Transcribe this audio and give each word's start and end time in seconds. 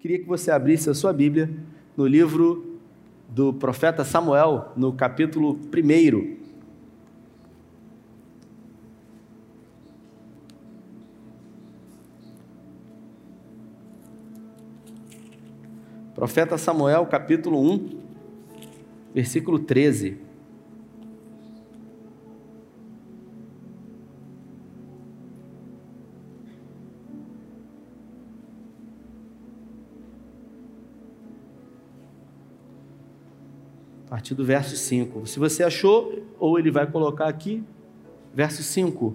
Queria 0.00 0.20
que 0.20 0.26
você 0.26 0.52
abrisse 0.52 0.88
a 0.88 0.94
sua 0.94 1.12
Bíblia 1.12 1.50
no 1.96 2.06
livro 2.06 2.78
do 3.28 3.52
profeta 3.52 4.04
Samuel, 4.04 4.70
no 4.76 4.92
capítulo 4.92 5.58
1. 5.74 6.38
Profeta 16.14 16.56
Samuel, 16.56 17.04
capítulo 17.06 17.60
1, 17.60 17.98
versículo 19.12 19.58
13. 19.58 20.27
Partir 34.18 34.34
do 34.34 34.44
verso 34.44 34.76
5. 34.76 35.28
Se 35.28 35.38
você 35.38 35.62
achou, 35.62 36.24
ou 36.40 36.58
ele 36.58 36.72
vai 36.72 36.84
colocar 36.88 37.28
aqui, 37.28 37.62
verso 38.34 38.64
5. 38.64 39.14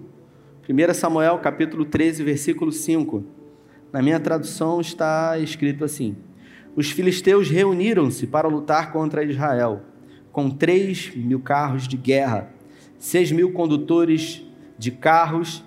1 0.66 0.94
Samuel, 0.94 1.38
capítulo 1.40 1.84
13, 1.84 2.24
versículo 2.24 2.72
5. 2.72 3.22
Na 3.92 4.00
minha 4.00 4.18
tradução 4.18 4.80
está 4.80 5.38
escrito 5.38 5.84
assim: 5.84 6.16
Os 6.74 6.90
filisteus 6.90 7.50
reuniram-se 7.50 8.26
para 8.26 8.48
lutar 8.48 8.92
contra 8.92 9.22
Israel, 9.22 9.82
com 10.32 10.48
três 10.48 11.14
mil 11.14 11.38
carros 11.38 11.86
de 11.86 11.98
guerra, 11.98 12.50
seis 12.98 13.30
mil 13.30 13.52
condutores 13.52 14.42
de 14.78 14.90
carros 14.90 15.62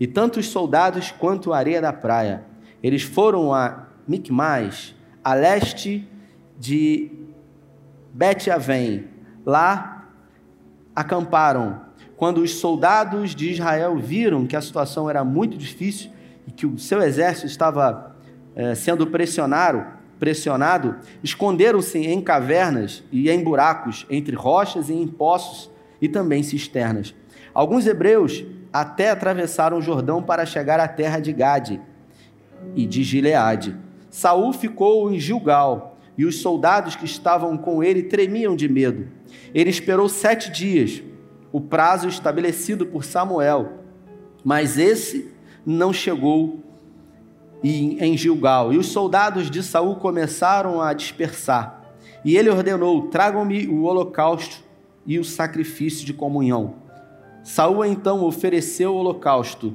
e 0.00 0.08
tantos 0.08 0.48
soldados 0.48 1.12
quanto 1.12 1.52
a 1.52 1.58
areia 1.58 1.80
da 1.80 1.92
praia. 1.92 2.44
Eles 2.82 3.04
foram 3.04 3.54
a 3.54 3.86
Micmais, 4.08 4.92
a 5.22 5.34
leste 5.34 6.04
de 6.58 7.25
Bet-Avém. 8.16 9.08
Lá 9.44 10.08
acamparam. 10.94 11.82
Quando 12.16 12.38
os 12.38 12.54
soldados 12.54 13.34
de 13.34 13.50
Israel 13.50 13.98
viram 13.98 14.46
que 14.46 14.56
a 14.56 14.62
situação 14.62 15.10
era 15.10 15.22
muito 15.22 15.58
difícil 15.58 16.10
e 16.46 16.50
que 16.50 16.64
o 16.64 16.78
seu 16.78 17.02
exército 17.02 17.46
estava 17.46 18.16
eh, 18.54 18.74
sendo 18.74 19.06
pressionado, 19.06 19.84
pressionado 20.18 20.96
esconderam-se 21.22 21.98
em 21.98 22.22
cavernas 22.22 23.04
e 23.12 23.28
em 23.28 23.44
buracos, 23.44 24.06
entre 24.08 24.34
rochas 24.34 24.88
e 24.88 24.94
em 24.94 25.06
poços 25.06 25.70
e 26.00 26.08
também 26.08 26.42
cisternas. 26.42 27.14
Alguns 27.52 27.86
hebreus 27.86 28.42
até 28.72 29.10
atravessaram 29.10 29.76
o 29.76 29.82
Jordão 29.82 30.22
para 30.22 30.46
chegar 30.46 30.80
à 30.80 30.88
terra 30.88 31.20
de 31.20 31.34
Gade 31.34 31.82
e 32.74 32.86
de 32.86 33.02
Gileade. 33.02 33.76
Saul 34.08 34.54
ficou 34.54 35.12
em 35.12 35.20
Gilgal 35.20 35.95
e 36.16 36.24
os 36.24 36.40
soldados 36.40 36.96
que 36.96 37.04
estavam 37.04 37.56
com 37.56 37.82
ele 37.82 38.04
tremiam 38.04 38.56
de 38.56 38.68
medo. 38.68 39.08
Ele 39.54 39.70
esperou 39.70 40.08
sete 40.08 40.50
dias, 40.50 41.02
o 41.52 41.60
prazo 41.60 42.08
estabelecido 42.08 42.86
por 42.86 43.04
Samuel, 43.04 43.80
mas 44.44 44.78
esse 44.78 45.30
não 45.64 45.92
chegou 45.92 46.62
em 47.62 48.16
Gilgal. 48.16 48.72
E 48.72 48.78
os 48.78 48.86
soldados 48.86 49.50
de 49.50 49.62
Saul 49.62 49.96
começaram 49.96 50.80
a 50.80 50.92
dispersar. 50.92 51.82
E 52.24 52.36
ele 52.36 52.50
ordenou: 52.50 53.08
tragam-me 53.08 53.66
o 53.66 53.82
holocausto 53.82 54.64
e 55.06 55.18
o 55.18 55.24
sacrifício 55.24 56.04
de 56.04 56.12
comunhão. 56.12 56.74
Saul 57.42 57.84
então 57.84 58.24
ofereceu 58.24 58.92
o 58.92 58.96
holocausto. 58.96 59.74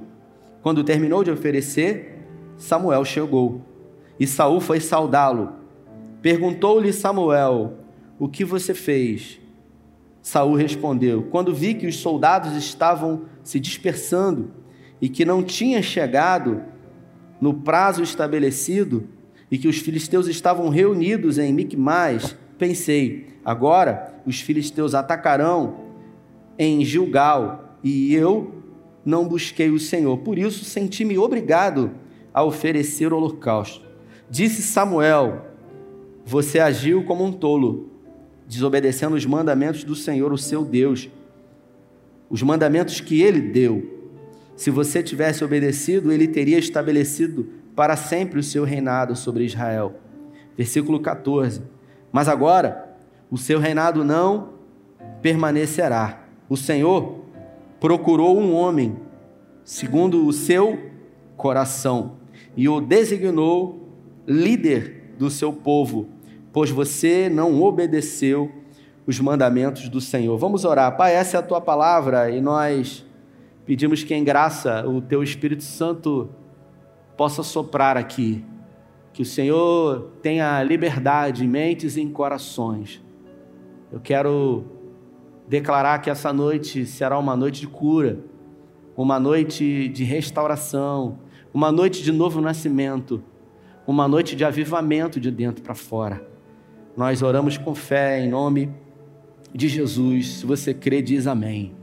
Quando 0.62 0.84
terminou 0.84 1.24
de 1.24 1.32
oferecer, 1.32 2.20
Samuel 2.58 3.04
chegou. 3.04 3.62
E 4.20 4.28
Saul 4.28 4.60
foi 4.60 4.80
saudá-lo. 4.80 5.61
Perguntou-lhe 6.22 6.94
Samuel: 6.94 7.78
O 8.20 8.28
que 8.28 8.46
você 8.46 8.74
fez? 8.74 9.40
Saul 10.22 10.56
respondeu: 10.56 11.24
Quando 11.24 11.54
vi 11.54 11.74
que 11.74 11.88
os 11.88 11.98
soldados 11.98 12.56
estavam 12.56 13.24
se 13.44 13.60
dispersando 13.60 14.52
e 15.02 15.10
que 15.10 15.26
não 15.26 15.42
tinha 15.42 15.82
chegado 15.82 16.62
no 17.40 17.56
prazo 17.56 18.04
estabelecido 18.04 19.08
e 19.50 19.58
que 19.58 19.68
os 19.68 19.78
filisteus 19.80 20.28
estavam 20.28 20.70
reunidos 20.70 21.40
em 21.40 21.52
Micmais, 21.52 22.38
pensei: 22.58 23.30
agora 23.44 24.14
os 24.26 24.40
filisteus 24.40 24.94
atacarão 24.94 25.82
em 26.58 26.86
Gilgal 26.86 27.80
e 27.84 28.14
eu 28.14 28.62
não 29.04 29.28
busquei 29.28 29.72
o 29.72 29.80
Senhor. 29.80 30.20
Por 30.20 30.38
isso 30.38 30.64
senti-me 30.64 31.18
obrigado 31.18 31.92
a 32.32 32.44
oferecer 32.44 33.12
o 33.12 33.18
holocausto. 33.18 33.84
Disse 34.30 34.62
Samuel: 34.62 35.51
você 36.26 36.60
agiu 36.60 37.04
como 37.04 37.24
um 37.24 37.32
tolo, 37.32 37.90
desobedecendo 38.48 39.16
os 39.16 39.26
mandamentos 39.26 39.84
do 39.84 39.96
Senhor, 39.96 40.32
o 40.32 40.38
seu 40.38 40.64
Deus, 40.64 41.10
os 42.30 42.42
mandamentos 42.42 43.00
que 43.02 43.22
ele 43.22 43.42
deu. 43.42 44.00
Se 44.56 44.70
você 44.70 45.02
tivesse 45.02 45.44
obedecido, 45.44 46.12
ele 46.12 46.28
teria 46.28 46.60
estabelecido 46.60 47.48
para 47.76 47.96
sempre 47.96 48.40
o 48.40 48.44
seu 48.44 48.64
reinado 48.64 49.16
sobre 49.16 49.46
Israel. 49.46 49.96
Versículo 50.58 51.00
14. 51.00 51.62
Mas 52.12 52.28
agora, 52.28 52.96
o 53.30 53.38
seu 53.38 53.60
reinado 53.60 54.04
não 54.04 54.50
permanecerá. 55.22 56.26
O 56.50 56.58
Senhor 56.58 57.22
procurou 57.80 58.38
um 58.38 58.54
homem 58.54 58.98
segundo 59.64 60.28
o 60.28 60.34
seu 60.34 60.78
coração 61.38 62.18
e 62.56 62.68
o 62.68 62.80
designou 62.82 63.90
líder 64.28 65.01
do 65.22 65.30
seu 65.30 65.54
povo, 65.54 66.10
pois 66.52 66.72
você 66.72 67.30
não 67.30 67.62
obedeceu 67.62 68.52
os 69.06 69.20
mandamentos 69.20 69.88
do 69.88 70.02
Senhor. 70.02 70.36
Vamos 70.36 70.66
orar. 70.66 70.98
Pai, 70.98 71.14
essa 71.14 71.38
é 71.38 71.40
a 71.40 71.44
tua 71.44 71.62
palavra 71.62 72.32
e 72.32 72.42
nós 72.42 73.06
pedimos 73.64 74.04
que 74.04 74.16
em 74.16 74.24
graça 74.24 74.84
o 74.88 75.00
teu 75.00 75.22
Espírito 75.22 75.64
Santo 75.64 76.28
possa 77.16 77.44
soprar 77.44 77.98
aqui. 77.98 78.44
Que 79.14 79.22
o 79.22 79.26
Senhor 79.26 80.10
tenha 80.24 80.64
liberdade 80.64 81.46
em 81.46 81.48
mentes 81.48 81.98
e 81.98 82.02
em 82.02 82.10
corações. 82.10 83.00
Eu 83.92 84.00
quero 84.00 84.64
declarar 85.48 86.00
que 86.00 86.10
essa 86.10 86.34
noite 86.34 86.84
será 86.84 87.20
uma 87.20 87.36
noite 87.36 87.62
de 87.62 87.68
cura, 87.68 88.18
uma 88.98 89.20
noite 89.20 89.88
de 89.88 90.04
restauração, 90.04 91.20
uma 91.54 91.72
noite 91.72 92.02
de 92.02 92.12
novo 92.12 92.42
nascimento 92.42 93.24
uma 93.86 94.08
noite 94.08 94.36
de 94.36 94.46
avivamento 94.46 95.20
de 95.20 95.32
dentro 95.32 95.64
para 95.64 95.76
fora. 95.76 96.26
Nós 96.96 97.22
oramos 97.22 97.58
com 97.58 97.74
fé 97.74 98.20
em 98.20 98.30
nome 98.30 98.70
de 99.54 99.68
Jesus. 99.68 100.40
Se 100.40 100.46
você 100.46 100.74
crê, 100.74 101.02
diz 101.02 101.28
amém. 101.28 101.74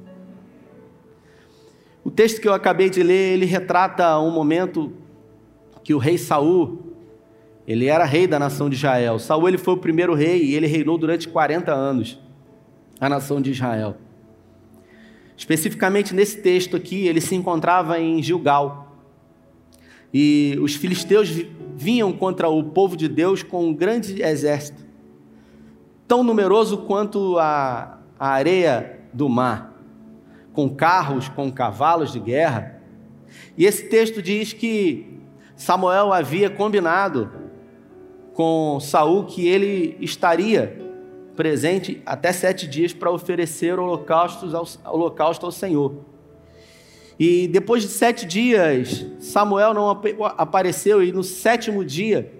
O 2.04 2.10
texto 2.10 2.41
que 2.41 2.48
eu 2.48 2.54
acabei 2.54 2.88
de 2.88 3.03
ler, 3.03 3.34
ele 3.34 3.44
retrata 3.44 4.19
um 4.19 4.31
momento 4.31 4.92
que 5.82 5.92
o 5.92 5.98
rei 5.98 6.16
Saul, 6.16 6.94
ele 7.66 7.87
era 7.87 8.04
rei 8.04 8.26
da 8.26 8.38
nação 8.38 8.70
de 8.70 8.76
Israel. 8.76 9.19
Saul 9.19 9.48
ele 9.48 9.58
foi 9.58 9.75
o 9.75 9.78
primeiro 9.78 10.14
rei 10.14 10.42
e 10.42 10.54
ele 10.54 10.66
reinou 10.66 10.97
durante 10.97 11.28
40 11.28 11.72
anos 11.72 12.19
a 13.00 13.08
nação 13.08 13.41
de 13.41 13.50
Israel. 13.50 13.97
Especificamente 15.37 16.14
nesse 16.14 16.38
texto 16.42 16.76
aqui, 16.76 17.06
ele 17.06 17.20
se 17.20 17.34
encontrava 17.34 18.00
em 18.00 18.22
Gilgal. 18.22 18.88
E 20.12 20.58
os 20.60 20.74
filisteus 20.74 21.28
vinham 21.76 22.12
contra 22.12 22.48
o 22.48 22.64
povo 22.64 22.96
de 22.96 23.08
Deus 23.08 23.42
com 23.42 23.69
um 23.69 23.74
grande 23.74 24.22
exército, 24.22 24.84
tão 26.06 26.24
numeroso 26.24 26.78
quanto 26.78 27.38
a, 27.38 27.98
a 28.19 28.28
areia 28.28 29.00
do 29.12 29.28
mar, 29.28 29.74
com 30.52 30.69
carros, 30.69 31.28
com 31.28 31.52
cavalos 31.52 32.12
de 32.12 32.19
guerra. 32.19 32.80
E 33.56 33.64
esse 33.66 33.88
texto 33.88 34.22
diz 34.22 34.52
que 34.52 35.20
Samuel 35.54 36.12
havia 36.12 36.48
combinado 36.48 37.30
com 38.32 38.78
Saul 38.81 39.25
que 39.25 39.46
ele 39.46 39.96
estaria 40.00 40.88
presente 41.34 42.02
até 42.05 42.32
sete 42.32 42.66
dias 42.66 42.93
para 42.93 43.10
oferecer 43.10 43.78
holocaustos 43.78 44.55
ao, 44.55 44.66
holocausto 44.93 45.46
ao 45.46 45.52
Senhor. 45.52 45.94
E 47.19 47.49
depois 47.49 47.82
de 47.82 47.88
sete 47.88 48.25
dias, 48.25 49.05
Samuel 49.19 49.75
não 49.75 49.91
apareceu, 49.91 51.03
e 51.03 51.11
no 51.11 51.25
sétimo 51.25 51.85
dia, 51.85 52.32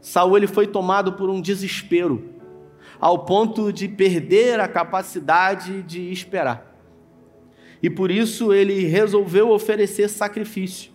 Saul 0.00 0.36
ele 0.36 0.46
foi 0.46 0.66
tomado 0.66 1.12
por 1.12 1.30
um 1.30 1.40
desespero, 1.40 2.24
ao 2.98 3.24
ponto 3.24 3.72
de 3.72 3.86
perder 3.86 4.58
a 4.58 4.66
capacidade 4.66 5.82
de 5.82 6.10
esperar. 6.10 6.76
E 7.82 7.88
por 7.88 8.10
isso 8.10 8.52
ele 8.52 8.86
resolveu 8.86 9.50
oferecer 9.50 10.08
sacrifício. 10.08 10.90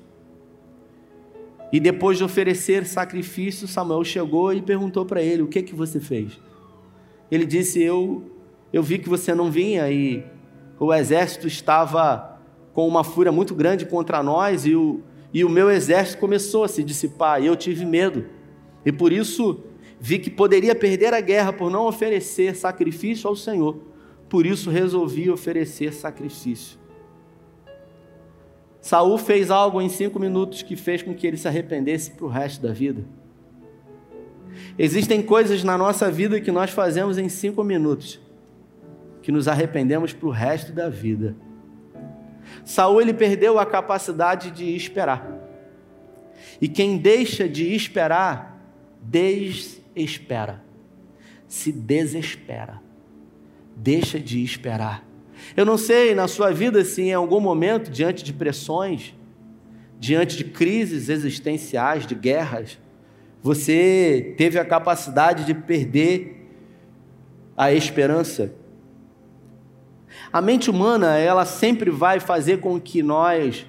E 1.71 1.79
depois 1.79 2.17
de 2.17 2.23
oferecer 2.23 2.85
sacrifício, 2.85 3.67
Samuel 3.67 4.03
chegou 4.03 4.53
e 4.53 4.61
perguntou 4.61 5.05
para 5.05 5.21
ele: 5.21 5.41
O 5.41 5.47
que 5.47 5.63
que 5.63 5.73
você 5.73 5.99
fez? 5.99 6.39
Ele 7.31 7.45
disse: 7.45 7.81
Eu 7.81 8.23
eu 8.71 8.83
vi 8.83 8.99
que 8.99 9.07
você 9.07 9.33
não 9.33 9.49
vinha 9.49 9.89
e 9.89 10.23
o 10.77 10.93
exército 10.93 11.47
estava 11.47 12.34
com 12.75 12.85
uma 12.85 13.05
fúria 13.05 13.31
muito 13.31 13.55
grande 13.55 13.85
contra 13.85 14.21
nós 14.21 14.65
e 14.65 14.75
o, 14.75 14.99
e 15.33 15.45
o 15.45 15.49
meu 15.49 15.71
exército 15.71 16.19
começou 16.19 16.65
a 16.65 16.67
se 16.67 16.83
dissipar 16.83 17.41
e 17.41 17.45
eu 17.45 17.55
tive 17.55 17.85
medo. 17.85 18.25
E 18.85 18.91
por 18.91 19.13
isso 19.13 19.63
vi 19.97 20.19
que 20.19 20.29
poderia 20.29 20.75
perder 20.75 21.13
a 21.13 21.21
guerra 21.21 21.53
por 21.53 21.71
não 21.71 21.87
oferecer 21.87 22.53
sacrifício 22.53 23.29
ao 23.29 23.35
Senhor. 23.35 23.77
Por 24.27 24.45
isso 24.45 24.69
resolvi 24.69 25.31
oferecer 25.31 25.93
sacrifício. 25.93 26.77
Saul 28.81 29.17
fez 29.17 29.49
algo 29.49 29.81
em 29.81 29.87
cinco 29.87 30.19
minutos 30.19 30.61
que 30.61 30.75
fez 30.75 31.01
com 31.01 31.15
que 31.15 31.25
ele 31.25 31.37
se 31.37 31.47
arrependesse 31.47 32.11
para 32.11 32.25
o 32.25 32.29
resto 32.29 32.61
da 32.61 32.73
vida. 32.73 33.05
Existem 34.77 35.21
coisas 35.21 35.63
na 35.63 35.77
nossa 35.77 36.11
vida 36.11 36.41
que 36.41 36.51
nós 36.51 36.71
fazemos 36.71 37.17
em 37.17 37.29
cinco 37.29 37.63
minutos, 37.63 38.19
que 39.21 39.31
nos 39.31 39.47
arrependemos 39.47 40.11
para 40.11 40.27
o 40.27 40.31
resto 40.31 40.73
da 40.73 40.89
vida. 40.89 41.37
Saul 42.63 43.01
ele 43.01 43.13
perdeu 43.13 43.59
a 43.59 43.65
capacidade 43.65 44.51
de 44.51 44.75
esperar. 44.75 45.45
E 46.61 46.67
quem 46.67 46.97
deixa 46.97 47.47
de 47.47 47.73
esperar, 47.75 48.59
desespera, 49.01 50.63
se 51.47 51.71
desespera, 51.71 52.81
deixa 53.75 54.19
de 54.19 54.43
esperar. 54.43 55.05
Eu 55.55 55.65
não 55.65 55.77
sei 55.77 56.15
na 56.15 56.27
sua 56.27 56.51
vida 56.51 56.83
se 56.83 57.01
em 57.01 57.13
algum 57.13 57.39
momento, 57.39 57.91
diante 57.91 58.23
de 58.23 58.33
pressões, 58.33 59.13
diante 59.99 60.37
de 60.37 60.45
crises 60.45 61.09
existenciais, 61.09 62.05
de 62.05 62.15
guerras, 62.15 62.77
você 63.41 64.33
teve 64.37 64.57
a 64.57 64.65
capacidade 64.65 65.45
de 65.45 65.53
perder 65.53 66.47
a 67.55 67.71
esperança. 67.71 68.53
A 70.31 70.41
mente 70.41 70.69
humana, 70.69 71.17
ela 71.17 71.45
sempre 71.45 71.89
vai 71.89 72.19
fazer 72.19 72.59
com 72.59 72.79
que 72.79 73.01
nós 73.01 73.65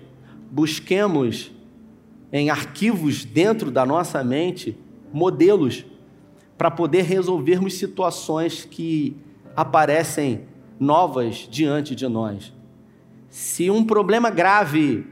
busquemos 0.50 1.52
em 2.32 2.50
arquivos 2.50 3.24
dentro 3.24 3.70
da 3.70 3.86
nossa 3.86 4.22
mente 4.24 4.76
modelos 5.12 5.84
para 6.58 6.70
poder 6.70 7.02
resolvermos 7.02 7.74
situações 7.74 8.64
que 8.64 9.16
aparecem 9.54 10.42
novas 10.78 11.48
diante 11.50 11.94
de 11.94 12.08
nós. 12.08 12.52
Se 13.28 13.70
um 13.70 13.84
problema 13.84 14.30
grave 14.30 15.06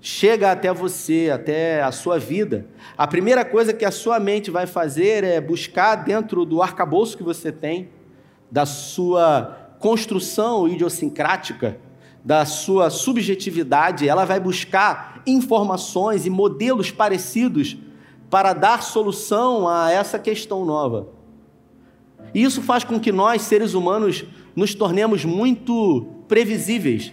chega 0.00 0.52
até 0.52 0.72
você, 0.72 1.30
até 1.32 1.82
a 1.82 1.90
sua 1.90 2.18
vida, 2.18 2.66
a 2.96 3.06
primeira 3.06 3.44
coisa 3.44 3.72
que 3.72 3.84
a 3.84 3.90
sua 3.90 4.20
mente 4.20 4.50
vai 4.50 4.66
fazer 4.66 5.24
é 5.24 5.40
buscar 5.40 5.96
dentro 5.96 6.44
do 6.44 6.60
arcabouço 6.60 7.16
que 7.16 7.22
você 7.22 7.50
tem, 7.50 7.88
da 8.50 8.66
sua 8.66 9.63
construção 9.84 10.66
idiosincrática, 10.66 11.78
da 12.24 12.46
sua 12.46 12.88
subjetividade, 12.88 14.08
ela 14.08 14.24
vai 14.24 14.40
buscar 14.40 15.20
informações 15.26 16.24
e 16.24 16.30
modelos 16.30 16.90
parecidos 16.90 17.76
para 18.30 18.54
dar 18.54 18.82
solução 18.82 19.68
a 19.68 19.90
essa 19.90 20.18
questão 20.18 20.64
nova. 20.64 21.08
E 22.32 22.42
isso 22.42 22.62
faz 22.62 22.82
com 22.82 22.98
que 22.98 23.12
nós, 23.12 23.42
seres 23.42 23.74
humanos, 23.74 24.24
nos 24.56 24.74
tornemos 24.74 25.22
muito 25.22 26.06
previsíveis. 26.28 27.12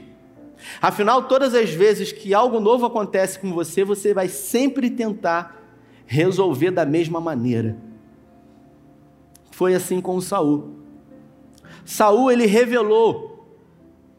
Afinal, 0.81 1.23
todas 1.23 1.53
as 1.53 1.71
vezes 1.71 2.13
que 2.13 2.33
algo 2.33 2.61
novo 2.61 2.85
acontece 2.85 3.37
com 3.37 3.51
você, 3.51 3.83
você 3.83 4.13
vai 4.13 4.29
sempre 4.29 4.89
tentar 4.89 5.61
resolver 6.05 6.71
da 6.71 6.85
mesma 6.85 7.19
maneira. 7.19 7.75
Foi 9.51 9.75
assim 9.75 9.99
com 9.99 10.21
Saul. 10.21 10.80
Saul 11.85 12.31
ele 12.31 12.45
revelou 12.45 13.31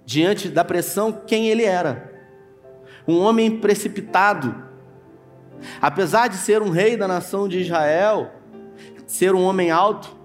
diante 0.04 0.48
da 0.48 0.64
pressão 0.64 1.12
quem 1.12 1.48
ele 1.48 1.64
era. 1.64 2.12
Um 3.06 3.18
homem 3.18 3.58
precipitado. 3.58 4.54
Apesar 5.80 6.28
de 6.28 6.36
ser 6.36 6.62
um 6.62 6.70
rei 6.70 6.96
da 6.96 7.06
nação 7.06 7.48
de 7.48 7.60
Israel, 7.60 8.32
ser 9.06 9.34
um 9.34 9.42
homem 9.42 9.70
alto, 9.70 10.16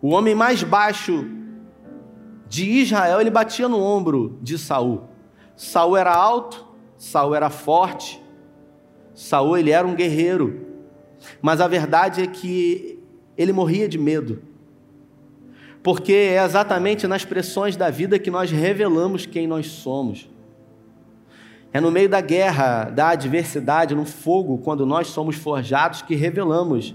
o 0.00 0.10
homem 0.10 0.34
mais 0.34 0.62
baixo 0.62 1.26
de 2.48 2.68
Israel, 2.68 3.20
ele 3.20 3.30
batia 3.30 3.68
no 3.68 3.80
ombro 3.80 4.38
de 4.42 4.58
Saul. 4.58 5.08
Saul 5.56 5.96
era 5.96 6.12
alto, 6.12 6.66
Saul 6.96 7.34
era 7.34 7.50
forte, 7.50 8.22
Saul 9.14 9.58
ele 9.58 9.70
era 9.70 9.86
um 9.86 9.94
guerreiro. 9.94 10.66
Mas 11.42 11.60
a 11.60 11.68
verdade 11.68 12.22
é 12.22 12.26
que 12.26 12.98
ele 13.36 13.52
morria 13.52 13.88
de 13.88 13.98
medo. 13.98 14.42
Porque 15.82 16.12
é 16.12 16.44
exatamente 16.44 17.06
nas 17.06 17.24
pressões 17.24 17.76
da 17.76 17.90
vida 17.90 18.18
que 18.18 18.30
nós 18.30 18.50
revelamos 18.50 19.24
quem 19.24 19.46
nós 19.46 19.66
somos. 19.66 20.28
É 21.72 21.80
no 21.80 21.90
meio 21.90 22.08
da 22.08 22.20
guerra, 22.20 22.84
da 22.84 23.10
adversidade, 23.10 23.94
no 23.94 24.04
fogo, 24.04 24.58
quando 24.58 24.84
nós 24.84 25.06
somos 25.06 25.36
forjados, 25.36 26.02
que 26.02 26.14
revelamos 26.14 26.94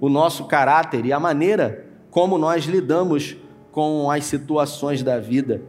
o 0.00 0.08
nosso 0.08 0.44
caráter 0.44 1.06
e 1.06 1.12
a 1.12 1.20
maneira 1.20 1.86
como 2.10 2.36
nós 2.36 2.64
lidamos 2.64 3.36
com 3.70 4.10
as 4.10 4.24
situações 4.24 5.02
da 5.02 5.18
vida. 5.18 5.62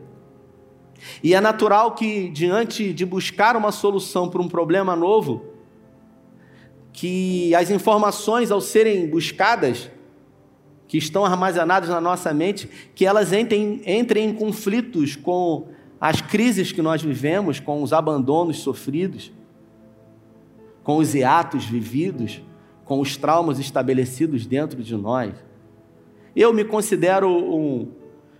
E 1.23 1.33
é 1.33 1.39
natural 1.39 1.93
que, 1.93 2.29
diante 2.29 2.91
de 2.93 3.05
buscar 3.05 3.55
uma 3.55 3.71
solução 3.71 4.29
para 4.29 4.41
um 4.41 4.47
problema 4.47 4.95
novo, 4.95 5.45
que 6.91 7.53
as 7.55 7.69
informações, 7.69 8.51
ao 8.51 8.59
serem 8.59 9.07
buscadas, 9.09 9.89
que 10.93 10.99
estão 10.99 11.25
armazenadas 11.25 11.89
na 11.89 11.99
nossa 11.99 12.31
mente, 12.35 12.69
que 12.93 13.03
elas 13.03 13.33
entrem, 13.33 13.81
entrem 13.83 14.29
em 14.29 14.33
conflitos 14.35 15.15
com 15.15 15.69
as 15.99 16.21
crises 16.21 16.71
que 16.71 16.83
nós 16.83 17.01
vivemos, 17.01 17.59
com 17.59 17.81
os 17.81 17.91
abandonos 17.91 18.59
sofridos, 18.59 19.33
com 20.83 20.97
os 20.97 21.15
hiatos 21.15 21.65
vividos, 21.65 22.43
com 22.85 22.99
os 22.99 23.17
traumas 23.17 23.57
estabelecidos 23.57 24.45
dentro 24.45 24.83
de 24.83 24.95
nós. 24.95 25.33
Eu 26.35 26.53
me 26.53 26.63
considero 26.63 27.27
um, 27.27 27.89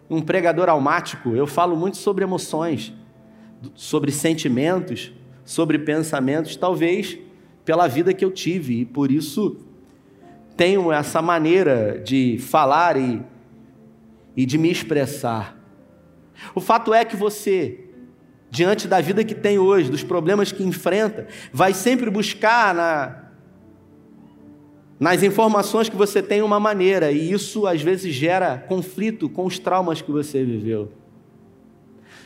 um 0.08 0.22
pregador 0.22 0.70
almático, 0.70 1.36
eu 1.36 1.48
falo 1.48 1.76
muito 1.76 1.98
sobre 1.98 2.24
emoções, 2.24 2.94
sobre 3.74 4.12
sentimentos, 4.12 5.12
sobre 5.44 5.80
pensamentos, 5.80 6.56
talvez 6.56 7.18
pela 7.66 7.88
vida 7.88 8.14
que 8.14 8.24
eu 8.24 8.30
tive, 8.30 8.82
e 8.82 8.86
por 8.86 9.12
isso 9.12 9.58
tenho 10.56 10.92
essa 10.92 11.22
maneira 11.22 12.02
de 12.04 12.38
falar 12.40 12.98
e, 12.98 13.22
e 14.36 14.46
de 14.46 14.58
me 14.58 14.72
expressar. 14.72 15.58
O 16.54 16.62
fato 16.62 16.94
é 16.94 17.04
que 17.06 17.16
você, 17.16 17.90
diante 18.50 18.88
da 18.88 19.00
vida 19.02 19.24
que 19.24 19.36
tem 19.36 19.58
hoje, 19.58 19.90
dos 19.90 20.04
problemas 20.04 20.52
que 20.52 20.64
enfrenta, 20.64 21.28
vai 21.52 21.74
sempre 21.74 22.10
buscar 22.10 22.74
na, 22.74 23.24
nas 25.00 25.24
informações 25.24 25.90
que 25.90 25.96
você 25.96 26.22
tem 26.22 26.42
uma 26.42 26.60
maneira, 26.60 27.12
e 27.12 27.32
isso 27.32 27.68
às 27.68 27.82
vezes 27.82 28.14
gera 28.14 28.58
conflito 28.58 29.28
com 29.30 29.46
os 29.46 29.60
traumas 29.60 30.02
que 30.02 30.12
você 30.12 30.44
viveu. 30.44 30.92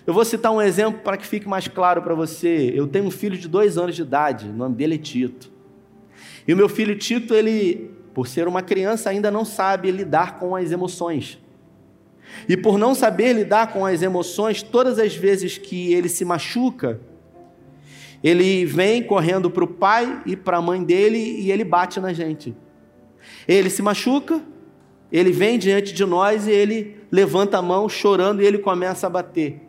Eu 0.05 0.13
vou 0.13 0.23
citar 0.23 0.53
um 0.53 0.61
exemplo 0.61 1.01
para 1.01 1.17
que 1.17 1.27
fique 1.27 1.49
mais 1.49 1.67
claro 1.67 2.01
para 2.01 2.15
você. 2.15 2.71
Eu 2.73 2.87
tenho 2.87 3.03
um 3.03 3.11
filho 3.11 3.37
de 3.37 3.45
dois 3.45 3.77
anos 3.77 3.93
de 3.93 4.01
idade, 4.01 4.47
o 4.47 4.53
nome 4.53 4.73
dele 4.73 4.95
é 4.95 4.97
Tito. 4.97 5.51
E 6.47 6.53
o 6.53 6.55
meu 6.55 6.69
filho 6.69 6.97
Tito, 6.97 7.33
ele, 7.33 7.91
por 8.17 8.27
ser 8.27 8.47
uma 8.47 8.63
criança, 8.63 9.11
ainda 9.11 9.29
não 9.29 9.45
sabe 9.45 9.91
lidar 9.91 10.39
com 10.39 10.55
as 10.55 10.71
emoções. 10.71 11.37
E 12.49 12.57
por 12.57 12.75
não 12.75 12.95
saber 12.95 13.31
lidar 13.31 13.71
com 13.71 13.85
as 13.85 14.01
emoções, 14.01 14.63
todas 14.63 14.97
as 14.97 15.15
vezes 15.15 15.59
que 15.59 15.93
ele 15.93 16.09
se 16.09 16.25
machuca, 16.25 16.99
ele 18.23 18.65
vem 18.65 19.03
correndo 19.03 19.51
para 19.51 19.63
o 19.63 19.67
pai 19.67 20.23
e 20.25 20.35
para 20.35 20.57
a 20.57 20.61
mãe 20.63 20.83
dele 20.83 21.19
e 21.19 21.51
ele 21.51 21.63
bate 21.63 21.99
na 21.99 22.11
gente. 22.11 22.55
Ele 23.47 23.69
se 23.69 23.83
machuca, 23.83 24.41
ele 25.11 25.31
vem 25.31 25.59
diante 25.59 25.93
de 25.93 26.03
nós 26.03 26.47
e 26.47 26.51
ele 26.51 26.97
levanta 27.11 27.59
a 27.59 27.61
mão 27.61 27.87
chorando 27.87 28.41
e 28.41 28.47
ele 28.47 28.57
começa 28.57 29.05
a 29.05 29.11
bater. 29.11 29.61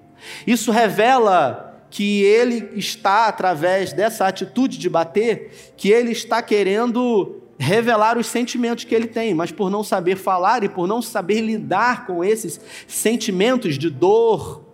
Isso 0.47 0.71
revela 0.71 1.85
que 1.91 2.23
ele 2.23 2.71
está, 2.77 3.27
através 3.27 3.93
dessa 3.93 4.27
atitude 4.27 4.79
de 4.79 4.89
bater, 4.89 5.51
que 5.77 5.91
ele 5.91 6.13
está 6.13 6.41
querendo 6.41 7.43
revelar 7.59 8.17
os 8.17 8.29
sentimentos 8.29 8.85
que 8.85 8.95
ele 8.95 9.09
tem, 9.09 9.35
mas 9.35 9.51
por 9.51 9.69
não 9.69 9.83
saber 9.83 10.17
falar 10.17 10.63
e 10.63 10.69
por 10.69 10.87
não 10.87 11.03
saber 11.03 11.41
lidar 11.41 12.07
com 12.07 12.23
esses 12.23 12.61
sentimentos 12.87 13.77
de 13.77 13.91
dor, 13.91 14.65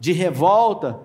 de 0.00 0.12
revolta, 0.12 0.98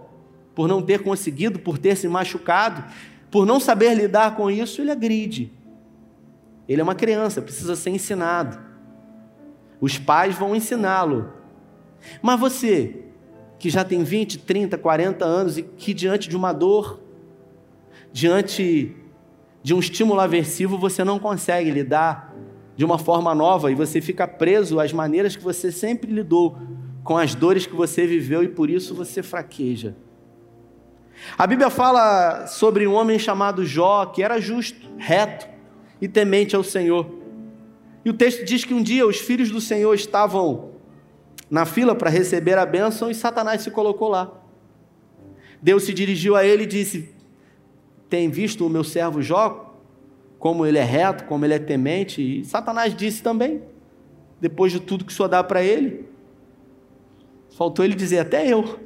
por 0.55 0.67
não 0.67 0.81
ter 0.81 1.03
conseguido, 1.03 1.59
por 1.59 1.77
ter 1.77 1.95
se 1.95 2.07
machucado, 2.07 2.83
por 3.29 3.45
não 3.45 3.59
saber 3.59 3.93
lidar 3.93 4.35
com 4.35 4.49
isso, 4.49 4.81
ele 4.81 4.91
agride. 4.91 5.53
Ele 6.67 6.81
é 6.81 6.83
uma 6.83 6.95
criança, 6.95 7.41
precisa 7.41 7.75
ser 7.75 7.91
ensinado. 7.91 8.59
Os 9.79 9.97
pais 9.97 10.35
vão 10.35 10.55
ensiná-lo. 10.55 11.31
Mas 12.21 12.39
você, 12.39 13.05
que 13.59 13.69
já 13.69 13.83
tem 13.83 14.03
20, 14.03 14.39
30, 14.39 14.77
40 14.77 15.23
anos 15.23 15.57
e 15.57 15.63
que 15.63 15.93
diante 15.93 16.27
de 16.27 16.35
uma 16.35 16.51
dor, 16.51 16.99
diante 18.11 18.95
de 19.63 19.73
um 19.73 19.79
estímulo 19.79 20.19
aversivo, 20.19 20.77
você 20.77 21.03
não 21.03 21.19
consegue 21.19 21.69
lidar 21.69 22.33
de 22.75 22.83
uma 22.83 22.97
forma 22.97 23.35
nova 23.35 23.71
e 23.71 23.75
você 23.75 24.01
fica 24.01 24.27
preso 24.27 24.79
às 24.79 24.91
maneiras 24.91 25.35
que 25.35 25.43
você 25.43 25.71
sempre 25.71 26.11
lidou 26.11 26.57
com 27.03 27.17
as 27.17 27.35
dores 27.35 27.65
que 27.65 27.75
você 27.75 28.05
viveu 28.05 28.43
e 28.43 28.47
por 28.47 28.69
isso 28.69 28.95
você 28.95 29.21
fraqueja. 29.21 29.95
A 31.37 31.45
Bíblia 31.45 31.69
fala 31.69 32.47
sobre 32.47 32.87
um 32.87 32.93
homem 32.93 33.19
chamado 33.19 33.65
Jó, 33.65 34.05
que 34.07 34.23
era 34.23 34.39
justo, 34.39 34.87
reto, 34.97 35.47
e 36.01 36.07
temente 36.07 36.55
ao 36.55 36.63
Senhor. 36.63 37.21
E 38.03 38.09
o 38.09 38.13
texto 38.13 38.43
diz 38.43 38.65
que 38.65 38.73
um 38.73 38.81
dia 38.81 39.05
os 39.05 39.17
filhos 39.17 39.51
do 39.51 39.61
Senhor 39.61 39.93
estavam 39.93 40.71
na 41.49 41.65
fila 41.65 41.93
para 41.93 42.09
receber 42.09 42.57
a 42.57 42.65
bênção 42.65 43.11
e 43.11 43.15
Satanás 43.15 43.61
se 43.61 43.69
colocou 43.69 44.07
lá. 44.07 44.31
Deus 45.61 45.83
se 45.83 45.93
dirigiu 45.93 46.35
a 46.35 46.43
ele 46.43 46.63
e 46.63 46.67
disse: 46.67 47.13
Tem 48.11 48.29
visto 48.29 48.67
o 48.67 48.69
meu 48.69 48.83
servo 48.83 49.21
Jó, 49.21 49.73
como 50.37 50.65
ele 50.65 50.77
é 50.77 50.83
reto, 50.83 51.23
como 51.23 51.45
ele 51.45 51.53
é 51.53 51.59
temente? 51.59 52.21
E 52.21 52.43
Satanás 52.43 52.93
disse 52.93 53.23
também, 53.23 53.61
depois 54.41 54.73
de 54.73 54.81
tudo 54.81 55.05
que 55.05 55.13
o 55.13 55.15
Senhor 55.15 55.29
dá 55.29 55.41
para 55.41 55.63
ele. 55.63 56.09
Faltou 57.55 57.85
ele 57.85 57.95
dizer: 57.95 58.19
Até 58.19 58.45
eu. 58.45 58.77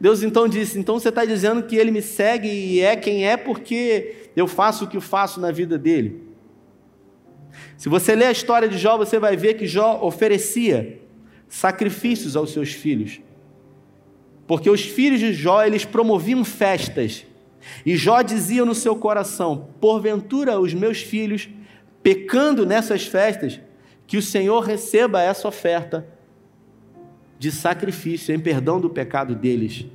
Deus 0.00 0.22
então 0.22 0.48
disse: 0.48 0.78
Então 0.78 0.98
você 0.98 1.10
está 1.10 1.26
dizendo 1.26 1.64
que 1.64 1.76
ele 1.76 1.90
me 1.90 2.00
segue 2.00 2.48
e 2.48 2.80
é 2.80 2.96
quem 2.96 3.26
é 3.26 3.36
porque 3.36 4.30
eu 4.34 4.48
faço 4.48 4.86
o 4.86 4.88
que 4.88 4.98
faço 5.00 5.38
na 5.38 5.52
vida 5.52 5.76
dele. 5.76 6.30
Se 7.76 7.90
você 7.90 8.14
ler 8.14 8.26
a 8.26 8.32
história 8.32 8.66
de 8.66 8.78
Jó, 8.78 8.96
você 8.96 9.18
vai 9.18 9.36
ver 9.36 9.52
que 9.52 9.66
Jó 9.66 10.00
oferecia 10.02 10.98
sacrifícios 11.46 12.36
aos 12.36 12.54
seus 12.54 12.72
filhos. 12.72 13.20
Porque 14.50 14.68
os 14.68 14.80
filhos 14.80 15.20
de 15.20 15.32
Jó, 15.32 15.62
eles 15.62 15.84
promoviam 15.84 16.44
festas. 16.44 17.24
E 17.86 17.94
Jó 17.94 18.20
dizia 18.20 18.64
no 18.64 18.74
seu 18.74 18.96
coração: 18.96 19.68
Porventura 19.80 20.58
os 20.58 20.74
meus 20.74 21.00
filhos, 21.00 21.48
pecando 22.02 22.66
nessas 22.66 23.06
festas, 23.06 23.60
que 24.08 24.16
o 24.16 24.22
Senhor 24.22 24.62
receba 24.64 25.22
essa 25.22 25.46
oferta 25.46 26.04
de 27.38 27.52
sacrifício 27.52 28.34
em 28.34 28.40
perdão 28.40 28.80
do 28.80 28.90
pecado 28.90 29.36
deles. 29.36 29.86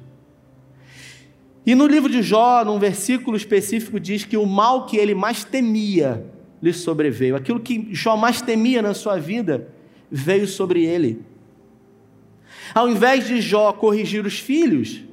E 1.66 1.76
no 1.76 1.86
livro 1.86 2.10
de 2.10 2.24
Jó, 2.24 2.64
num 2.64 2.80
versículo 2.80 3.36
específico, 3.36 4.00
diz 4.00 4.24
que 4.24 4.38
o 4.38 4.46
mal 4.46 4.86
que 4.86 4.96
ele 4.96 5.14
mais 5.14 5.44
temia 5.44 6.26
lhe 6.64 6.72
sobreveio. 6.72 7.36
Aquilo 7.36 7.60
que 7.60 7.90
Jó 7.92 8.16
mais 8.16 8.42
temia 8.42 8.82
na 8.82 8.94
sua 8.94 9.18
vida 9.18 9.68
veio 10.10 10.48
sobre 10.48 10.86
ele. 10.86 11.35
Ao 12.74 12.90
invés 12.90 13.28
de 13.28 13.42
Jó 13.42 13.72
corrigir 13.74 14.26
os 14.26 14.40
filhos, 14.40 15.04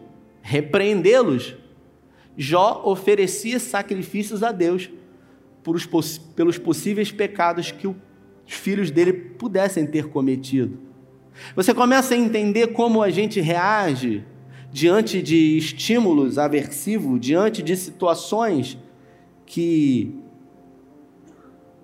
repreendê-los, 0.40 1.54
Jó 2.36 2.82
oferecia 2.84 3.58
sacrifícios 3.58 4.42
a 4.42 4.52
Deus 4.52 4.90
pelos 6.34 6.58
possíveis 6.58 7.12
pecados 7.12 7.70
que 7.70 7.86
os 7.86 7.94
filhos 8.46 8.90
dele 8.90 9.12
pudessem 9.12 9.86
ter 9.86 10.08
cometido. 10.08 10.78
Você 11.54 11.72
começa 11.72 12.14
a 12.14 12.16
entender 12.16 12.68
como 12.68 13.02
a 13.02 13.10
gente 13.10 13.40
reage 13.40 14.24
diante 14.70 15.22
de 15.22 15.56
estímulos 15.58 16.38
aversivos, 16.38 17.20
diante 17.20 17.62
de 17.62 17.76
situações 17.76 18.78
que 19.44 20.18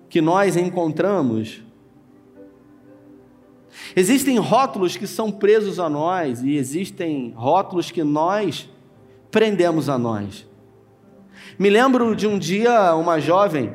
que 0.09 0.21
nós 0.21 0.57
encontramos. 0.57 1.63
Existem 3.95 4.37
rótulos 4.37 4.97
que 4.97 5.07
são 5.07 5.31
presos 5.31 5.79
a 5.79 5.89
nós 5.89 6.43
e 6.43 6.55
existem 6.55 7.33
rótulos 7.35 7.91
que 7.91 8.03
nós 8.03 8.69
prendemos 9.31 9.89
a 9.89 9.97
nós. 9.97 10.47
Me 11.57 11.69
lembro 11.69 12.15
de 12.15 12.27
um 12.27 12.37
dia 12.37 12.95
uma 12.95 13.19
jovem 13.19 13.73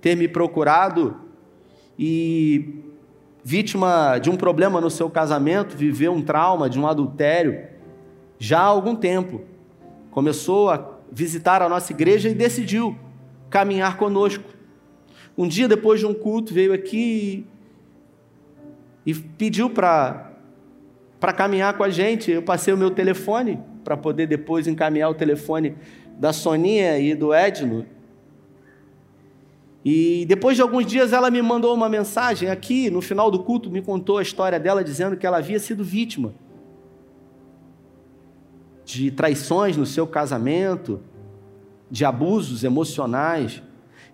ter 0.00 0.16
me 0.16 0.28
procurado 0.28 1.16
e 1.98 2.82
vítima 3.42 4.18
de 4.18 4.30
um 4.30 4.36
problema 4.36 4.80
no 4.80 4.90
seu 4.90 5.10
casamento, 5.10 5.76
viveu 5.76 6.12
um 6.12 6.22
trauma 6.22 6.68
de 6.68 6.78
um 6.78 6.86
adultério 6.86 7.66
já 8.38 8.60
há 8.60 8.64
algum 8.64 8.94
tempo. 8.94 9.42
Começou 10.10 10.70
a 10.70 10.98
visitar 11.10 11.62
a 11.62 11.68
nossa 11.68 11.92
igreja 11.92 12.28
e 12.28 12.34
decidiu 12.34 12.96
caminhar 13.50 13.96
conosco. 13.96 14.44
Um 15.36 15.48
dia 15.48 15.68
depois 15.68 16.00
de 16.00 16.06
um 16.06 16.14
culto 16.14 16.52
veio 16.52 16.72
aqui 16.72 17.46
e 19.08 19.14
pediu 19.14 19.70
para 19.70 20.34
caminhar 21.34 21.74
com 21.78 21.82
a 21.82 21.88
gente. 21.88 22.30
Eu 22.30 22.42
passei 22.42 22.74
o 22.74 22.76
meu 22.76 22.90
telefone 22.90 23.58
para 23.82 23.96
poder 23.96 24.26
depois 24.26 24.66
encaminhar 24.66 25.08
o 25.08 25.14
telefone 25.14 25.76
da 26.18 26.30
Soninha 26.30 26.98
e 26.98 27.14
do 27.14 27.32
Edno 27.32 27.86
e 29.90 30.26
depois 30.26 30.54
de 30.54 30.60
alguns 30.60 30.84
dias 30.84 31.14
ela 31.14 31.30
me 31.30 31.40
mandou 31.40 31.74
uma 31.74 31.88
mensagem 31.88 32.50
aqui, 32.50 32.90
no 32.90 33.00
final 33.00 33.30
do 33.30 33.42
culto, 33.42 33.70
me 33.70 33.80
contou 33.80 34.18
a 34.18 34.22
história 34.22 34.60
dela, 34.60 34.84
dizendo 34.84 35.16
que 35.16 35.26
ela 35.26 35.38
havia 35.38 35.58
sido 35.58 35.82
vítima 35.82 36.34
de 38.84 39.10
traições 39.10 39.78
no 39.78 39.86
seu 39.86 40.06
casamento, 40.06 41.00
de 41.90 42.04
abusos 42.04 42.64
emocionais. 42.64 43.62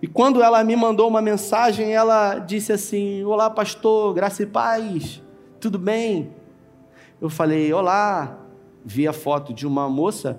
E 0.04 0.06
quando 0.06 0.42
ela 0.42 0.62
me 0.62 0.76
mandou 0.76 1.08
uma 1.08 1.22
mensagem, 1.22 1.94
ela 1.94 2.38
disse 2.38 2.70
assim: 2.70 3.24
Olá, 3.24 3.48
pastor, 3.48 4.12
graça 4.12 4.42
e 4.42 4.46
paz, 4.46 5.22
tudo 5.58 5.78
bem? 5.78 6.30
Eu 7.18 7.30
falei: 7.30 7.72
Olá. 7.72 8.38
Vi 8.84 9.08
a 9.08 9.14
foto 9.14 9.54
de 9.54 9.66
uma 9.66 9.88
moça. 9.88 10.38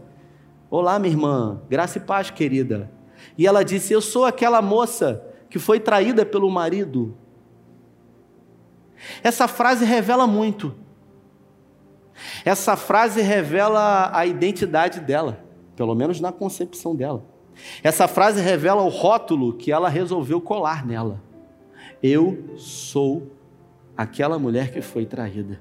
Olá, 0.70 1.00
minha 1.00 1.12
irmã, 1.12 1.64
graça 1.68 1.98
e 1.98 2.02
paz, 2.02 2.30
querida. 2.30 2.92
E 3.36 3.48
ela 3.48 3.66
disse: 3.66 3.92
Eu 3.92 4.02
sou 4.02 4.24
aquela 4.24 4.62
moça 4.62 5.26
que 5.50 5.58
foi 5.58 5.80
traída 5.80 6.24
pelo 6.24 6.48
marido. 6.52 7.18
Essa 9.24 9.48
frase 9.48 9.84
revela 9.84 10.28
muito. 10.28 10.76
Essa 12.46 12.76
frase 12.78 13.20
revela 13.20 14.16
a 14.16 14.28
identidade 14.28 15.00
dela, 15.00 15.44
pelo 15.76 15.96
menos 15.96 16.22
na 16.22 16.32
concepção 16.32 16.96
dela. 16.96 17.34
Essa 17.84 18.08
frase 18.08 18.42
revela 18.42 18.82
o 18.82 18.90
rótulo 18.90 19.54
que 19.54 19.72
ela 19.72 19.90
resolveu 19.90 20.42
colar 20.42 20.86
nela. 20.86 21.22
Eu 22.02 22.56
sou 22.58 23.32
aquela 23.96 24.38
mulher 24.38 24.72
que 24.72 24.82
foi 24.82 25.06
traída. 25.06 25.60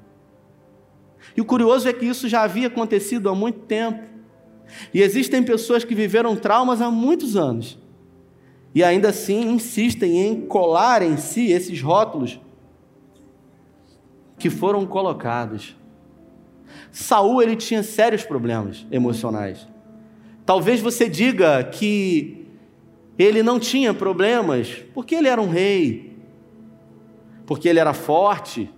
E 1.36 1.40
o 1.40 1.44
curioso 1.44 1.88
é 1.88 1.92
que 1.92 2.04
isso 2.04 2.28
já 2.28 2.42
havia 2.42 2.66
acontecido 2.66 3.28
há 3.28 3.34
muito 3.34 3.60
tempo. 3.60 4.02
E 4.92 5.00
existem 5.00 5.42
pessoas 5.42 5.84
que 5.84 5.94
viveram 5.94 6.36
traumas 6.36 6.80
há 6.80 6.90
muitos 6.90 7.36
anos 7.36 7.78
e 8.74 8.82
ainda 8.82 9.10
assim 9.10 9.52
insistem 9.52 10.18
em 10.18 10.40
colar 10.46 11.00
em 11.00 11.16
si 11.16 11.52
esses 11.52 11.80
rótulos 11.80 12.40
que 14.36 14.50
foram 14.50 14.84
colocados. 14.84 15.76
Saul 16.90 17.40
ele 17.40 17.54
tinha 17.54 17.84
sérios 17.84 18.24
problemas 18.24 18.84
emocionais. 18.90 19.68
Talvez 20.44 20.80
você 20.80 21.08
diga 21.08 21.62
que 21.64 22.46
ele 23.18 23.42
não 23.42 23.58
tinha 23.58 23.94
problemas 23.94 24.84
porque 24.92 25.14
ele 25.14 25.28
era 25.28 25.40
um 25.40 25.48
rei, 25.48 26.18
porque 27.46 27.68
ele 27.68 27.78
era 27.78 27.94
forte, 27.94 28.70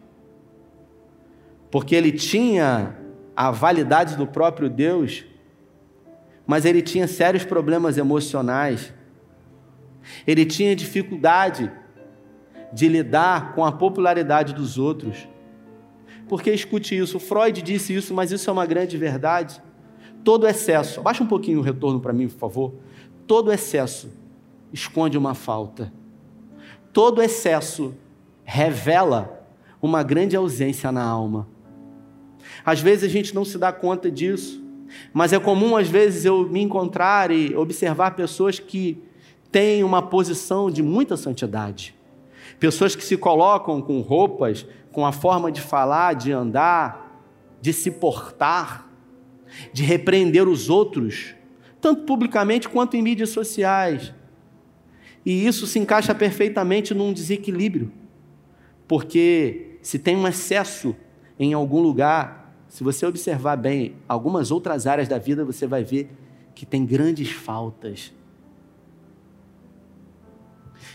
porque 1.71 1.95
ele 1.95 2.13
tinha 2.13 2.97
a 3.35 3.51
validade 3.51 4.17
do 4.17 4.27
próprio 4.27 4.69
Deus 4.69 5.25
mas 6.47 6.65
ele 6.65 6.81
tinha 6.81 7.09
sérios 7.09 7.45
problemas 7.45 7.99
emocionais. 7.99 8.95
Ele 10.27 10.47
tinha 10.47 10.77
dificuldade 10.77 11.71
de 12.73 12.89
lidar 12.89 13.55
com 13.55 13.65
a 13.65 13.73
popularidade 13.73 14.55
dos 14.55 14.79
outros. 14.79 15.29
Porque 16.29 16.51
escute 16.51 16.97
isso, 16.97 17.19
Freud 17.19 17.61
disse 17.63 17.95
isso, 17.95 18.15
mas 18.15 18.31
isso 18.31 18.49
é 18.49 18.53
uma 18.53 18.67
grande 18.67 18.97
verdade. 18.97 19.61
Todo 20.27 20.49
excesso, 20.49 21.01
baixa 21.03 21.23
um 21.23 21.27
pouquinho 21.29 21.61
o 21.61 21.63
retorno 21.63 22.01
para 22.01 22.13
mim, 22.13 22.27
por 22.27 22.37
favor. 22.37 22.75
Todo 23.29 23.53
excesso 23.53 24.11
esconde 24.73 25.17
uma 25.17 25.35
falta. 25.35 25.93
Todo 26.93 27.23
excesso 27.23 27.95
revela 28.43 29.47
uma 29.81 30.03
grande 30.03 30.35
ausência 30.35 30.91
na 30.91 31.05
alma. 31.05 31.47
Às 32.65 32.81
vezes 32.81 33.05
a 33.05 33.09
gente 33.09 33.37
não 33.37 33.45
se 33.45 33.57
dá 33.57 33.71
conta 33.71 34.11
disso. 34.11 34.61
Mas 35.15 35.33
é 35.33 35.39
comum, 35.39 35.77
às 35.77 35.89
vezes, 35.89 36.25
eu 36.25 36.43
me 36.49 36.61
encontrar 36.61 37.31
e 37.31 37.55
observar 37.55 38.17
pessoas 38.17 38.59
que 38.59 39.01
têm 39.53 39.85
uma 39.85 40.03
posição 40.03 40.69
de 40.69 40.83
muita 40.83 41.17
santidade. 41.17 41.95
Pessoas 42.59 42.97
que 42.97 43.05
se 43.05 43.17
colocam 43.17 43.81
com 43.81 44.01
roupas, 44.01 44.67
com 44.91 45.07
a 45.07 45.13
forma 45.13 45.53
de 45.53 45.61
falar, 45.61 46.15
de 46.15 46.33
andar, 46.33 47.23
de 47.61 47.73
se 47.73 47.93
portar, 47.93 48.86
de 49.73 49.83
repreender 49.83 50.49
os 50.49 50.69
outros, 50.69 51.35
tanto 51.81 52.03
publicamente 52.03 52.69
quanto 52.69 52.97
em 52.97 53.03
mídias 53.03 53.31
sociais. 53.31 54.13
E 55.25 55.47
isso 55.47 55.67
se 55.67 55.79
encaixa 55.79 56.15
perfeitamente 56.15 56.95
num 56.95 57.13
desequilíbrio, 57.13 57.93
porque 58.87 59.79
se 59.83 59.99
tem 59.99 60.17
um 60.17 60.27
excesso 60.27 60.95
em 61.39 61.53
algum 61.53 61.81
lugar, 61.81 62.65
se 62.69 62.83
você 62.85 63.07
observar 63.07 63.57
bem 63.57 63.97
algumas 64.09 64.51
outras 64.51 64.87
áreas 64.87 65.09
da 65.09 65.19
vida, 65.19 65.45
você 65.45 65.67
vai 65.67 65.85
ver 65.85 66.11
que 66.55 66.65
tem 66.65 66.85
grandes 66.85 67.31
faltas. 67.31 68.13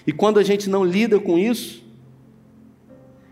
E 0.05 0.11
quando 0.11 0.39
a 0.39 0.43
gente 0.43 0.69
não 0.69 0.83
lida 0.83 1.19
com 1.19 1.37
isso, 1.37 1.85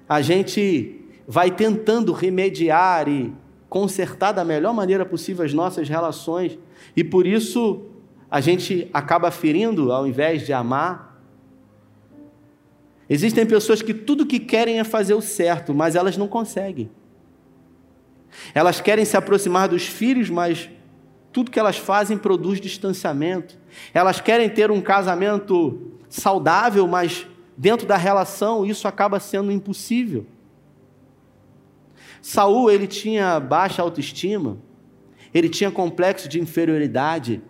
a 0.07 0.21
gente 0.21 1.01
vai 1.27 1.51
tentando 1.51 2.11
remediar 2.11 3.07
e 3.07 3.33
consertar 3.69 4.31
da 4.31 4.43
melhor 4.43 4.73
maneira 4.73 5.05
possível 5.05 5.45
as 5.45 5.53
nossas 5.53 5.87
relações, 5.87 6.57
e 6.95 7.03
por 7.03 7.27
isso 7.27 7.85
a 8.29 8.41
gente 8.41 8.89
acaba 8.93 9.31
ferindo 9.31 9.91
ao 9.91 10.07
invés 10.07 10.45
de 10.45 10.51
amar. 10.51 11.21
Existem 13.09 13.45
pessoas 13.45 13.81
que 13.81 13.93
tudo 13.93 14.25
que 14.25 14.39
querem 14.39 14.79
é 14.79 14.83
fazer 14.83 15.13
o 15.13 15.21
certo, 15.21 15.73
mas 15.73 15.95
elas 15.95 16.17
não 16.17 16.27
conseguem. 16.27 16.89
Elas 18.53 18.79
querem 18.81 19.05
se 19.05 19.17
aproximar 19.17 19.67
dos 19.67 19.87
filhos, 19.87 20.29
mas 20.29 20.69
tudo 21.31 21.49
que 21.49 21.59
elas 21.59 21.77
fazem 21.77 22.17
produz 22.17 22.59
distanciamento. 22.59 23.57
Elas 23.93 24.21
querem 24.21 24.49
ter 24.49 24.69
um 24.69 24.81
casamento 24.81 25.93
saudável, 26.07 26.87
mas 26.87 27.25
dentro 27.57 27.87
da 27.87 27.97
relação 27.97 28.65
isso 28.65 28.87
acaba 28.87 29.19
sendo 29.19 29.51
impossível. 29.51 30.25
Saul, 32.21 32.69
ele 32.69 32.87
tinha 32.87 33.39
baixa 33.39 33.81
autoestima, 33.81 34.57
ele 35.33 35.49
tinha 35.49 35.71
complexo 35.71 36.27
de 36.27 36.39
inferioridade, 36.39 37.41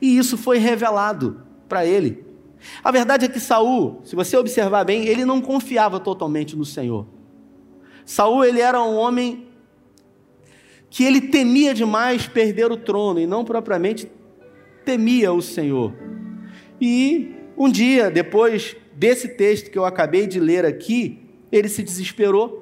e 0.00 0.16
isso 0.16 0.36
foi 0.36 0.58
revelado 0.58 1.42
para 1.68 1.86
ele. 1.86 2.24
A 2.84 2.90
verdade 2.90 3.24
é 3.24 3.28
que 3.28 3.40
Saul, 3.40 4.00
se 4.04 4.14
você 4.14 4.36
observar 4.36 4.84
bem, 4.84 5.06
ele 5.06 5.24
não 5.24 5.40
confiava 5.40 5.98
totalmente 5.98 6.56
no 6.56 6.64
Senhor. 6.64 7.06
Saul, 8.04 8.44
ele 8.44 8.60
era 8.60 8.82
um 8.82 8.96
homem 8.96 9.46
que 10.90 11.04
ele 11.04 11.20
temia 11.20 11.72
demais 11.72 12.26
perder 12.26 12.70
o 12.70 12.76
trono 12.76 13.20
e 13.20 13.26
não 13.26 13.44
propriamente 13.44 14.10
temia 14.84 15.32
o 15.32 15.40
Senhor. 15.40 15.94
E 16.80 17.34
um 17.56 17.70
dia, 17.70 18.10
depois 18.10 18.76
desse 18.94 19.28
texto 19.28 19.70
que 19.70 19.78
eu 19.78 19.84
acabei 19.84 20.26
de 20.26 20.40
ler 20.40 20.66
aqui, 20.66 21.20
ele 21.52 21.68
se 21.68 21.82
desesperou, 21.82 22.59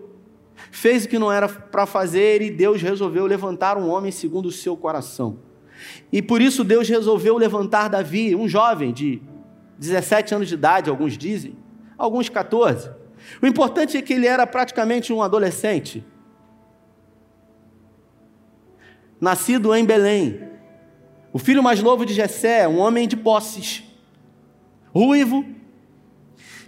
fez 0.70 1.04
o 1.04 1.08
que 1.08 1.18
não 1.18 1.30
era 1.30 1.48
para 1.48 1.86
fazer 1.86 2.42
e 2.42 2.50
Deus 2.50 2.80
resolveu 2.82 3.26
levantar 3.26 3.76
um 3.76 3.88
homem 3.88 4.10
segundo 4.10 4.46
o 4.46 4.52
seu 4.52 4.76
coração. 4.76 5.38
E 6.12 6.20
por 6.20 6.40
isso 6.40 6.64
Deus 6.64 6.88
resolveu 6.88 7.36
levantar 7.36 7.88
Davi, 7.88 8.34
um 8.34 8.48
jovem 8.48 8.92
de 8.92 9.22
17 9.78 10.34
anos 10.34 10.48
de 10.48 10.54
idade, 10.54 10.90
alguns 10.90 11.16
dizem, 11.16 11.56
alguns 11.96 12.28
14. 12.28 12.90
O 13.40 13.46
importante 13.46 13.96
é 13.96 14.02
que 14.02 14.12
ele 14.12 14.26
era 14.26 14.46
praticamente 14.46 15.12
um 15.12 15.22
adolescente 15.22 16.04
nascido 19.20 19.74
em 19.74 19.84
Belém. 19.84 20.48
O 21.32 21.38
filho 21.38 21.62
mais 21.62 21.82
novo 21.82 22.06
de 22.06 22.14
Jessé, 22.14 22.66
um 22.66 22.78
homem 22.78 23.06
de 23.06 23.16
posses, 23.16 23.84
ruivo, 24.94 25.44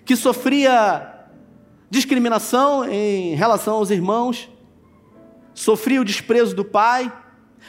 que 0.04 0.16
sofria 0.16 1.19
discriminação 1.90 2.88
em 2.88 3.34
relação 3.34 3.74
aos 3.74 3.90
irmãos, 3.90 4.48
sofria 5.52 6.00
o 6.00 6.04
desprezo 6.04 6.54
do 6.54 6.64
pai, 6.64 7.12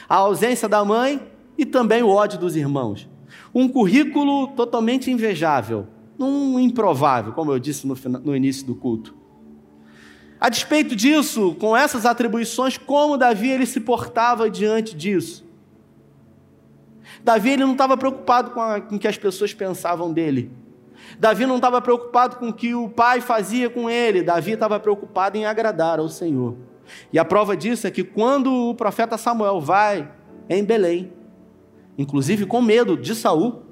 a 0.08 0.14
ausência 0.16 0.68
da 0.68 0.84
mãe 0.84 1.20
e 1.58 1.66
também 1.66 2.02
o 2.02 2.08
ódio 2.08 2.38
dos 2.38 2.56
irmãos. 2.56 3.08
Um 3.54 3.68
currículo 3.68 4.48
totalmente 4.48 5.10
invejável, 5.10 5.88
um 6.18 6.58
improvável, 6.58 7.32
como 7.32 7.52
eu 7.52 7.58
disse 7.58 7.86
no, 7.86 7.94
no 8.22 8.36
início 8.36 8.64
do 8.64 8.74
culto. 8.74 9.14
A 10.40 10.48
despeito 10.48 10.96
disso, 10.96 11.54
com 11.60 11.76
essas 11.76 12.06
atribuições, 12.06 12.76
como 12.76 13.16
Davi 13.16 13.48
ele 13.48 13.66
se 13.66 13.80
portava 13.80 14.50
diante 14.50 14.96
disso? 14.96 15.44
Davi 17.22 17.50
ele 17.50 17.64
não 17.64 17.72
estava 17.72 17.96
preocupado 17.96 18.50
com, 18.50 18.96
o 18.96 18.98
que 18.98 19.06
as 19.06 19.16
pessoas 19.16 19.54
pensavam 19.54 20.12
dele. 20.12 20.50
Davi 21.22 21.46
não 21.46 21.54
estava 21.54 21.80
preocupado 21.80 22.34
com 22.34 22.48
o 22.48 22.52
que 22.52 22.74
o 22.74 22.88
pai 22.88 23.20
fazia 23.20 23.70
com 23.70 23.88
ele. 23.88 24.24
Davi 24.24 24.54
estava 24.54 24.80
preocupado 24.80 25.38
em 25.38 25.46
agradar 25.46 26.00
ao 26.00 26.08
Senhor. 26.08 26.56
E 27.12 27.18
a 27.18 27.24
prova 27.24 27.56
disso 27.56 27.86
é 27.86 27.92
que 27.92 28.02
quando 28.02 28.52
o 28.52 28.74
profeta 28.74 29.16
Samuel 29.16 29.60
vai 29.60 30.10
em 30.48 30.64
Belém, 30.64 31.12
inclusive 31.96 32.44
com 32.44 32.60
medo 32.60 32.96
de 32.96 33.14
Saul, 33.14 33.62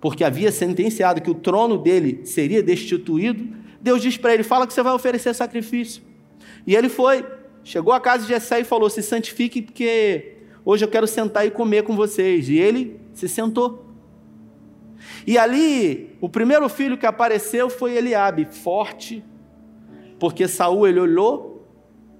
porque 0.00 0.24
havia 0.24 0.50
sentenciado 0.50 1.20
que 1.20 1.30
o 1.30 1.36
trono 1.36 1.78
dele 1.78 2.22
seria 2.24 2.60
destituído, 2.60 3.56
Deus 3.80 4.02
diz 4.02 4.16
para 4.16 4.34
ele: 4.34 4.42
fala 4.42 4.66
que 4.66 4.74
você 4.74 4.82
vai 4.82 4.92
oferecer 4.92 5.32
sacrifício. 5.36 6.02
E 6.66 6.74
ele 6.74 6.88
foi, 6.88 7.24
chegou 7.62 7.92
à 7.92 8.00
casa 8.00 8.24
de 8.24 8.30
Jessé 8.30 8.58
e 8.58 8.64
falou: 8.64 8.90
se 8.90 9.04
santifique, 9.04 9.62
porque 9.62 10.38
hoje 10.64 10.84
eu 10.84 10.88
quero 10.88 11.06
sentar 11.06 11.46
e 11.46 11.50
comer 11.52 11.84
com 11.84 11.94
vocês. 11.94 12.48
E 12.48 12.58
ele 12.58 13.00
se 13.14 13.28
sentou. 13.28 13.91
E 15.26 15.38
ali, 15.38 16.16
o 16.20 16.28
primeiro 16.28 16.68
filho 16.68 16.96
que 16.96 17.06
apareceu 17.06 17.68
foi 17.70 17.96
Eliabe, 17.96 18.46
forte, 18.46 19.24
porque 20.18 20.46
Saul 20.46 20.86
ele 20.86 21.00
olhou 21.00 21.66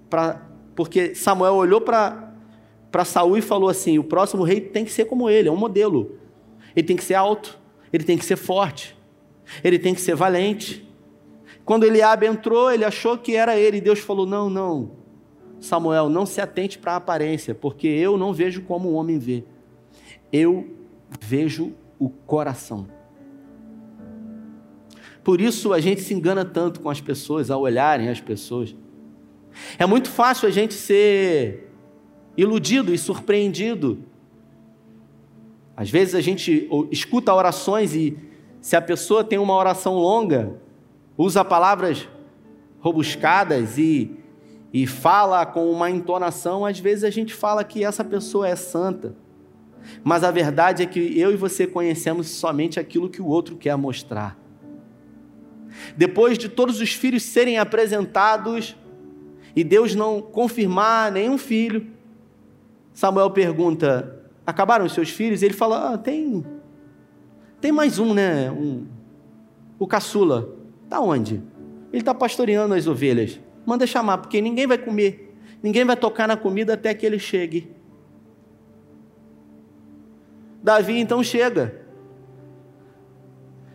para 0.09 0.49
porque 0.75 1.15
Samuel 1.15 1.55
olhou 1.55 1.81
para 1.81 2.33
para 2.91 3.05
Saul 3.05 3.39
e 3.39 3.43
falou 3.43 3.69
assim: 3.69 3.99
"O 3.99 4.05
próximo 4.05 4.43
rei 4.43 4.61
tem 4.61 4.85
que 4.85 4.93
ser 4.93 5.05
como 5.05 5.29
ele, 5.29 5.49
é 5.49 5.53
um 5.53 5.57
modelo. 5.57 6.19
Ele 6.75 6.87
tem 6.87 6.97
que 6.97 7.05
ser 7.05 7.15
alto, 7.15 7.59
ele 7.93 8.05
tem 8.05 8.17
que 8.17 8.25
ser 8.25 8.37
forte, 8.37 8.97
ele 9.63 9.79
tem 9.79 9.95
que 9.95 10.01
ser 10.01 10.15
valente, 10.15 10.89
quando 11.65 11.85
Eliabe 11.85 12.27
entrou, 12.27 12.73
ele 12.73 12.85
achou 12.85 13.17
que 13.17 13.37
era 13.37 13.57
ele, 13.57 13.77
e 13.77 13.81
Deus 13.81 14.01
falou: 14.01 14.27
Não, 14.27 14.51
não, 14.51 14.93
Samuel, 15.61 16.09
não 16.09 16.27
se 16.27 16.41
atente 16.41 16.79
para 16.79 16.93
a 16.93 16.97
aparência, 16.97 17.55
porque 17.55 17.87
eu 17.87 18.17
não 18.17 18.33
vejo 18.33 18.63
como 18.63 18.89
o 18.89 18.95
homem 18.95 19.19
vê, 19.19 19.45
eu 20.33 20.69
vejo 21.21 21.75
o 22.05 22.09
coração. 22.09 22.89
Por 25.23 25.41
isso 25.41 25.73
a 25.73 25.79
gente 25.79 26.01
se 26.01 26.13
engana 26.13 26.45
tanto 26.45 26.81
com 26.81 26.91
as 26.91 27.01
pessoas, 27.01 27.49
ao 27.49 27.61
olharem 27.61 28.09
as 28.09 28.21
pessoas. 28.21 28.75
É 29.79 29.87
muito 29.87 30.11
fácil 30.11 30.49
a 30.49 30.51
gente 30.51 30.75
ser 30.75 31.71
iludido 32.37 32.93
e 32.93 32.99
surpreendido. 32.99 34.03
Às 35.77 35.91
vezes 35.91 36.17
a 36.17 36.21
gente 36.21 36.69
escuta 36.91 37.33
orações 37.33 37.95
e 37.95 38.19
se 38.61 38.75
a 38.75 38.83
pessoa 38.83 39.23
tem 39.23 39.39
uma 39.39 39.55
oração 39.55 39.95
longa, 39.95 40.61
usa 41.17 41.45
palavras 41.45 42.09
robuscadas 42.81 43.79
e, 43.79 44.11
e 44.73 44.89
fala 44.89 45.47
com 45.47 45.71
uma 45.71 45.89
entonação, 45.89 46.65
às 46.65 46.81
vezes 46.81 47.05
a 47.05 47.11
gente 47.11 47.33
fala 47.33 47.63
que 47.63 47.85
essa 47.85 48.03
pessoa 48.03 48.49
é 48.49 48.57
santa. 48.57 49.15
Mas 50.03 50.25
a 50.25 50.31
verdade 50.31 50.83
é 50.83 50.87
que 50.87 51.19
eu 51.19 51.33
e 51.33 51.37
você 51.37 51.67
conhecemos 51.67 52.29
somente 52.29 52.79
aquilo 52.79 53.09
que 53.09 53.21
o 53.21 53.27
outro 53.27 53.57
quer 53.57 53.77
mostrar. 53.77 54.39
Depois 55.97 56.39
de 56.39 56.49
todos 56.49 56.81
os 56.81 56.93
filhos 56.93 57.23
serem 57.23 57.59
apresentados 57.59 58.77
e 59.55 59.65
Deus 59.65 59.95
não 59.95 60.21
confirmar 60.21 61.11
nenhum 61.13 61.39
filho, 61.39 61.87
Samuel 62.93 63.31
pergunta: 63.31 64.21
acabaram 64.47 64.85
os 64.85 64.93
seus 64.93 65.11
filhos? 65.11 65.43
Ele 65.43 65.55
fala: 65.55 65.95
ah, 65.95 65.99
tem, 65.99 66.45
tem 67.61 67.73
mais 67.73 67.99
um, 67.99 68.15
né? 68.15 68.51
Um, 68.51 68.87
o 69.79 69.87
caçula. 69.87 70.57
Está 70.85 71.01
onde? 71.01 71.43
Ele 71.93 72.03
está 72.03 72.15
pastoreando 72.15 72.75
as 72.75 72.87
ovelhas. 72.87 73.41
Manda 73.65 73.87
chamar, 73.87 74.19
porque 74.19 74.41
ninguém 74.41 74.67
vai 74.67 74.79
comer. 74.79 75.35
Ninguém 75.63 75.85
vai 75.85 75.97
tocar 75.97 76.27
na 76.27 76.37
comida 76.37 76.75
até 76.75 76.93
que 76.93 77.07
ele 77.07 77.19
chegue. 77.19 77.71
Davi 80.63 80.99
então 80.99 81.23
chega. 81.23 81.81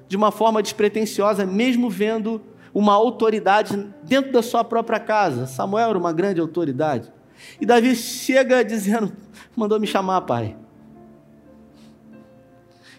De 0.07 0.15
uma 0.15 0.31
forma 0.31 0.61
despretensiosa, 0.61 1.45
mesmo 1.45 1.89
vendo 1.89 2.41
uma 2.73 2.93
autoridade 2.93 3.91
dentro 4.03 4.31
da 4.31 4.41
sua 4.41 4.63
própria 4.63 4.99
casa. 4.99 5.45
Samuel 5.47 5.89
era 5.89 5.97
uma 5.97 6.13
grande 6.13 6.39
autoridade. 6.39 7.11
E 7.59 7.65
Davi 7.65 7.95
chega 7.95 8.63
dizendo: 8.63 9.11
mandou 9.55 9.79
me 9.79 9.87
chamar, 9.87 10.21
pai. 10.21 10.55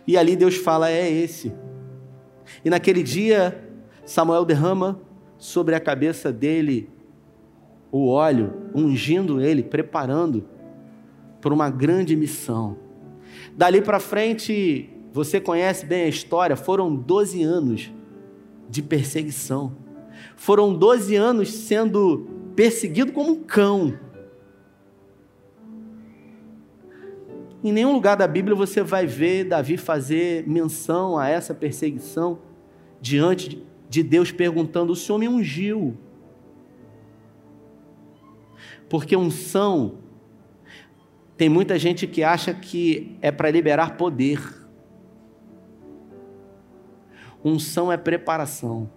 E 0.07 0.17
ali 0.17 0.37
Deus 0.37 0.57
fala: 0.57 0.91
é 0.91 1.11
esse. 1.11 1.53
E 2.65 2.71
naquele 2.71 3.03
dia, 3.03 3.71
Samuel 4.05 4.45
derrama 4.45 5.01
sobre 5.39 5.75
a 5.75 5.81
cabeça 5.81 6.33
dele 6.33 6.91
o 7.91 8.09
óleo, 8.09 8.71
ungindo 8.75 9.41
ele, 9.41 9.63
preparando 9.63 10.45
para 11.41 11.55
uma 11.55 11.71
grande 11.71 12.15
missão. 12.17 12.88
Dali 13.59 13.83
para 13.83 13.99
frente, 13.99 14.89
você 15.13 15.41
conhece 15.41 15.85
bem 15.85 16.05
a 16.05 16.09
história, 16.09 16.55
foram 16.55 16.95
12 16.95 17.43
anos 17.43 17.93
de 18.71 18.81
perseguição. 18.81 19.77
Foram 20.37 20.73
12 20.73 21.17
anos 21.17 21.53
sendo 21.53 22.29
perseguido 22.55 23.11
como 23.11 23.33
um 23.33 23.43
cão. 23.43 23.99
Em 27.65 27.73
nenhum 27.73 27.95
lugar 27.95 28.17
da 28.17 28.29
Bíblia 28.29 28.55
você 28.55 28.81
vai 28.81 29.09
ver 29.09 29.43
Davi 29.43 29.77
fazer 29.77 30.47
menção 30.47 31.19
a 31.19 31.29
essa 31.29 31.53
perseguição 31.53 32.39
diante 33.01 33.67
de 33.91 34.05
Deus 34.05 34.31
perguntando: 34.31 34.93
o 34.93 34.97
Senhor 34.97 35.19
me 35.19 35.27
ungiu? 35.27 35.97
Porque 38.89 39.17
unção, 39.17 39.95
tem 41.39 41.49
muita 41.49 41.79
gente 41.79 42.05
que 42.05 42.25
acha 42.25 42.53
que 42.53 43.17
é 43.23 43.31
para 43.31 43.49
liberar 43.49 43.97
poder. 43.97 44.41
Unção 47.45 47.93
é 47.93 47.97
preparação. 47.97 48.91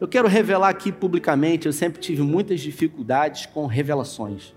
Eu 0.00 0.06
quero 0.06 0.28
revelar 0.28 0.68
aqui 0.68 0.92
publicamente, 0.92 1.66
eu 1.66 1.72
sempre 1.72 2.00
tive 2.00 2.22
muitas 2.22 2.60
dificuldades 2.60 3.46
com 3.46 3.66
revelações. 3.66 4.54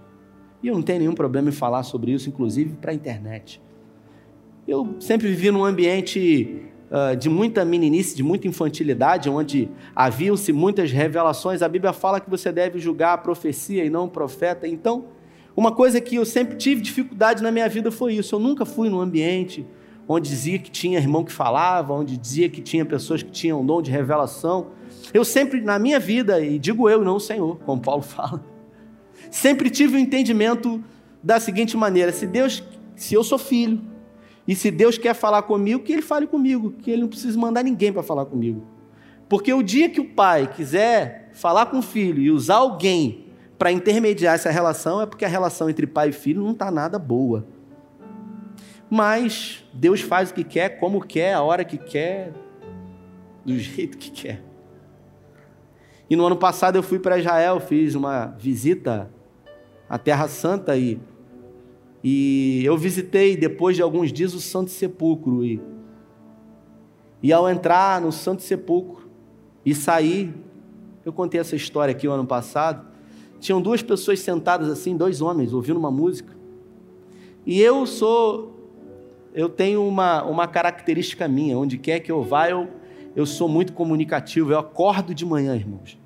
E 0.62 0.68
eu 0.68 0.76
não 0.76 0.84
tenho 0.84 1.00
nenhum 1.00 1.16
problema 1.16 1.50
em 1.50 1.54
falar 1.54 1.82
sobre 1.82 2.12
isso, 2.12 2.30
inclusive 2.30 2.76
para 2.76 2.92
a 2.92 2.94
internet. 2.94 3.60
Eu 4.68 4.96
sempre 5.00 5.28
vivi 5.28 5.50
num 5.50 5.66
ambiente 5.66 6.66
uh, 6.92 7.16
de 7.16 7.30
muita 7.30 7.66
meninice, 7.66 8.16
de 8.16 8.22
muita 8.22 8.48
infantilidade, 8.48 9.28
onde 9.28 9.68
haviam-se 9.96 10.54
muitas 10.54 10.92
revelações. 10.92 11.64
A 11.64 11.68
Bíblia 11.68 11.94
fala 11.94 12.20
que 12.20 12.30
você 12.30 12.52
deve 12.52 12.78
julgar 12.78 13.14
a 13.14 13.18
profecia 13.18 13.84
e 13.84 13.90
não 13.90 14.06
o 14.06 14.10
profeta. 14.10 14.68
Então, 14.68 15.18
uma 15.60 15.74
coisa 15.74 16.00
que 16.00 16.16
eu 16.16 16.26
sempre 16.26 16.56
tive 16.56 16.80
dificuldade 16.80 17.44
na 17.44 17.52
minha 17.52 17.68
vida 17.68 17.92
foi 17.92 18.14
isso. 18.14 18.34
Eu 18.34 18.40
nunca 18.40 18.66
fui 18.66 18.88
num 18.88 19.02
ambiente 19.02 19.68
onde 20.08 20.30
dizia 20.30 20.58
que 20.58 20.72
tinha 20.72 20.98
irmão 20.98 21.22
que 21.22 21.34
falava, 21.34 21.94
onde 21.94 22.16
dizia 22.16 22.48
que 22.48 22.62
tinha 22.62 22.86
pessoas 22.86 23.22
que 23.22 23.30
tinham 23.30 23.66
dom 23.66 23.82
de 23.82 23.92
revelação. 23.92 24.68
Eu 25.14 25.26
sempre, 25.26 25.60
na 25.60 25.78
minha 25.78 26.00
vida, 26.00 26.40
e 26.40 26.58
digo 26.58 26.90
eu, 26.90 27.04
não 27.04 27.18
o 27.18 27.20
Senhor, 27.20 27.58
como 27.66 27.82
Paulo 27.82 28.02
fala, 28.08 28.42
sempre 29.30 29.70
tive 29.70 29.96
o 29.96 29.98
um 29.98 30.00
entendimento 30.00 30.82
da 31.22 31.42
seguinte 31.42 31.76
maneira: 31.76 32.14
se 32.14 32.26
Deus, 32.26 32.64
se 32.96 33.14
eu 33.14 33.22
sou 33.22 33.38
filho, 33.38 33.82
e 34.48 34.56
se 34.56 34.72
Deus 34.72 34.98
quer 34.98 35.14
falar 35.14 35.42
comigo, 35.42 35.84
que 35.84 35.92
Ele 35.92 36.02
fale 36.02 36.26
comigo, 36.26 36.72
que 36.72 36.90
Ele 36.90 37.02
não 37.02 37.10
precisa 37.10 37.38
mandar 37.38 37.64
ninguém 37.64 37.92
para 37.92 38.02
falar 38.02 38.26
comigo. 38.26 38.64
Porque 39.28 39.54
o 39.54 39.62
dia 39.62 39.90
que 39.90 40.00
o 40.00 40.06
pai 40.06 40.48
quiser 40.48 41.32
falar 41.34 41.66
com 41.66 41.80
o 41.80 41.84
filho 41.84 42.22
e 42.22 42.32
usar 42.32 42.56
alguém 42.56 43.29
para 43.60 43.72
intermediar 43.72 44.34
essa 44.34 44.50
relação, 44.50 45.02
é 45.02 45.06
porque 45.06 45.26
a 45.26 45.28
relação 45.28 45.70
entre 45.70 45.86
pai 45.86 46.10
e 46.10 46.12
filho 46.12 46.42
não 46.42 46.52
está 46.52 46.72
nada 46.72 46.98
boa. 46.98 47.46
Mas 48.90 49.64
Deus 49.72 50.02
faz 50.02 50.32
o 50.32 50.34
que 50.34 50.44
quer, 50.44 50.80
como 50.80 51.00
quer, 51.00 51.34
a 51.34 51.44
hora 51.44 51.64
que 51.64 51.78
quer, 51.78 52.34
do 53.46 53.56
jeito 53.60 53.98
que 53.98 54.10
quer. 54.10 54.42
E 56.10 56.16
no 56.16 56.26
ano 56.26 56.38
passado 56.38 56.76
eu 56.78 56.82
fui 56.82 56.98
para 56.98 57.20
Israel, 57.20 57.60
fiz 57.60 57.94
uma 57.94 58.34
visita 58.40 59.12
à 59.88 60.00
Terra 60.00 60.28
Santa 60.28 60.76
e 60.76 61.00
e 62.04 62.64
eu 62.64 62.78
visitei, 62.78 63.36
depois 63.36 63.76
de 63.76 63.82
alguns 63.82 64.12
dias, 64.12 64.34
o 64.34 64.40
Santo 64.40 64.72
Sepulcro. 64.72 65.44
E, 65.44 65.62
e 67.22 67.34
ao 67.34 67.50
entrar 67.50 68.00
no 68.00 68.12
Santo 68.12 68.42
Sepulcro 68.42 69.10
e 69.66 69.76
sair, 69.76 70.34
eu 71.04 71.12
contei 71.12 71.40
essa 71.40 71.56
história 71.56 71.92
aqui 71.92 72.08
o 72.08 72.12
ano 72.12 72.26
passado. 72.26 72.89
Tinham 73.40 73.62
duas 73.62 73.82
pessoas 73.82 74.20
sentadas 74.20 74.70
assim, 74.70 74.98
dois 74.98 75.22
homens, 75.22 75.54
ouvindo 75.54 75.78
uma 75.78 75.92
música. 75.92 76.36
E 77.46 77.62
eu 77.62 77.86
sou, 77.86 78.54
eu 79.34 79.48
tenho 79.48 79.88
uma, 79.88 80.24
uma 80.24 80.48
característica 80.48 81.28
minha, 81.28 81.58
onde 81.58 81.78
quer 81.78 82.00
que 82.00 82.12
eu 82.12 82.22
vá, 82.22 82.50
eu, 82.50 82.68
eu 83.16 83.26
sou 83.26 83.48
muito 83.48 83.74
comunicativo. 83.74 84.52
Eu 84.52 84.60
acordo 84.60 85.14
de 85.14 85.26
manhã, 85.26 85.56
irmãos. 85.56 85.98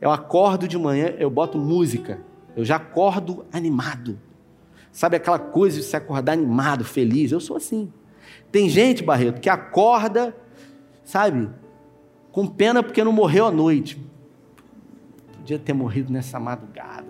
Eu 0.00 0.10
acordo 0.10 0.66
de 0.66 0.78
manhã, 0.78 1.14
eu 1.18 1.30
boto 1.30 1.58
música. 1.58 2.20
Eu 2.56 2.64
já 2.64 2.76
acordo 2.76 3.44
animado. 3.52 4.18
Sabe 4.90 5.16
aquela 5.16 5.38
coisa 5.38 5.76
de 5.78 5.84
se 5.84 5.96
acordar 5.96 6.32
animado, 6.32 6.84
feliz? 6.84 7.30
Eu 7.30 7.40
sou 7.40 7.56
assim. 7.56 7.92
Tem 8.50 8.68
gente, 8.68 9.02
Barreto, 9.02 9.40
que 9.40 9.48
acorda, 9.48 10.34
sabe, 11.04 11.48
com 12.32 12.46
pena 12.46 12.82
porque 12.82 13.04
não 13.04 13.12
morreu 13.12 13.46
à 13.46 13.50
noite. 13.50 14.00
Podia 15.50 15.58
ter 15.58 15.72
morrido 15.72 16.12
nessa 16.12 16.38
madrugada. 16.38 17.08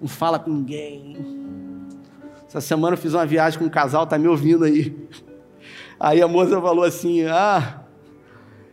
Não 0.00 0.08
fala 0.08 0.40
com 0.40 0.50
ninguém. 0.50 1.16
Essa 2.48 2.60
semana 2.60 2.94
eu 2.94 2.98
fiz 2.98 3.14
uma 3.14 3.24
viagem 3.24 3.60
com 3.60 3.66
um 3.66 3.68
casal, 3.68 4.04
tá 4.08 4.18
me 4.18 4.26
ouvindo 4.26 4.64
aí. 4.64 5.08
Aí 6.00 6.20
a 6.20 6.26
moça 6.26 6.60
falou 6.60 6.82
assim: 6.82 7.24
Ah, 7.26 7.84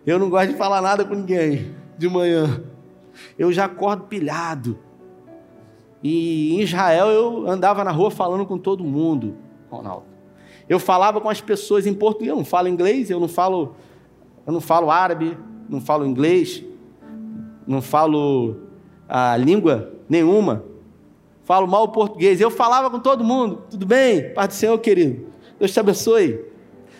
eu 0.04 0.18
não 0.18 0.32
gosto 0.32 0.54
de 0.54 0.58
falar 0.58 0.82
nada 0.82 1.06
com 1.06 1.14
ninguém 1.14 1.76
de 1.96 2.10
manhã. 2.10 2.64
Eu 3.38 3.54
já 3.54 3.66
acordo 3.66 4.06
pilhado. 4.06 4.80
E 6.02 6.56
em 6.56 6.62
Israel 6.62 7.10
eu 7.10 7.48
andava 7.48 7.84
na 7.84 7.92
rua 7.92 8.10
falando 8.10 8.48
com 8.48 8.58
todo 8.58 8.84
mundo, 8.84 9.36
Ronaldo. 9.70 10.08
Eu 10.68 10.80
falava 10.80 11.22
com 11.22 11.30
as 11.30 11.40
pessoas 11.40 11.86
em 11.86 11.94
português, 11.94 12.32
eu 12.32 12.36
não 12.36 12.46
falo 12.46 12.68
inglês, 12.68 13.12
eu 13.12 13.20
não 13.20 13.28
falo, 13.28 13.76
eu 14.44 14.52
não 14.52 14.60
falo 14.60 14.90
árabe, 14.90 15.38
não 15.70 15.80
falo 15.80 16.04
inglês, 16.04 16.64
não 17.68 17.80
falo 17.80 18.71
a 19.12 19.36
língua 19.36 19.92
nenhuma. 20.08 20.64
Falo 21.44 21.68
mal 21.68 21.90
português. 21.90 22.40
Eu 22.40 22.50
falava 22.50 22.90
com 22.90 22.98
todo 22.98 23.26
mundo. 23.26 23.64
Tudo 23.70 23.86
bem? 23.86 24.34
Pai 24.34 24.48
do 24.48 24.54
Senhor, 24.54 24.78
querido. 24.80 25.28
Deus 25.60 25.74
te 25.74 25.80
abençoe. 25.82 26.46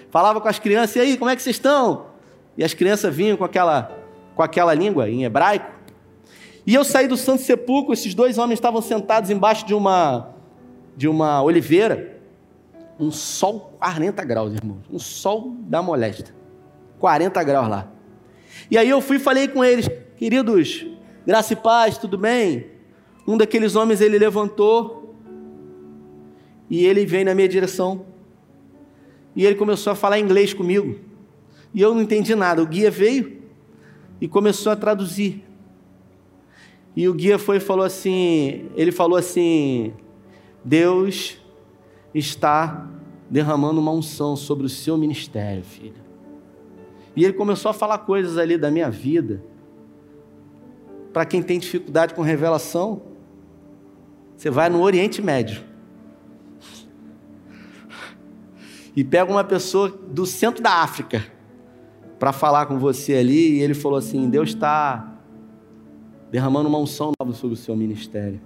Falava 0.10 0.42
com 0.42 0.48
as 0.50 0.60
crianças, 0.60 0.98
e 0.98 1.00
aí, 1.00 1.18
como 1.18 1.32
é 1.32 1.36
que 1.38 1.42
vocês 1.42 1.56
estão? 1.56 2.08
E 2.58 2.66
as 2.66 2.74
crianças 2.74 3.16
vinham 3.16 3.38
com 3.38 3.46
aquela, 3.46 3.98
com 4.36 4.44
aquela 4.44 4.74
língua 4.74 5.10
em 5.10 5.24
hebraico. 5.24 5.72
E 6.68 6.76
eu 6.76 6.84
saí 6.84 7.08
do 7.08 7.16
Santo 7.16 7.44
Sepulcro, 7.44 7.94
esses 7.94 8.14
dois 8.14 8.38
homens 8.38 8.58
estavam 8.58 8.82
sentados 8.82 9.30
embaixo 9.30 9.66
de 9.66 9.74
uma 9.74 10.34
de 10.98 11.08
uma 11.08 11.42
oliveira, 11.42 12.20
um 13.00 13.10
sol 13.10 13.74
40 13.80 14.24
graus, 14.26 14.54
irmãos, 14.54 14.84
um 14.92 15.00
sol 15.00 15.56
da 15.62 15.82
molesta. 15.82 16.36
40 17.00 17.42
graus 17.44 17.70
lá. 17.70 17.88
E 18.70 18.78
aí 18.78 18.90
eu 18.90 19.02
fui 19.02 19.16
e 19.16 19.20
falei 19.20 19.48
com 19.48 19.64
eles, 19.64 19.90
queridos, 20.18 20.86
graça 21.26 21.54
e 21.54 21.56
paz, 21.56 21.98
tudo 21.98 22.18
bem? 22.18 22.68
Um 23.28 23.38
daqueles 23.38 23.76
homens 23.76 24.02
ele 24.02 24.18
levantou 24.18 25.16
e 26.70 26.86
ele 26.86 27.06
veio 27.06 27.26
na 27.26 27.36
minha 27.36 27.48
direção. 27.48 28.06
E 29.36 29.46
ele 29.46 29.56
começou 29.56 29.92
a 29.92 29.96
falar 29.96 30.20
inglês 30.20 30.54
comigo. 30.54 31.00
E 31.74 31.82
eu 31.82 31.94
não 31.94 32.02
entendi 32.02 32.36
nada. 32.36 32.62
O 32.62 32.66
guia 32.66 32.92
veio 32.92 33.42
e 34.20 34.28
começou 34.28 34.72
a 34.72 34.76
traduzir. 34.76 35.44
E 36.96 37.08
o 37.08 37.14
guia 37.14 37.40
foi 37.40 37.58
e 37.58 37.60
falou 37.60 37.86
assim, 37.86 38.70
ele 38.76 38.92
falou 38.92 39.18
assim: 39.18 39.94
Deus 40.64 41.38
está 42.14 42.90
derramando 43.30 43.80
uma 43.80 43.92
unção 43.92 44.36
sobre 44.36 44.66
o 44.66 44.70
seu 44.70 44.98
ministério, 44.98 45.64
filho. 45.64 46.02
E 47.16 47.24
ele 47.24 47.34
começou 47.34 47.70
a 47.70 47.74
falar 47.74 48.00
coisas 48.00 48.38
ali 48.38 48.58
da 48.58 48.70
minha 48.70 48.90
vida. 48.90 49.44
Para 51.12 51.26
quem 51.26 51.42
tem 51.42 51.60
dificuldade 51.60 52.14
com 52.14 52.22
revelação, 52.22 53.02
você 54.36 54.50
vai 54.50 54.70
no 54.70 54.82
Oriente 54.82 55.22
Médio. 55.22 55.64
E 58.96 59.04
pega 59.04 59.32
uma 59.32 59.44
pessoa 59.44 59.90
do 59.90 60.26
centro 60.26 60.62
da 60.62 60.82
África 60.82 61.26
para 62.20 62.34
falar 62.34 62.66
com 62.66 62.78
você 62.78 63.16
ali, 63.16 63.58
e 63.58 63.62
ele 63.62 63.74
falou 63.74 63.98
assim: 63.98 64.30
Deus 64.30 64.50
está 64.50 65.18
derramando 66.32 66.70
uma 66.70 66.78
unção 66.78 67.12
nova 67.20 67.34
sobre 67.34 67.56
o 67.56 67.58
seu 67.58 67.76
ministério. 67.76 68.40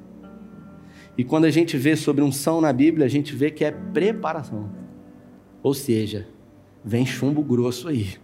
E 1.18 1.24
quando 1.24 1.46
a 1.46 1.52
gente 1.52 1.78
vê 1.78 1.96
sobre 1.96 2.24
unção 2.24 2.60
na 2.60 2.74
Bíblia, 2.74 3.06
a 3.06 3.10
gente 3.10 3.36
vê 3.36 3.50
que 3.50 3.64
é 3.64 3.72
preparação. 3.72 4.70
Ou 5.64 5.74
seja, 5.74 6.28
vem 6.84 7.06
chumbo 7.06 7.42
grosso 7.42 7.88
aí. 7.88 8.16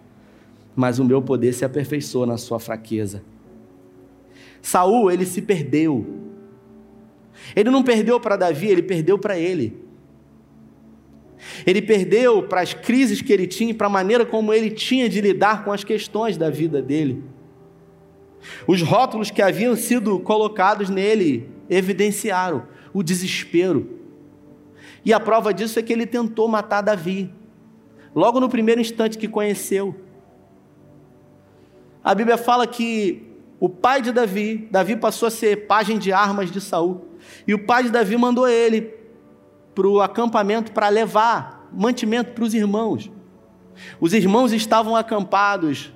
Mas 0.75 0.99
o 0.99 1.05
meu 1.05 1.21
poder 1.21 1.53
se 1.53 1.63
aperfeiçoa 1.63 2.25
na 2.25 2.37
sua 2.37 2.59
fraqueza. 2.59 3.23
Saul, 4.61 5.11
ele 5.11 5.25
se 5.25 5.41
perdeu. 5.41 6.05
Ele 7.55 7.69
não 7.69 7.83
perdeu 7.83 8.19
para 8.19 8.35
Davi, 8.35 8.67
ele 8.67 8.83
perdeu 8.83 9.17
para 9.17 9.37
ele. 9.37 9.81
Ele 11.65 11.81
perdeu 11.81 12.43
para 12.43 12.61
as 12.61 12.73
crises 12.73 13.21
que 13.21 13.33
ele 13.33 13.47
tinha 13.47 13.73
para 13.73 13.87
a 13.87 13.89
maneira 13.89 14.25
como 14.25 14.53
ele 14.53 14.69
tinha 14.69 15.09
de 15.09 15.19
lidar 15.19 15.63
com 15.63 15.71
as 15.71 15.83
questões 15.83 16.37
da 16.37 16.49
vida 16.49 16.81
dele. 16.81 17.23
Os 18.67 18.81
rótulos 18.81 19.31
que 19.31 19.41
haviam 19.41 19.75
sido 19.75 20.19
colocados 20.19 20.89
nele 20.89 21.49
evidenciaram 21.69 22.67
o 22.93 23.01
desespero. 23.01 23.99
E 25.03 25.13
a 25.13 25.19
prova 25.19 25.53
disso 25.53 25.79
é 25.79 25.81
que 25.81 25.91
ele 25.91 26.05
tentou 26.05 26.47
matar 26.47 26.81
Davi, 26.81 27.31
logo 28.13 28.39
no 28.39 28.49
primeiro 28.49 28.81
instante 28.81 29.17
que 29.17 29.27
conheceu. 29.27 29.95
A 32.03 32.13
Bíblia 32.13 32.37
fala 32.37 32.67
que 32.67 33.30
o 33.61 33.69
pai 33.69 34.01
de 34.01 34.11
Davi, 34.11 34.67
Davi 34.71 34.95
passou 34.95 35.27
a 35.27 35.29
ser 35.29 35.67
pajem 35.67 35.99
de 35.99 36.11
armas 36.11 36.49
de 36.49 36.59
Saul, 36.59 37.05
e 37.47 37.53
o 37.53 37.63
pai 37.63 37.83
de 37.83 37.91
Davi 37.91 38.17
mandou 38.17 38.47
ele 38.47 38.91
para 39.75 39.87
o 39.87 40.01
acampamento 40.01 40.71
para 40.71 40.89
levar 40.89 41.69
mantimento 41.71 42.31
para 42.31 42.43
os 42.43 42.55
irmãos. 42.55 43.11
Os 43.99 44.15
irmãos 44.15 44.51
estavam 44.51 44.95
acampados 44.95 45.93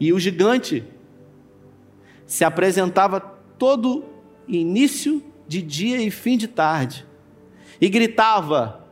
e 0.00 0.12
o 0.12 0.18
gigante 0.18 0.84
se 2.26 2.44
apresentava 2.44 3.20
todo 3.56 4.04
início 4.48 5.22
de 5.46 5.62
dia 5.62 6.02
e 6.02 6.10
fim 6.10 6.36
de 6.36 6.48
tarde 6.48 7.06
e 7.80 7.88
gritava 7.88 8.84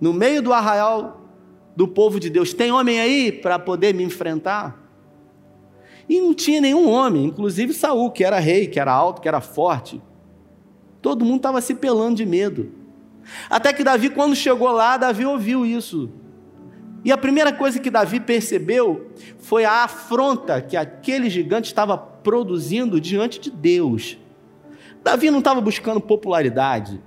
no 0.00 0.12
meio 0.12 0.40
do 0.40 0.52
arraial 0.52 1.28
do 1.74 1.88
povo 1.88 2.20
de 2.20 2.30
Deus: 2.30 2.54
Tem 2.54 2.70
homem 2.70 3.00
aí 3.00 3.32
para 3.32 3.58
poder 3.58 3.92
me 3.94 4.04
enfrentar? 4.04 4.79
E 6.10 6.20
não 6.20 6.34
tinha 6.34 6.60
nenhum 6.60 6.90
homem, 6.90 7.26
inclusive 7.26 7.72
Saul, 7.72 8.10
que 8.10 8.24
era 8.24 8.40
rei, 8.40 8.66
que 8.66 8.80
era 8.80 8.92
alto, 8.92 9.22
que 9.22 9.28
era 9.28 9.40
forte. 9.40 10.02
Todo 11.00 11.24
mundo 11.24 11.36
estava 11.36 11.60
se 11.60 11.72
pelando 11.72 12.16
de 12.16 12.26
medo. 12.26 12.72
Até 13.48 13.72
que 13.72 13.84
Davi, 13.84 14.10
quando 14.10 14.34
chegou 14.34 14.72
lá, 14.72 14.96
Davi 14.96 15.24
ouviu 15.24 15.64
isso. 15.64 16.10
E 17.04 17.12
a 17.12 17.16
primeira 17.16 17.52
coisa 17.52 17.78
que 17.78 17.88
Davi 17.88 18.18
percebeu 18.18 19.12
foi 19.38 19.64
a 19.64 19.84
afronta 19.84 20.60
que 20.60 20.76
aquele 20.76 21.30
gigante 21.30 21.68
estava 21.68 21.96
produzindo 21.96 23.00
diante 23.00 23.38
de 23.38 23.48
Deus. 23.48 24.18
Davi 25.04 25.30
não 25.30 25.38
estava 25.38 25.60
buscando 25.60 26.00
popularidade, 26.00 27.00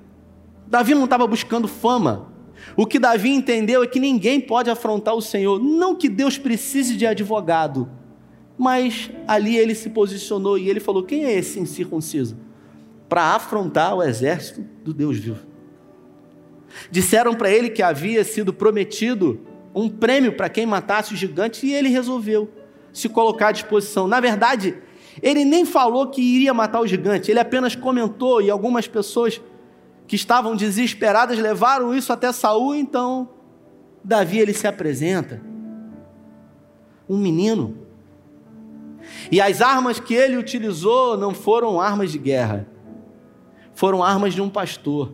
Davi 0.65 0.95
não 0.95 1.03
estava 1.03 1.27
buscando 1.27 1.67
fama, 1.67 2.31
O 2.77 2.85
que 2.85 2.97
Davi 2.97 3.29
entendeu 3.31 3.83
é 3.83 3.87
que 3.87 3.99
ninguém 3.99 4.39
pode 4.39 4.69
afrontar 4.69 5.13
o 5.13 5.21
Senhor. 5.21 5.61
Não 5.61 5.93
que 5.93 6.07
Deus 6.07 6.37
precise 6.37 6.95
de 6.95 7.05
advogado, 7.05 7.89
mas 8.57 9.09
ali 9.27 9.57
ele 9.57 9.75
se 9.75 9.89
posicionou 9.89 10.57
e 10.57 10.69
ele 10.69 10.79
falou: 10.79 11.03
Quem 11.03 11.25
é 11.25 11.33
esse 11.33 11.59
incircunciso? 11.59 12.37
Para 13.09 13.35
afrontar 13.35 13.95
o 13.95 14.03
exército 14.03 14.61
do 14.83 14.93
Deus 14.93 15.17
vivo. 15.17 15.39
Disseram 16.89 17.35
para 17.35 17.51
ele 17.51 17.69
que 17.69 17.83
havia 17.83 18.23
sido 18.23 18.53
prometido 18.53 19.39
um 19.75 19.89
prêmio 19.89 20.33
para 20.33 20.49
quem 20.49 20.65
matasse 20.65 21.13
o 21.13 21.17
gigante 21.17 21.65
e 21.65 21.73
ele 21.73 21.89
resolveu 21.89 22.49
se 22.91 23.09
colocar 23.09 23.49
à 23.49 23.51
disposição. 23.51 24.07
Na 24.07 24.19
verdade, 24.19 24.75
ele 25.21 25.43
nem 25.45 25.65
falou 25.65 26.07
que 26.07 26.21
iria 26.21 26.53
matar 26.53 26.81
o 26.81 26.87
gigante, 26.87 27.29
ele 27.29 27.39
apenas 27.39 27.75
comentou 27.75 28.41
e 28.41 28.49
algumas 28.49 28.87
pessoas 28.87 29.41
que 30.07 30.15
estavam 30.15 30.55
desesperadas 30.55 31.39
levaram 31.39 31.93
isso 31.95 32.11
até 32.11 32.31
Saul, 32.31 32.75
então 32.75 33.29
Davi 34.03 34.39
ele 34.39 34.53
se 34.53 34.67
apresenta 34.67 35.41
um 37.07 37.17
menino. 37.17 37.82
E 39.31 39.41
as 39.41 39.61
armas 39.61 39.99
que 39.99 40.13
ele 40.13 40.37
utilizou 40.37 41.17
não 41.17 41.33
foram 41.33 41.79
armas 41.79 42.11
de 42.11 42.17
guerra, 42.17 42.67
foram 43.73 44.03
armas 44.03 44.33
de 44.33 44.41
um 44.41 44.49
pastor. 44.49 45.13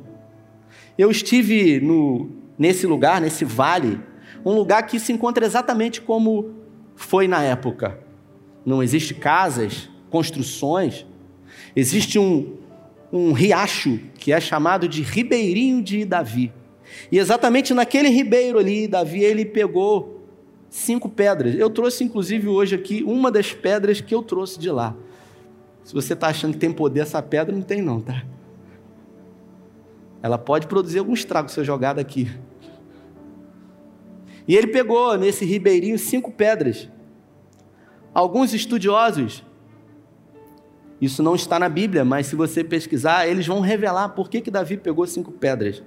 Eu 0.98 1.10
estive 1.10 1.80
no, 1.80 2.30
nesse 2.58 2.86
lugar, 2.86 3.22
nesse 3.22 3.46
vale, 3.46 4.00
um 4.46 4.54
lugar 4.54 4.84
que 4.84 5.00
se 5.00 5.12
encontra 5.12 5.46
exatamente 5.46 6.02
como 6.02 6.56
foi 6.96 7.28
na 7.28 7.42
época. 7.42 8.00
Não 8.66 8.84
existe 8.84 9.14
casas, 9.14 9.90
construções, 10.10 11.06
existe 11.76 12.20
um, 12.20 12.58
um 13.12 13.32
riacho 13.32 14.00
que 14.16 14.34
é 14.34 14.40
chamado 14.40 14.88
de 14.88 15.02
Ribeirinho 15.02 15.82
de 15.82 16.04
Davi. 16.04 16.52
E 17.12 17.18
exatamente 17.18 17.74
naquele 17.74 18.10
ribeiro 18.10 18.60
ali, 18.60 18.88
Davi 18.88 19.24
ele 19.24 19.46
pegou 19.46 20.19
cinco 20.70 21.10
pedras. 21.10 21.56
Eu 21.56 21.70
trouxe 21.70 22.04
inclusive 22.04 22.48
hoje 22.48 22.76
aqui 22.76 23.04
uma 23.04 23.32
das 23.32 23.54
pedras 23.54 24.02
que 24.02 24.14
eu 24.14 24.22
trouxe 24.22 24.60
de 24.60 24.70
lá. 24.70 24.96
Se 25.84 25.94
você 25.94 26.14
está 26.14 26.28
achando 26.28 26.54
que 26.54 26.60
tem 26.60 26.72
poder 26.72 27.02
essa 27.02 27.22
pedra, 27.22 27.56
não 27.56 27.62
tem 27.62 27.82
não, 27.82 28.00
tá? 28.00 28.24
Ela 30.22 30.38
pode 30.38 30.68
produzir 30.68 31.00
algum 31.00 31.14
estrago 31.14 31.50
se 31.50 31.60
eu 31.60 31.64
jogar 31.64 31.94
daqui. 31.94 32.30
E 34.48 34.56
ele 34.56 34.68
pegou 34.68 35.18
nesse 35.18 35.46
ribeirinho 35.46 35.98
cinco 35.98 36.32
pedras. 36.32 36.90
Alguns 38.14 38.54
estudiosos 38.54 39.44
isso 41.02 41.24
não 41.24 41.36
está 41.36 41.58
na 41.58 41.70
Bíblia, 41.70 42.04
mas 42.04 42.28
se 42.28 42.36
você 42.36 42.64
pesquisar, 42.64 43.26
eles 43.28 43.48
vão 43.48 43.62
revelar 43.62 44.10
por 44.10 44.30
que, 44.30 44.42
que 44.42 44.52
Davi 44.52 44.76
pegou 44.76 45.08
cinco 45.08 45.32
pedras. 45.32 45.82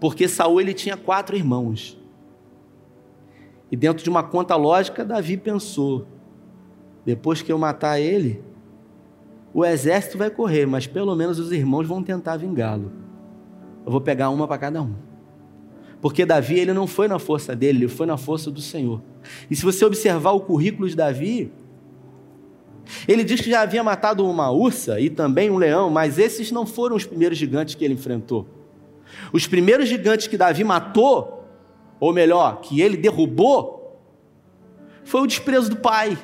Porque 0.00 0.26
Saul 0.26 0.60
ele 0.60 0.74
tinha 0.74 0.96
quatro 0.96 1.36
irmãos. 1.36 1.97
E 3.70 3.76
dentro 3.76 4.02
de 4.02 4.10
uma 4.10 4.22
conta 4.22 4.56
lógica, 4.56 5.04
Davi 5.04 5.36
pensou: 5.36 6.06
depois 7.04 7.42
que 7.42 7.52
eu 7.52 7.58
matar 7.58 8.00
ele, 8.00 8.42
o 9.52 9.64
exército 9.64 10.18
vai 10.18 10.30
correr, 10.30 10.66
mas 10.66 10.86
pelo 10.86 11.14
menos 11.14 11.38
os 11.38 11.52
irmãos 11.52 11.86
vão 11.86 12.02
tentar 12.02 12.36
vingá-lo. 12.36 12.92
Eu 13.84 13.92
vou 13.92 14.00
pegar 14.00 14.30
uma 14.30 14.46
para 14.46 14.58
cada 14.58 14.82
um. 14.82 14.94
Porque 16.00 16.24
Davi 16.24 16.58
ele 16.58 16.72
não 16.72 16.86
foi 16.86 17.08
na 17.08 17.18
força 17.18 17.56
dele, 17.56 17.78
ele 17.78 17.88
foi 17.88 18.06
na 18.06 18.16
força 18.16 18.50
do 18.50 18.60
Senhor. 18.60 19.02
E 19.50 19.56
se 19.56 19.64
você 19.64 19.84
observar 19.84 20.32
o 20.32 20.40
currículo 20.40 20.88
de 20.88 20.94
Davi, 20.94 21.50
ele 23.06 23.24
diz 23.24 23.40
que 23.40 23.50
já 23.50 23.62
havia 23.62 23.82
matado 23.82 24.28
uma 24.28 24.50
ursa 24.50 25.00
e 25.00 25.10
também 25.10 25.50
um 25.50 25.56
leão, 25.56 25.90
mas 25.90 26.18
esses 26.18 26.50
não 26.50 26.64
foram 26.64 26.96
os 26.96 27.04
primeiros 27.04 27.36
gigantes 27.36 27.74
que 27.74 27.84
ele 27.84 27.94
enfrentou. 27.94 28.46
Os 29.32 29.46
primeiros 29.46 29.88
gigantes 29.88 30.26
que 30.26 30.36
Davi 30.36 30.62
matou, 30.64 31.37
ou 32.00 32.12
melhor, 32.12 32.60
que 32.60 32.80
ele 32.80 32.96
derrubou, 32.96 34.00
foi 35.04 35.22
o 35.22 35.26
desprezo 35.26 35.70
do 35.70 35.76
pai, 35.76 36.18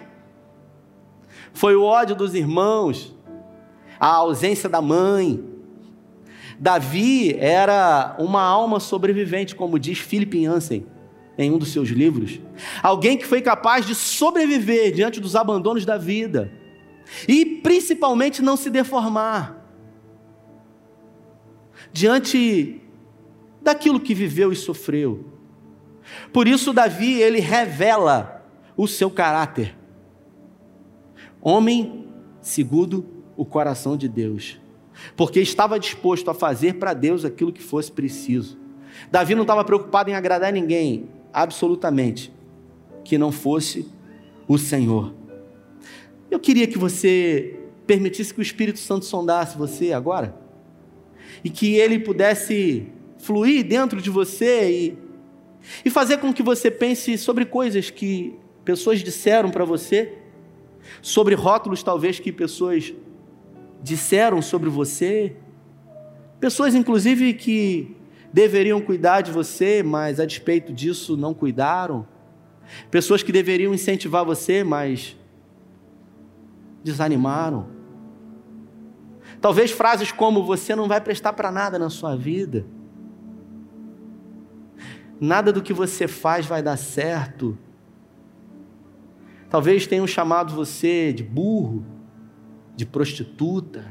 foi 1.53 1.75
o 1.75 1.83
ódio 1.83 2.15
dos 2.15 2.35
irmãos, 2.35 3.15
a 3.99 4.09
ausência 4.09 4.69
da 4.69 4.83
mãe. 4.83 5.43
Davi 6.59 7.35
era 7.39 8.15
uma 8.19 8.43
alma 8.43 8.79
sobrevivente, 8.79 9.55
como 9.55 9.79
diz 9.79 9.99
Philip 9.99 10.37
Yancey 10.37 10.87
em 11.37 11.51
um 11.51 11.59
dos 11.59 11.73
seus 11.73 11.89
livros. 11.89 12.41
Alguém 12.83 13.17
que 13.17 13.27
foi 13.27 13.43
capaz 13.43 13.87
de 13.87 13.95
sobreviver 13.95 14.93
diante 14.93 15.21
dos 15.21 15.35
abandonos 15.35 15.85
da 15.85 15.97
vida 15.97 16.53
e 17.29 17.45
principalmente 17.45 18.41
não 18.41 18.57
se 18.57 18.71
deformar 18.71 19.63
diante 21.93 22.81
daquilo 23.61 24.01
que 24.01 24.15
viveu 24.15 24.53
e 24.53 24.57
sofreu. 24.57 25.34
Por 26.33 26.47
isso 26.47 26.73
Davi, 26.73 27.21
ele 27.21 27.41
revela 27.41 28.45
o 28.77 28.87
seu 28.87 29.11
caráter. 29.11 29.77
Homem 31.41 32.07
segundo 32.41 33.07
o 33.37 33.45
coração 33.45 33.97
de 33.97 34.09
Deus, 34.09 34.61
porque 35.17 35.41
estava 35.41 35.79
disposto 35.79 36.31
a 36.31 36.35
fazer 36.35 36.75
para 36.75 36.95
Deus 36.95 37.25
aquilo 37.25 37.53
que 37.53 37.63
fosse 37.63 37.91
preciso. 37.91 38.59
Davi 39.11 39.35
não 39.35 39.43
estava 39.43 39.65
preocupado 39.65 40.11
em 40.11 40.15
agradar 40.15 40.53
ninguém, 40.53 41.09
absolutamente, 41.33 42.33
que 43.03 43.19
não 43.19 43.33
fosse 43.33 43.89
o 44.47 44.57
Senhor. 44.57 45.13
Eu 46.31 46.39
queria 46.39 46.67
que 46.67 46.79
você 46.79 47.61
permitisse 47.87 48.33
que 48.33 48.41
o 48.41 48.43
Espírito 48.43 48.79
Santo 48.79 49.05
sondasse 49.05 49.59
você 49.59 49.93
agora 49.93 50.35
e 51.43 51.51
que 51.51 51.75
ele 51.75 51.99
pudesse 51.99 52.89
fluir 53.19 53.67
dentro 53.67 54.01
de 54.01 54.11
você 54.11 54.71
e, 54.71 54.99
e 55.85 55.91
fazer 55.91 56.19
com 56.19 56.33
que 56.33 56.43
você 56.43 56.71
pense 56.71 57.17
sobre 57.19 57.45
coisas 57.45 57.91
que 57.91 58.37
pessoas 58.65 59.03
disseram 59.03 59.51
para 59.51 59.65
você, 59.65 60.19
sobre 61.01 61.35
rótulos 61.35 61.83
talvez 61.83 62.19
que 62.19 62.33
pessoas 62.33 62.93
disseram 63.83 64.41
sobre 64.41 64.69
você, 64.69 65.37
pessoas 66.41 66.75
inclusive 66.75 67.35
que 67.35 67.97
deveriam 68.33 68.81
cuidar 68.81 69.21
de 69.21 69.31
você, 69.31 69.83
mas 69.83 70.19
a 70.19 70.27
despeito 70.27 70.73
disso 70.73 71.17
não 71.17 71.33
cuidaram. 71.33 72.07
Pessoas 72.91 73.23
que 73.23 73.31
deveriam 73.31 73.73
incentivar 73.73 74.25
você, 74.25 74.65
mas 74.65 75.17
desanimaram. 76.83 77.69
Talvez 79.41 79.71
frases 79.71 80.11
como 80.11 80.43
você 80.43 80.75
não 80.75 80.89
vai 80.89 81.01
prestar 81.01 81.33
para 81.35 81.51
nada 81.53 81.79
na 81.79 81.91
sua 81.91 82.17
vida. 82.17 82.67
Nada 85.25 85.51
do 85.51 85.63
que 85.63 85.73
você 85.73 86.07
faz 86.07 86.45
vai 86.45 86.63
dar 86.63 86.77
certo. 86.77 87.57
Talvez 89.49 89.87
tenham 89.87 90.07
chamado 90.07 90.55
você 90.55 91.15
de 91.15 91.23
burro, 91.23 91.83
de 92.77 92.85
prostituta. 92.85 93.91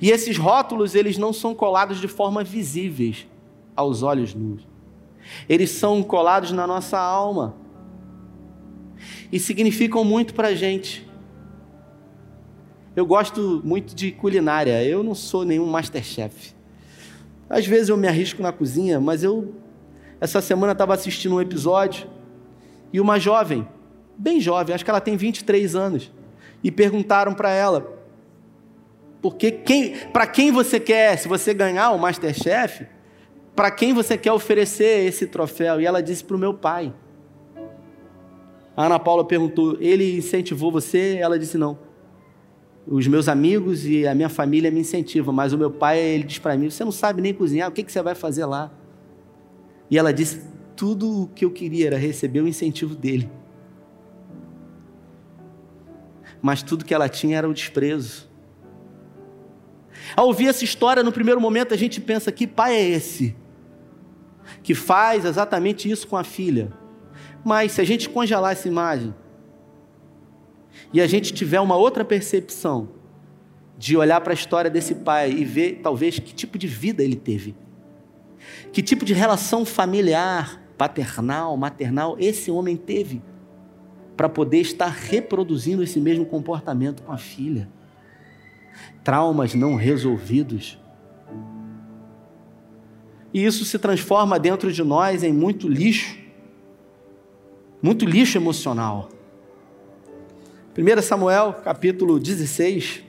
E 0.00 0.10
esses 0.10 0.36
rótulos, 0.36 0.96
eles 0.96 1.16
não 1.16 1.32
são 1.32 1.54
colados 1.54 2.00
de 2.00 2.08
forma 2.08 2.42
visíveis 2.42 3.28
aos 3.76 4.02
olhos 4.02 4.34
nus. 4.34 4.66
Eles 5.48 5.70
são 5.70 6.02
colados 6.02 6.50
na 6.50 6.66
nossa 6.66 6.98
alma. 6.98 7.54
E 9.30 9.38
significam 9.38 10.02
muito 10.02 10.34
para 10.34 10.48
a 10.48 10.54
gente. 10.56 11.08
Eu 12.96 13.06
gosto 13.06 13.62
muito 13.64 13.94
de 13.94 14.10
culinária. 14.10 14.82
Eu 14.82 15.04
não 15.04 15.14
sou 15.14 15.44
nenhum 15.44 15.66
masterchef. 15.66 16.52
Às 17.52 17.66
vezes 17.66 17.90
eu 17.90 17.98
me 17.98 18.08
arrisco 18.08 18.40
na 18.40 18.50
cozinha, 18.50 18.98
mas 18.98 19.22
eu 19.22 19.54
essa 20.18 20.40
semana 20.40 20.72
estava 20.72 20.94
assistindo 20.94 21.34
um 21.34 21.40
episódio 21.40 22.08
e 22.90 22.98
uma 22.98 23.18
jovem, 23.18 23.68
bem 24.16 24.40
jovem, 24.40 24.74
acho 24.74 24.82
que 24.82 24.90
ela 24.90 25.02
tem 25.02 25.18
23 25.18 25.76
anos, 25.76 26.10
e 26.64 26.70
perguntaram 26.70 27.34
para 27.34 27.50
ela: 27.50 28.02
porque 29.20 29.50
quem, 29.50 29.96
para 30.14 30.26
quem 30.26 30.50
você 30.50 30.80
quer, 30.80 31.18
se 31.18 31.28
você 31.28 31.52
ganhar 31.52 31.90
o 31.90 31.98
Masterchef, 31.98 32.86
para 33.54 33.70
quem 33.70 33.92
você 33.92 34.16
quer 34.16 34.32
oferecer 34.32 35.06
esse 35.06 35.26
troféu? 35.26 35.78
E 35.78 35.84
ela 35.84 36.02
disse 36.02 36.24
para 36.24 36.36
o 36.36 36.40
meu 36.40 36.54
pai. 36.54 36.90
A 38.74 38.86
Ana 38.86 38.98
Paula 38.98 39.26
perguntou: 39.26 39.76
ele 39.78 40.16
incentivou 40.16 40.72
você? 40.72 41.18
Ela 41.20 41.38
disse: 41.38 41.58
não. 41.58 41.78
Os 42.86 43.06
meus 43.06 43.28
amigos 43.28 43.86
e 43.86 44.06
a 44.06 44.14
minha 44.14 44.28
família 44.28 44.70
me 44.70 44.80
incentivam, 44.80 45.32
mas 45.32 45.52
o 45.52 45.58
meu 45.58 45.70
pai 45.70 46.00
ele 46.00 46.24
diz 46.24 46.38
para 46.38 46.56
mim: 46.56 46.68
você 46.68 46.84
não 46.84 46.92
sabe 46.92 47.22
nem 47.22 47.32
cozinhar, 47.32 47.68
o 47.68 47.72
que, 47.72 47.82
que 47.82 47.92
você 47.92 48.02
vai 48.02 48.14
fazer 48.14 48.44
lá? 48.44 48.72
E 49.88 49.96
ela 49.96 50.12
disse: 50.12 50.42
tudo 50.76 51.22
o 51.22 51.26
que 51.28 51.44
eu 51.44 51.50
queria 51.50 51.86
era 51.88 51.96
receber 51.96 52.40
o 52.40 52.48
incentivo 52.48 52.94
dele. 52.94 53.30
Mas 56.40 56.62
tudo 56.62 56.84
que 56.84 56.92
ela 56.92 57.08
tinha 57.08 57.38
era 57.38 57.48
o 57.48 57.54
desprezo. 57.54 58.28
Ao 60.16 60.26
ouvir 60.26 60.48
essa 60.48 60.64
história, 60.64 61.04
no 61.04 61.12
primeiro 61.12 61.40
momento 61.40 61.72
a 61.72 61.76
gente 61.76 62.00
pensa: 62.00 62.32
que 62.32 62.48
pai 62.48 62.74
é 62.74 62.88
esse? 62.88 63.36
Que 64.60 64.74
faz 64.74 65.24
exatamente 65.24 65.88
isso 65.88 66.08
com 66.08 66.16
a 66.16 66.24
filha. 66.24 66.72
Mas 67.44 67.72
se 67.72 67.80
a 67.80 67.84
gente 67.84 68.08
congelar 68.08 68.52
essa 68.52 68.66
imagem 68.66 69.14
e 70.92 71.00
a 71.00 71.06
gente 71.06 71.32
tiver 71.32 71.60
uma 71.60 71.76
outra 71.76 72.04
percepção 72.04 72.88
de 73.78 73.96
olhar 73.96 74.20
para 74.20 74.32
a 74.32 74.34
história 74.34 74.70
desse 74.70 74.94
pai 74.94 75.30
e 75.30 75.44
ver 75.44 75.80
talvez 75.82 76.18
que 76.18 76.32
tipo 76.32 76.58
de 76.58 76.66
vida 76.66 77.02
ele 77.02 77.16
teve, 77.16 77.54
Que 78.72 78.82
tipo 78.82 79.04
de 79.04 79.12
relação 79.12 79.64
familiar, 79.64 80.60
paternal, 80.76 81.56
maternal 81.56 82.16
esse 82.18 82.50
homem 82.50 82.76
teve 82.76 83.22
para 84.16 84.28
poder 84.28 84.58
estar 84.58 84.88
reproduzindo 84.88 85.82
esse 85.82 86.00
mesmo 86.00 86.26
comportamento 86.26 87.02
com 87.02 87.12
a 87.12 87.18
filha? 87.18 87.68
Traumas 89.02 89.54
não 89.54 89.74
resolvidos. 89.74 90.78
E 93.32 93.44
isso 93.44 93.64
se 93.64 93.78
transforma 93.78 94.38
dentro 94.38 94.72
de 94.72 94.82
nós 94.82 95.22
em 95.22 95.32
muito 95.32 95.68
lixo, 95.68 96.18
muito 97.80 98.04
lixo 98.04 98.36
emocional. 98.36 99.08
1 100.74 101.02
Samuel, 101.02 101.60
capítulo 101.62 102.18
16. 102.18 103.02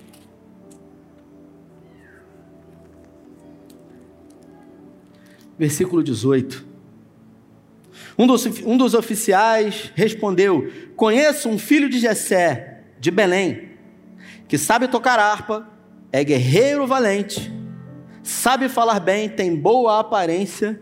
Versículo 5.57 6.03
18. 6.03 6.65
Um 8.19 8.27
dos, 8.27 8.45
um 8.65 8.75
dos 8.75 8.93
oficiais 8.93 9.93
respondeu: 9.95 10.69
Conheço 10.97 11.47
um 11.47 11.57
filho 11.57 11.87
de 11.87 11.99
Jessé, 11.99 12.83
de 12.99 13.09
Belém, 13.09 13.69
que 14.45 14.57
sabe 14.57 14.89
tocar 14.89 15.17
harpa, 15.17 15.65
é 16.11 16.21
guerreiro 16.21 16.85
valente, 16.85 17.49
sabe 18.21 18.67
falar 18.67 18.99
bem, 18.99 19.29
tem 19.29 19.55
boa 19.55 20.01
aparência, 20.01 20.81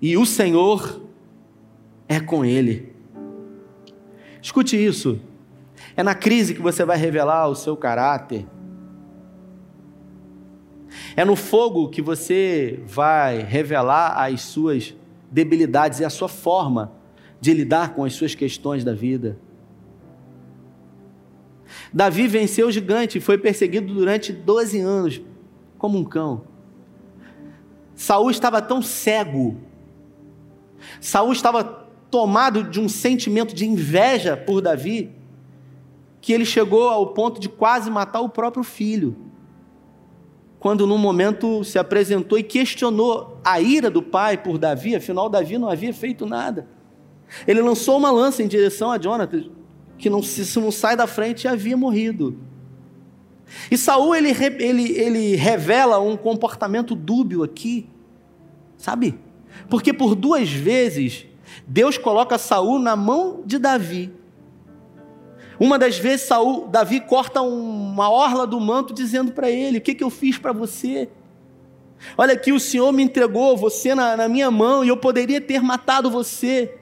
e 0.00 0.16
o 0.16 0.24
Senhor 0.24 1.02
é 2.08 2.18
com 2.18 2.46
ele. 2.46 2.94
Escute 4.40 4.82
isso. 4.82 5.20
É 5.98 6.02
na 6.04 6.14
crise 6.14 6.54
que 6.54 6.62
você 6.62 6.84
vai 6.84 6.96
revelar 6.96 7.48
o 7.48 7.56
seu 7.56 7.76
caráter. 7.76 8.46
É 11.16 11.24
no 11.24 11.34
fogo 11.34 11.88
que 11.88 12.00
você 12.00 12.80
vai 12.86 13.42
revelar 13.42 14.12
as 14.16 14.42
suas 14.42 14.94
debilidades 15.28 15.98
e 15.98 16.04
a 16.04 16.10
sua 16.10 16.28
forma 16.28 16.92
de 17.40 17.52
lidar 17.52 17.96
com 17.96 18.04
as 18.04 18.12
suas 18.12 18.32
questões 18.32 18.84
da 18.84 18.94
vida. 18.94 19.40
Davi 21.92 22.28
venceu 22.28 22.68
o 22.68 22.70
gigante 22.70 23.18
e 23.18 23.20
foi 23.20 23.36
perseguido 23.36 23.92
durante 23.92 24.32
12 24.32 24.78
anos, 24.78 25.20
como 25.78 25.98
um 25.98 26.04
cão. 26.04 26.44
Saul 27.96 28.30
estava 28.30 28.62
tão 28.62 28.80
cego, 28.80 29.56
Saul 31.00 31.32
estava 31.32 31.64
tomado 32.08 32.62
de 32.62 32.78
um 32.78 32.88
sentimento 32.88 33.52
de 33.52 33.66
inveja 33.66 34.36
por 34.36 34.62
Davi, 34.62 35.17
que 36.28 36.32
ele 36.34 36.44
chegou 36.44 36.90
ao 36.90 37.06
ponto 37.06 37.40
de 37.40 37.48
quase 37.48 37.90
matar 37.90 38.20
o 38.20 38.28
próprio 38.28 38.62
filho. 38.62 39.16
Quando 40.60 40.86
num 40.86 40.98
momento 40.98 41.64
se 41.64 41.78
apresentou 41.78 42.38
e 42.38 42.42
questionou 42.42 43.40
a 43.42 43.62
ira 43.62 43.90
do 43.90 44.02
pai 44.02 44.36
por 44.36 44.58
Davi, 44.58 44.94
afinal 44.94 45.30
Davi 45.30 45.56
não 45.56 45.70
havia 45.70 45.90
feito 45.90 46.26
nada. 46.26 46.68
Ele 47.46 47.62
lançou 47.62 47.96
uma 47.96 48.10
lança 48.10 48.42
em 48.42 48.46
direção 48.46 48.92
a 48.92 48.98
Jonathan, 48.98 49.44
que 49.96 50.10
não, 50.10 50.22
se 50.22 50.60
não 50.60 50.70
sai 50.70 50.94
da 50.94 51.06
frente 51.06 51.48
havia 51.48 51.78
morrido. 51.78 52.38
E 53.70 53.78
Saul 53.78 54.14
ele, 54.14 54.28
ele, 54.62 54.92
ele 54.98 55.34
revela 55.34 55.98
um 55.98 56.14
comportamento 56.14 56.94
dúbio 56.94 57.42
aqui, 57.42 57.88
sabe? 58.76 59.18
Porque 59.70 59.94
por 59.94 60.14
duas 60.14 60.50
vezes 60.50 61.24
Deus 61.66 61.96
coloca 61.96 62.36
Saul 62.36 62.78
na 62.78 62.94
mão 62.94 63.42
de 63.46 63.58
Davi 63.58 64.12
uma 65.58 65.78
das 65.78 65.98
vezes 65.98 66.26
Saul, 66.26 66.68
Davi 66.68 67.00
corta 67.00 67.42
uma 67.42 68.08
orla 68.08 68.46
do 68.46 68.60
manto 68.60 68.94
dizendo 68.94 69.32
para 69.32 69.50
ele: 69.50 69.78
O 69.78 69.80
que, 69.80 69.94
que 69.94 70.04
eu 70.04 70.10
fiz 70.10 70.38
para 70.38 70.52
você? 70.52 71.08
Olha 72.16 72.34
aqui, 72.34 72.52
o 72.52 72.60
Senhor 72.60 72.92
me 72.92 73.02
entregou 73.02 73.56
você 73.56 73.94
na, 73.94 74.16
na, 74.16 74.28
minha 74.28 74.50
mão 74.50 74.84
e 74.84 74.88
eu 74.88 74.96
poderia 74.96 75.40
ter 75.40 75.60
matado 75.60 76.08
você. 76.08 76.76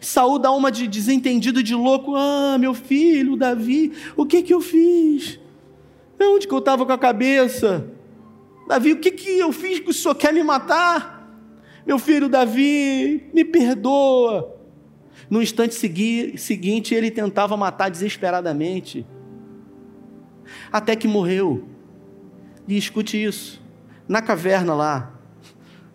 Saul 0.00 0.40
dá 0.40 0.50
uma 0.50 0.72
de 0.72 0.88
desentendido 0.88 1.62
de 1.62 1.74
louco: 1.74 2.16
Ah, 2.16 2.56
meu 2.58 2.74
filho, 2.74 3.36
Davi, 3.36 3.92
o 4.16 4.26
que 4.26 4.42
que 4.42 4.52
eu 4.52 4.60
fiz? 4.60 5.38
Onde 6.20 6.48
que 6.48 6.54
eu 6.54 6.58
estava 6.58 6.84
com 6.84 6.92
a 6.92 6.98
cabeça? 6.98 7.88
Davi, 8.66 8.92
o 8.92 8.96
que 8.98 9.12
que 9.12 9.38
eu 9.38 9.52
fiz 9.52 9.78
que 9.78 9.90
o 9.90 9.94
Senhor 9.94 10.14
quer 10.16 10.32
me 10.32 10.42
matar? 10.42 11.30
Meu 11.86 12.00
filho 12.00 12.28
Davi, 12.28 13.30
me 13.32 13.44
perdoa. 13.44 14.55
No 15.28 15.42
instante 15.42 15.74
seguinte, 15.74 16.94
ele 16.94 17.10
tentava 17.10 17.56
matar 17.56 17.90
desesperadamente, 17.90 19.04
até 20.70 20.94
que 20.94 21.08
morreu. 21.08 21.64
E 22.68 22.76
escute 22.76 23.22
isso: 23.22 23.60
na 24.08 24.22
caverna 24.22 24.74
lá, 24.74 25.20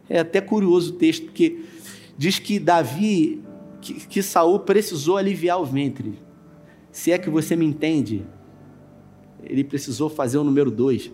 é 0.09 0.19
até 0.19 0.41
curioso 0.41 0.93
o 0.93 0.95
texto, 0.97 1.25
porque 1.25 1.63
diz 2.17 2.39
que 2.39 2.59
Davi, 2.59 3.41
que, 3.79 3.93
que 3.93 4.21
Saul 4.21 4.59
precisou 4.59 5.17
aliviar 5.17 5.61
o 5.61 5.65
ventre. 5.65 6.19
Se 6.91 7.11
é 7.11 7.17
que 7.17 7.29
você 7.29 7.55
me 7.55 7.65
entende, 7.65 8.25
ele 9.43 9.63
precisou 9.63 10.09
fazer 10.09 10.37
o 10.37 10.43
número 10.43 10.69
dois. 10.69 11.11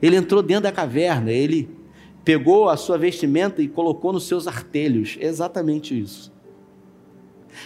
Ele 0.00 0.16
entrou 0.16 0.42
dentro 0.42 0.64
da 0.64 0.72
caverna, 0.72 1.32
ele 1.32 1.68
pegou 2.24 2.68
a 2.68 2.76
sua 2.76 2.96
vestimenta 2.96 3.60
e 3.60 3.68
colocou 3.68 4.12
nos 4.12 4.26
seus 4.26 4.46
artelhos. 4.46 5.16
É 5.20 5.26
exatamente 5.26 5.98
isso. 5.98 6.33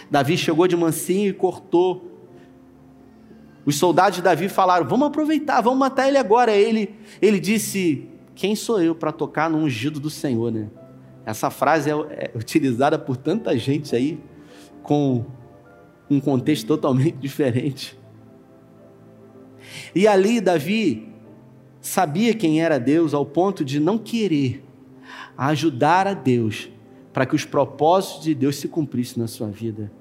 Davi 0.09 0.37
chegou 0.37 0.67
de 0.67 0.75
mansinho 0.75 1.29
e 1.29 1.33
cortou. 1.33 2.09
Os 3.65 3.75
soldados 3.75 4.17
de 4.17 4.21
Davi 4.21 4.49
falaram: 4.49 4.87
Vamos 4.87 5.07
aproveitar, 5.07 5.61
vamos 5.61 5.79
matar 5.79 6.07
ele 6.07 6.17
agora. 6.17 6.51
Ele, 6.51 6.95
ele 7.21 7.39
disse: 7.39 8.07
Quem 8.35 8.55
sou 8.55 8.81
eu 8.81 8.95
para 8.95 9.11
tocar 9.11 9.49
no 9.49 9.57
ungido 9.57 9.99
do 9.99 10.09
Senhor? 10.09 10.51
Né? 10.51 10.69
Essa 11.25 11.49
frase 11.49 11.89
é, 11.89 11.93
é 11.93 12.31
utilizada 12.35 12.97
por 12.97 13.17
tanta 13.17 13.57
gente 13.57 13.95
aí, 13.95 14.19
com 14.81 15.25
um 16.09 16.19
contexto 16.19 16.65
totalmente 16.65 17.17
diferente. 17.21 17.97
E 19.93 20.07
ali 20.07 20.41
Davi 20.41 21.09
sabia 21.81 22.33
quem 22.33 22.61
era 22.61 22.79
Deus 22.79 23.13
ao 23.13 23.25
ponto 23.25 23.63
de 23.63 23.79
não 23.79 23.97
querer 23.97 24.63
ajudar 25.37 26.07
a 26.07 26.13
Deus 26.13 26.69
para 27.13 27.25
que 27.25 27.35
os 27.35 27.45
propósitos 27.45 28.23
de 28.23 28.35
Deus 28.35 28.57
se 28.57 28.67
cumprissem 28.67 29.21
na 29.21 29.27
sua 29.27 29.47
vida. 29.47 29.91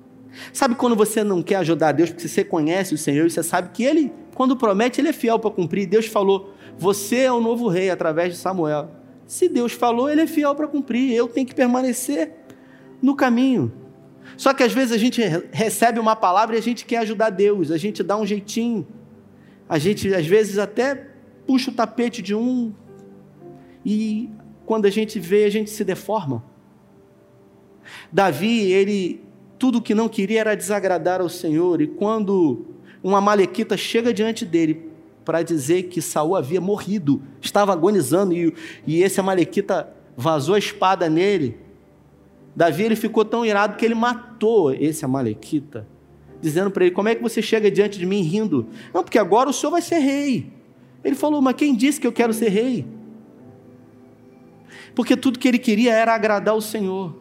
Sabe 0.53 0.75
quando 0.75 0.95
você 0.95 1.25
não 1.25 1.43
quer 1.43 1.57
ajudar 1.57 1.93
Deus 1.93 2.11
porque 2.11 2.29
você 2.29 2.45
conhece 2.45 2.95
o 2.95 2.99
Senhor 2.99 3.27
e 3.27 3.31
você 3.31 3.43
sabe 3.43 3.71
que 3.73 3.83
Ele, 3.83 4.13
quando 4.35 4.57
promete, 4.57 5.01
Ele 5.01 5.09
é 5.09 5.13
fiel 5.13 5.39
para 5.39 5.51
cumprir. 5.51 5.87
Deus 5.87 6.07
falou: 6.07 6.53
Você 6.77 7.21
é 7.21 7.33
o 7.33 7.41
novo 7.41 7.69
rei 7.69 7.91
através 7.91 8.35
de 8.35 8.39
Samuel. 8.39 8.91
Se 9.27 9.49
Deus 9.49 9.73
falou, 9.73 10.09
Ele 10.09 10.23
é 10.23 10.27
fiel 10.27 10.55
para 10.55 10.69
cumprir. 10.69 11.13
Eu 11.13 11.29
tenho 11.29 11.47
que 11.47 11.55
permanecer 11.55 12.33
no 13.03 13.15
caminho. 13.15 13.73
Só 14.37 14.53
que 14.53 14.63
às 14.63 14.73
vezes 14.73 14.93
a 14.93 14.99
gente 14.99 15.21
recebe 15.51 15.99
uma 15.99 16.15
palavra 16.15 16.57
e 16.57 16.59
a 16.59 16.63
gente 16.63 16.85
quer 16.85 16.99
ajudar 16.99 17.31
Deus, 17.31 17.71
a 17.71 17.79
gente 17.79 18.03
dá 18.03 18.17
um 18.17 18.27
jeitinho, 18.27 18.87
a 19.69 19.79
gente 19.79 20.15
às 20.15 20.27
vezes 20.27 20.59
até 20.59 21.09
puxa 21.47 21.71
o 21.71 21.75
tapete 21.75 22.21
de 22.21 22.35
um 22.35 22.73
e 23.85 24.29
quando 24.67 24.85
a 24.85 24.91
gente 24.91 25.19
vê, 25.19 25.45
a 25.45 25.51
gente 25.51 25.71
se 25.71 25.83
deforma. 25.83 26.45
Davi, 28.13 28.71
ele 28.73 29.21
tudo 29.59 29.79
o 29.79 29.83
que 29.83 29.95
não 29.95 30.09
queria 30.09 30.41
era 30.41 30.57
desagradar 30.57 31.21
ao 31.21 31.29
Senhor, 31.29 31.81
e 31.83 31.87
quando 31.87 32.67
uma 33.03 33.21
malequita 33.21 33.77
chega 33.77 34.15
diante 34.15 34.45
dele 34.45 34.89
para 35.25 35.43
dizer 35.43 35.85
que 35.85 36.01
Saul 36.01 36.37
havia 36.37 36.61
morrido, 36.61 37.23
estava 37.41 37.73
agonizando 37.73 38.33
e, 38.33 38.55
e 38.87 39.03
esse 39.03 39.21
amalequita 39.21 39.93
vazou 40.17 40.55
a 40.55 40.59
espada 40.59 41.09
nele. 41.09 41.59
Davi 42.55 42.85
ele 42.85 42.97
ficou 42.97 43.25
tão 43.25 43.45
irado 43.45 43.77
que 43.77 43.85
ele 43.85 43.95
matou 43.95 44.73
esse 44.73 45.05
amalequita, 45.05 45.87
dizendo 46.41 46.71
para 46.71 46.87
ele: 46.87 46.95
Como 46.95 47.09
é 47.09 47.15
que 47.15 47.23
você 47.23 47.43
chega 47.43 47.71
diante 47.71 47.99
de 47.99 48.07
mim 48.07 48.23
rindo? 48.23 48.67
Não, 48.95 49.03
porque 49.03 49.19
agora 49.19 49.51
o 49.51 49.53
senhor 49.53 49.71
vai 49.71 49.83
ser 49.83 49.99
rei. 49.99 50.51
Ele 51.05 51.15
falou: 51.15 51.43
Mas 51.43 51.55
quem 51.57 51.75
disse 51.75 52.01
que 52.01 52.07
eu 52.07 52.13
quero 52.13 52.33
ser 52.33 52.49
rei? 52.49 52.87
Porque 54.95 55.17
tudo 55.17 55.39
que 55.39 55.47
ele 55.47 55.59
queria 55.59 55.93
era 55.93 56.15
agradar 56.15 56.57
o 56.57 56.61
Senhor. 56.61 57.15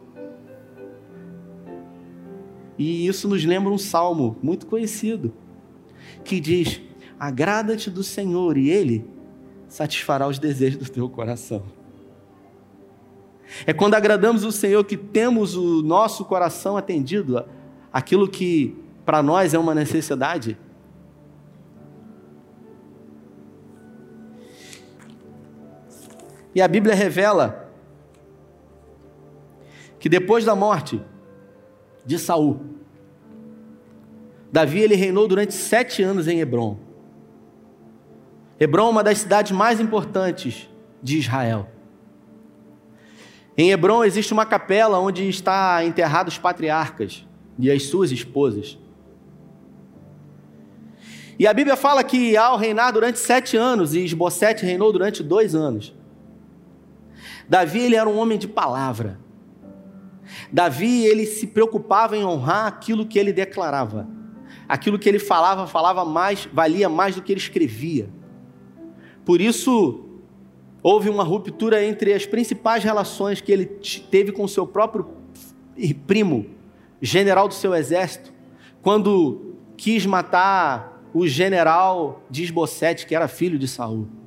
E 2.78 3.06
isso 3.06 3.28
nos 3.28 3.44
lembra 3.44 3.72
um 3.72 3.78
salmo 3.78 4.38
muito 4.40 4.66
conhecido, 4.66 5.34
que 6.24 6.38
diz: 6.38 6.80
Agrada-te 7.18 7.90
do 7.90 8.04
Senhor 8.04 8.56
e 8.56 8.70
Ele 8.70 9.04
satisfará 9.66 10.28
os 10.28 10.38
desejos 10.38 10.86
do 10.86 10.90
teu 10.90 11.08
coração. 11.08 11.62
É 13.66 13.72
quando 13.72 13.94
agradamos 13.94 14.44
o 14.44 14.52
Senhor 14.52 14.84
que 14.84 14.96
temos 14.96 15.56
o 15.56 15.82
nosso 15.82 16.24
coração 16.24 16.76
atendido, 16.76 17.44
aquilo 17.92 18.28
que 18.28 18.76
para 19.04 19.22
nós 19.22 19.54
é 19.54 19.58
uma 19.58 19.74
necessidade. 19.74 20.56
E 26.54 26.60
a 26.60 26.68
Bíblia 26.68 26.94
revela 26.94 27.72
que 29.98 30.08
depois 30.08 30.44
da 30.44 30.54
morte, 30.54 31.00
de 32.08 32.18
Saul. 32.18 32.60
Davi 34.50 34.80
ele 34.80 34.94
reinou 34.94 35.28
durante 35.28 35.52
sete 35.52 36.02
anos 36.02 36.26
em 36.26 36.40
Hebron. 36.40 36.78
Hebron 38.58 38.86
é 38.86 38.90
uma 38.90 39.04
das 39.04 39.18
cidades 39.18 39.52
mais 39.52 39.78
importantes 39.78 40.70
de 41.02 41.18
Israel. 41.18 41.68
Em 43.58 43.70
Hebron 43.70 44.02
existe 44.04 44.32
uma 44.32 44.46
capela 44.46 44.98
onde 44.98 45.28
está 45.28 45.84
enterrados 45.84 46.32
os 46.32 46.38
patriarcas 46.40 47.26
e 47.58 47.70
as 47.70 47.82
suas 47.82 48.10
esposas. 48.10 48.78
E 51.38 51.46
a 51.46 51.52
Bíblia 51.52 51.76
fala 51.76 52.02
que 52.02 52.38
ao 52.38 52.56
reinar 52.56 52.90
durante 52.90 53.18
sete 53.18 53.54
anos, 53.54 53.94
e 53.94 54.02
Esbocete 54.02 54.64
reinou 54.64 54.90
durante 54.90 55.22
dois 55.22 55.54
anos. 55.54 55.94
Davi 57.46 57.80
ele 57.80 57.96
era 57.96 58.08
um 58.08 58.16
homem 58.16 58.38
de 58.38 58.48
palavra. 58.48 59.27
Davi 60.52 61.04
ele 61.04 61.26
se 61.26 61.46
preocupava 61.46 62.16
em 62.16 62.24
honrar 62.24 62.66
aquilo 62.66 63.06
que 63.06 63.18
ele 63.18 63.32
declarava. 63.32 64.08
Aquilo 64.68 64.98
que 64.98 65.08
ele 65.08 65.18
falava, 65.18 65.66
falava 65.66 66.04
mais, 66.04 66.48
valia 66.52 66.88
mais 66.88 67.14
do 67.14 67.22
que 67.22 67.32
ele 67.32 67.40
escrevia. 67.40 68.10
Por 69.24 69.40
isso, 69.40 70.04
houve 70.82 71.08
uma 71.08 71.24
ruptura 71.24 71.84
entre 71.84 72.12
as 72.12 72.26
principais 72.26 72.84
relações 72.84 73.40
que 73.40 73.52
ele 73.52 73.66
teve 74.10 74.32
com 74.32 74.46
seu 74.46 74.66
próprio 74.66 75.08
primo, 76.06 76.46
general 77.00 77.48
do 77.48 77.54
seu 77.54 77.74
exército, 77.74 78.32
quando 78.82 79.54
quis 79.76 80.04
matar 80.04 81.02
o 81.14 81.26
general 81.26 82.22
de 82.28 82.44
Esbocete, 82.44 83.06
que 83.06 83.14
era 83.14 83.28
filho 83.28 83.58
de 83.58 83.68
Saul. 83.68 84.17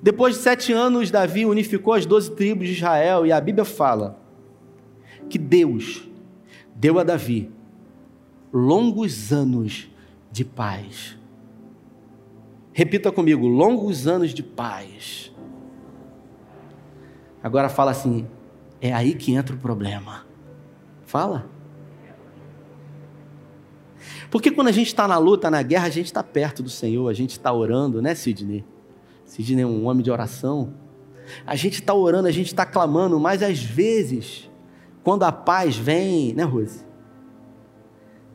Depois 0.00 0.36
de 0.36 0.42
sete 0.42 0.72
anos, 0.72 1.10
Davi 1.10 1.44
unificou 1.44 1.92
as 1.92 2.06
doze 2.06 2.30
tribos 2.30 2.68
de 2.68 2.74
Israel 2.74 3.26
e 3.26 3.32
a 3.32 3.40
Bíblia 3.40 3.64
fala 3.64 4.20
que 5.28 5.38
Deus 5.38 6.08
deu 6.74 6.98
a 6.98 7.02
Davi 7.02 7.50
longos 8.52 9.32
anos 9.32 9.90
de 10.30 10.44
paz. 10.44 11.18
Repita 12.72 13.10
comigo: 13.10 13.46
longos 13.46 14.06
anos 14.06 14.32
de 14.32 14.42
paz. 14.42 15.32
Agora 17.42 17.68
fala 17.68 17.90
assim: 17.90 18.26
é 18.80 18.92
aí 18.92 19.14
que 19.14 19.34
entra 19.34 19.54
o 19.54 19.58
problema. 19.58 20.24
Fala. 21.04 21.50
Porque 24.30 24.50
quando 24.50 24.68
a 24.68 24.72
gente 24.72 24.88
está 24.88 25.08
na 25.08 25.18
luta, 25.18 25.50
na 25.50 25.62
guerra, 25.62 25.86
a 25.86 25.90
gente 25.90 26.06
está 26.06 26.22
perto 26.22 26.62
do 26.62 26.68
Senhor, 26.68 27.08
a 27.08 27.14
gente 27.14 27.30
está 27.30 27.52
orando, 27.52 28.02
né, 28.02 28.14
Sidney? 28.14 28.64
Sidney 29.28 29.62
é 29.62 29.66
um 29.66 29.86
homem 29.86 30.02
de 30.02 30.10
oração. 30.10 30.72
A 31.46 31.54
gente 31.54 31.74
está 31.74 31.92
orando, 31.92 32.26
a 32.26 32.32
gente 32.32 32.46
está 32.46 32.64
clamando, 32.64 33.20
mas 33.20 33.42
às 33.42 33.62
vezes, 33.62 34.50
quando 35.04 35.22
a 35.22 35.30
paz 35.30 35.76
vem, 35.76 36.32
né, 36.32 36.44
Rose? 36.44 36.82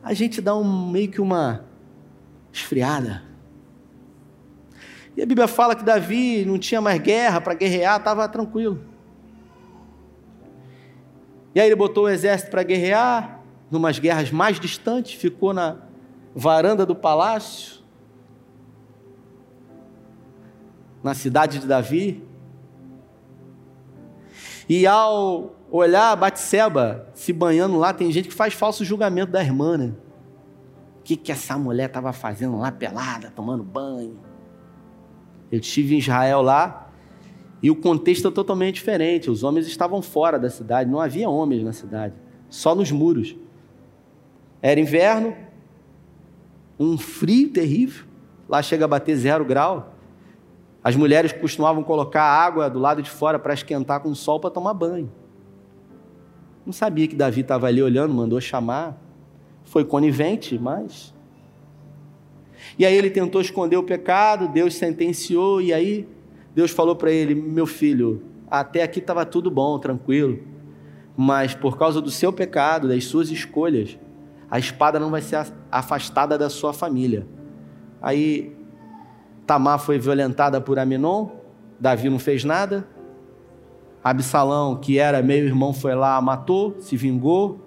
A 0.02 0.14
gente 0.14 0.40
dá 0.40 0.54
um, 0.56 0.90
meio 0.90 1.10
que 1.10 1.20
uma 1.20 1.64
esfriada. 2.52 3.24
E 5.16 5.22
a 5.22 5.26
Bíblia 5.26 5.48
fala 5.48 5.74
que 5.74 5.82
Davi 5.82 6.44
não 6.44 6.58
tinha 6.58 6.80
mais 6.80 7.00
guerra 7.02 7.40
para 7.40 7.54
guerrear, 7.54 7.98
estava 7.98 8.28
tranquilo. 8.28 8.80
E 11.54 11.60
aí 11.60 11.66
ele 11.66 11.76
botou 11.76 12.04
o 12.04 12.08
exército 12.08 12.52
para 12.52 12.62
guerrear, 12.62 13.40
numas 13.68 13.98
guerras 13.98 14.30
mais 14.30 14.60
distantes, 14.60 15.14
ficou 15.14 15.52
na 15.52 15.76
varanda 16.34 16.86
do 16.86 16.94
palácio, 16.94 17.83
na 21.04 21.14
cidade 21.14 21.58
de 21.58 21.66
Davi. 21.66 22.24
E 24.66 24.86
ao 24.86 25.54
olhar 25.70 26.16
Batseba 26.16 27.06
se 27.12 27.32
banhando 27.32 27.76
lá, 27.76 27.92
tem 27.92 28.10
gente 28.10 28.28
que 28.28 28.34
faz 28.34 28.54
falso 28.54 28.84
julgamento 28.84 29.30
da 29.30 29.42
irmã, 29.42 29.76
né? 29.76 29.92
O 30.98 31.02
que, 31.04 31.16
que 31.16 31.30
essa 31.30 31.58
mulher 31.58 31.88
estava 31.88 32.14
fazendo 32.14 32.58
lá 32.58 32.72
pelada, 32.72 33.30
tomando 33.30 33.62
banho? 33.62 34.18
Eu 35.52 35.60
estive 35.60 35.94
em 35.94 35.98
Israel 35.98 36.40
lá 36.40 36.90
e 37.62 37.70
o 37.70 37.76
contexto 37.76 38.28
é 38.28 38.30
totalmente 38.30 38.76
diferente. 38.76 39.30
Os 39.30 39.42
homens 39.42 39.66
estavam 39.66 40.00
fora 40.00 40.38
da 40.38 40.48
cidade, 40.48 40.90
não 40.90 40.98
havia 40.98 41.28
homens 41.28 41.62
na 41.62 41.74
cidade, 41.74 42.14
só 42.48 42.74
nos 42.74 42.90
muros. 42.90 43.36
Era 44.62 44.80
inverno, 44.80 45.36
um 46.80 46.96
frio 46.96 47.50
terrível, 47.50 48.06
lá 48.48 48.62
chega 48.62 48.86
a 48.86 48.88
bater 48.88 49.14
zero 49.16 49.44
grau. 49.44 49.93
As 50.84 50.94
mulheres 50.94 51.32
costumavam 51.32 51.82
colocar 51.82 52.22
água 52.22 52.68
do 52.68 52.78
lado 52.78 53.02
de 53.02 53.08
fora 53.08 53.38
para 53.38 53.54
esquentar 53.54 54.00
com 54.00 54.10
o 54.10 54.14
sol 54.14 54.38
para 54.38 54.50
tomar 54.50 54.74
banho. 54.74 55.10
Não 56.66 56.74
sabia 56.74 57.08
que 57.08 57.16
Davi 57.16 57.40
estava 57.40 57.66
ali 57.66 57.82
olhando, 57.82 58.12
mandou 58.12 58.38
chamar. 58.38 59.00
Foi 59.64 59.82
conivente, 59.82 60.58
mas. 60.58 61.14
E 62.78 62.84
aí 62.84 62.94
ele 62.94 63.08
tentou 63.08 63.40
esconder 63.40 63.78
o 63.78 63.82
pecado, 63.82 64.46
Deus 64.48 64.74
sentenciou, 64.74 65.62
e 65.62 65.72
aí 65.72 66.06
Deus 66.54 66.70
falou 66.70 66.94
para 66.94 67.10
ele: 67.10 67.34
Meu 67.34 67.66
filho, 67.66 68.22
até 68.50 68.82
aqui 68.82 68.98
estava 68.98 69.24
tudo 69.24 69.50
bom, 69.50 69.78
tranquilo, 69.78 70.38
mas 71.16 71.54
por 71.54 71.78
causa 71.78 71.98
do 71.98 72.10
seu 72.10 72.30
pecado, 72.30 72.88
das 72.88 73.04
suas 73.04 73.30
escolhas, 73.30 73.98
a 74.50 74.58
espada 74.58 75.00
não 75.00 75.10
vai 75.10 75.22
ser 75.22 75.46
afastada 75.70 76.36
da 76.36 76.50
sua 76.50 76.74
família. 76.74 77.26
Aí 78.02 78.54
Tamar 79.46 79.78
foi 79.78 79.98
violentada 79.98 80.60
por 80.60 80.78
Aminon, 80.78 81.28
Davi 81.78 82.08
não 82.08 82.18
fez 82.18 82.44
nada. 82.44 82.86
Absalão, 84.02 84.76
que 84.76 84.98
era 84.98 85.22
meio 85.22 85.46
irmão, 85.46 85.72
foi 85.72 85.94
lá, 85.94 86.20
matou, 86.20 86.76
se 86.78 86.96
vingou, 86.96 87.60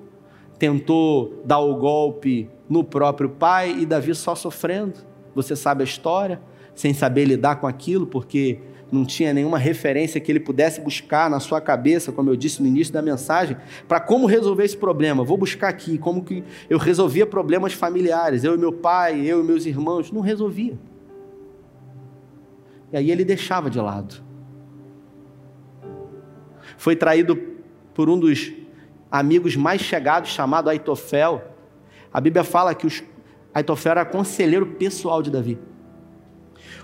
tentou 0.60 1.42
dar 1.46 1.60
o 1.60 1.76
golpe 1.76 2.50
no 2.70 2.84
próprio 2.84 3.30
pai 3.30 3.76
e 3.80 3.86
Davi 3.86 4.14
só 4.14 4.36
sofrendo. 4.36 5.00
Você 5.34 5.56
sabe 5.56 5.82
a 5.82 5.84
história, 5.84 6.42
sem 6.76 6.94
saber 6.94 7.26
lidar 7.26 7.58
com 7.58 7.68
aquilo, 7.68 8.06
porque 8.06 8.60
não 8.92 9.06
tinha 9.06 9.34
nenhuma 9.34 9.58
referência 9.58 10.20
que 10.22 10.32
ele 10.32 10.40
pudesse 10.40 10.80
buscar 10.80 11.30
na 11.30 11.40
sua 11.40 11.60
cabeça, 11.60 12.12
como 12.12 12.30
eu 12.30 12.36
disse 12.36 12.62
no 12.62 12.68
início 12.68 12.94
da 12.94 13.02
mensagem, 13.02 13.58
para 13.88 14.00
como 14.00 14.26
resolver 14.26 14.64
esse 14.64 14.78
problema. 14.78 15.24
Vou 15.24 15.38
buscar 15.38 15.70
aqui 15.70 15.98
como 15.98 16.24
que 16.24 16.44
eu 16.70 16.78
resolvia 16.78 17.26
problemas 17.26 17.74
familiares, 17.74 18.44
eu 18.44 18.56
e 18.56 18.58
meu 18.58 18.72
pai, 18.72 19.22
eu 19.26 19.42
e 19.42 19.44
meus 19.44 19.66
irmãos, 19.66 20.12
não 20.12 20.22
resolvia. 20.22 20.78
E 22.92 22.98
aí 22.98 23.12
ele 23.12 23.26
deixava 23.26 23.70
de 23.70 23.80
lado. 23.80 24.24
Foi 26.78 26.96
traído 26.96 27.36
por 27.94 28.10
um 28.10 28.20
dos 28.20 28.54
amigos 29.12 29.56
mais 29.56 29.82
chegados, 29.82 30.30
chamado 30.30 30.70
Aitofel. 30.70 31.42
A 32.14 32.22
Bíblia 32.22 32.44
fala 32.44 32.74
que 32.76 32.86
os, 32.86 33.04
Aitofel 33.54 33.92
era 33.92 34.06
conselheiro 34.06 34.66
pessoal 34.66 35.22
de 35.22 35.32
Davi. 35.32 35.58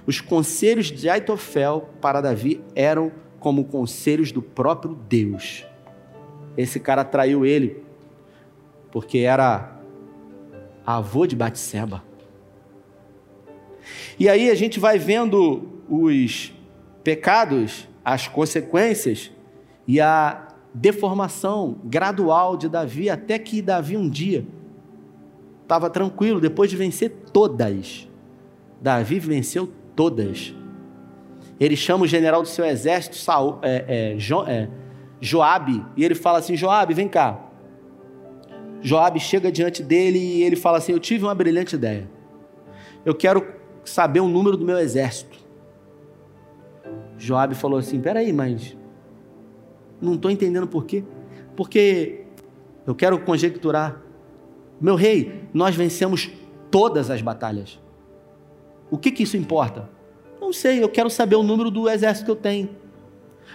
Os 0.06 0.20
conselhos 0.20 0.88
de 0.88 1.10
Aitofel 1.10 1.89
para 2.01 2.22
Davi 2.22 2.62
eram 2.76 3.12
como 3.39 3.66
conselhos 3.66 4.32
do 4.32 4.41
próprio 4.41 4.95
Deus. 5.08 5.66
Esse 6.58 6.80
cara 6.80 7.04
traiu 7.04 7.45
ele 7.45 7.84
porque 8.91 9.20
era 9.20 9.80
avô 10.86 11.26
de 11.26 11.36
Batseba. 11.36 12.04
E 14.20 14.30
aí 14.30 14.49
a 14.49 14.56
gente 14.56 14.80
vai 14.80 14.97
vendo 14.97 15.73
os 16.02 16.54
pecados, 17.04 17.88
as 18.04 18.28
consequências 18.28 19.32
e 19.88 20.00
a 20.00 20.48
deformação 20.74 21.78
gradual 21.84 22.58
de 22.58 22.68
Davi, 22.68 23.10
até 23.10 23.38
que 23.38 23.62
Davi 23.62 23.96
um 23.96 24.10
dia 24.10 24.46
estava 25.62 25.89
tranquilo, 25.89 26.39
depois 26.39 26.70
de 26.70 26.76
vencer 26.76 27.12
todas. 27.32 28.08
Davi 28.82 29.20
venceu 29.20 29.72
todas. 29.96 30.54
Ele 31.60 31.76
chama 31.76 32.04
o 32.06 32.08
general 32.08 32.41
do 32.41 32.48
seu 32.48 32.66
exército, 32.66 33.16
Saul, 33.16 33.60
é, 33.62 34.14
é, 34.14 34.20
jo, 34.20 34.44
é, 34.44 34.70
Joabe, 35.22 35.86
e 35.96 36.04
ele 36.04 36.16
fala 36.16 36.39
assim: 36.39 36.56
Joabe, 36.58 36.94
vem 36.94 37.08
cá. 37.08 37.39
Joabe 38.82 39.20
chega 39.20 39.52
diante 39.52 39.82
dele 39.82 40.20
e 40.20 40.44
ele 40.44 40.56
fala 40.56 40.80
assim: 40.80 40.91
Eu 40.91 41.00
tive 41.00 41.24
uma 41.24 41.36
brilhante 41.36 41.76
ideia. 41.76 42.10
Eu 43.06 43.16
quero 43.16 43.46
saber 43.86 44.20
o 44.20 44.28
número 44.28 44.58
do 44.58 44.66
meu 44.66 44.78
exército. 44.78 45.43
Joabe 47.24 47.56
falou 47.56 47.80
assim: 47.80 48.02
peraí, 48.02 48.34
mas 48.34 48.76
não 50.02 50.16
estou 50.16 50.30
entendendo 50.30 50.68
por 50.68 50.84
quê. 50.86 51.06
Porque 51.56 52.26
eu 52.86 52.94
quero 52.94 53.18
conjecturar. 53.20 54.02
Meu 54.82 54.96
rei, 54.96 55.48
nós 55.54 55.74
vencemos 55.74 56.30
todas 56.70 57.10
as 57.10 57.22
batalhas. 57.22 57.80
O 58.92 58.98
que, 58.98 59.10
que 59.10 59.24
isso 59.24 59.38
importa? 59.38 59.90
Não 60.42 60.52
sei, 60.52 60.84
eu 60.84 60.90
quero 60.90 61.10
saber 61.10 61.38
o 61.38 61.44
número 61.44 61.72
do 61.72 61.90
exército 61.90 62.26
que 62.26 62.32
eu 62.32 62.36
tenho. 62.36 62.70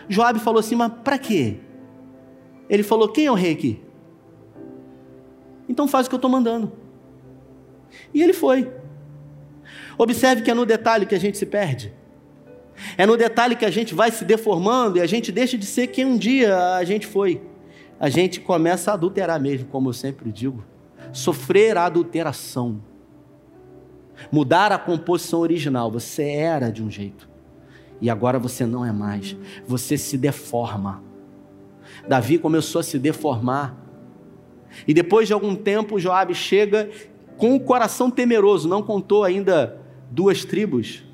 Joabe 0.08 0.38
falou 0.38 0.60
assim, 0.60 0.74
mas 0.74 0.90
para 1.04 1.18
quê? 1.18 1.58
Ele 2.70 2.82
falou, 2.82 3.10
quem 3.10 3.26
é 3.26 3.30
o 3.30 3.34
rei 3.34 3.52
aqui? 3.52 3.82
Então 5.68 5.86
faz 5.86 6.06
o 6.06 6.08
que 6.08 6.14
eu 6.14 6.18
estou 6.18 6.30
mandando. 6.30 6.72
E 8.14 8.22
ele 8.22 8.32
foi. 8.32 8.72
Observe 9.98 10.40
que 10.40 10.50
é 10.50 10.54
no 10.54 10.64
detalhe 10.64 11.04
que 11.04 11.14
a 11.14 11.20
gente 11.20 11.36
se 11.36 11.44
perde. 11.44 11.97
É 12.96 13.06
no 13.06 13.16
detalhe 13.16 13.56
que 13.56 13.64
a 13.64 13.70
gente 13.70 13.94
vai 13.94 14.10
se 14.10 14.24
deformando 14.24 14.98
e 14.98 15.00
a 15.00 15.06
gente 15.06 15.32
deixa 15.32 15.58
de 15.58 15.66
ser 15.66 15.88
quem 15.88 16.04
um 16.04 16.16
dia 16.16 16.76
a 16.76 16.84
gente 16.84 17.06
foi. 17.06 17.42
A 18.00 18.08
gente 18.08 18.40
começa 18.40 18.90
a 18.90 18.94
adulterar 18.94 19.40
mesmo, 19.40 19.66
como 19.68 19.88
eu 19.88 19.92
sempre 19.92 20.30
digo. 20.30 20.64
Sofrer 21.12 21.76
a 21.76 21.86
adulteração. 21.86 22.80
Mudar 24.30 24.72
a 24.72 24.78
composição 24.78 25.40
original. 25.40 25.90
Você 25.90 26.24
era 26.24 26.70
de 26.70 26.82
um 26.82 26.90
jeito. 26.90 27.28
E 28.00 28.08
agora 28.08 28.38
você 28.38 28.64
não 28.64 28.84
é 28.84 28.92
mais. 28.92 29.36
Você 29.66 29.98
se 29.98 30.16
deforma. 30.16 31.02
Davi 32.06 32.38
começou 32.38 32.80
a 32.80 32.84
se 32.84 32.98
deformar. 32.98 33.76
E 34.86 34.94
depois 34.94 35.26
de 35.26 35.32
algum 35.32 35.56
tempo, 35.56 35.98
Joabe 35.98 36.34
chega 36.34 36.88
com 37.36 37.54
o 37.54 37.60
coração 37.60 38.10
temeroso, 38.10 38.68
não 38.68 38.82
contou 38.82 39.24
ainda 39.24 39.80
duas 40.10 40.44
tribos, 40.44 41.04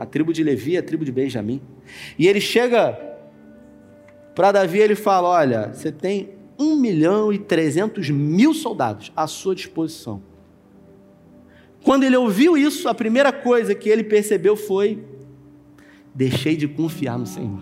a 0.00 0.06
tribo 0.06 0.32
de 0.32 0.42
Levi 0.42 0.72
e 0.72 0.78
a 0.78 0.82
tribo 0.82 1.04
de 1.04 1.12
Benjamim. 1.12 1.60
E 2.18 2.26
ele 2.26 2.40
chega 2.40 2.98
para 4.34 4.50
Davi 4.50 4.78
ele 4.78 4.94
fala: 4.94 5.28
Olha, 5.28 5.74
você 5.74 5.92
tem 5.92 6.30
um 6.58 6.74
milhão 6.74 7.30
e 7.30 7.38
trezentos 7.38 8.08
mil 8.08 8.54
soldados 8.54 9.12
à 9.14 9.26
sua 9.26 9.54
disposição. 9.54 10.22
Quando 11.84 12.04
ele 12.04 12.16
ouviu 12.16 12.56
isso, 12.56 12.88
a 12.88 12.94
primeira 12.94 13.30
coisa 13.30 13.74
que 13.74 13.90
ele 13.90 14.02
percebeu 14.02 14.56
foi: 14.56 15.04
deixei 16.14 16.56
de 16.56 16.66
confiar 16.66 17.18
no 17.18 17.26
Senhor. 17.26 17.60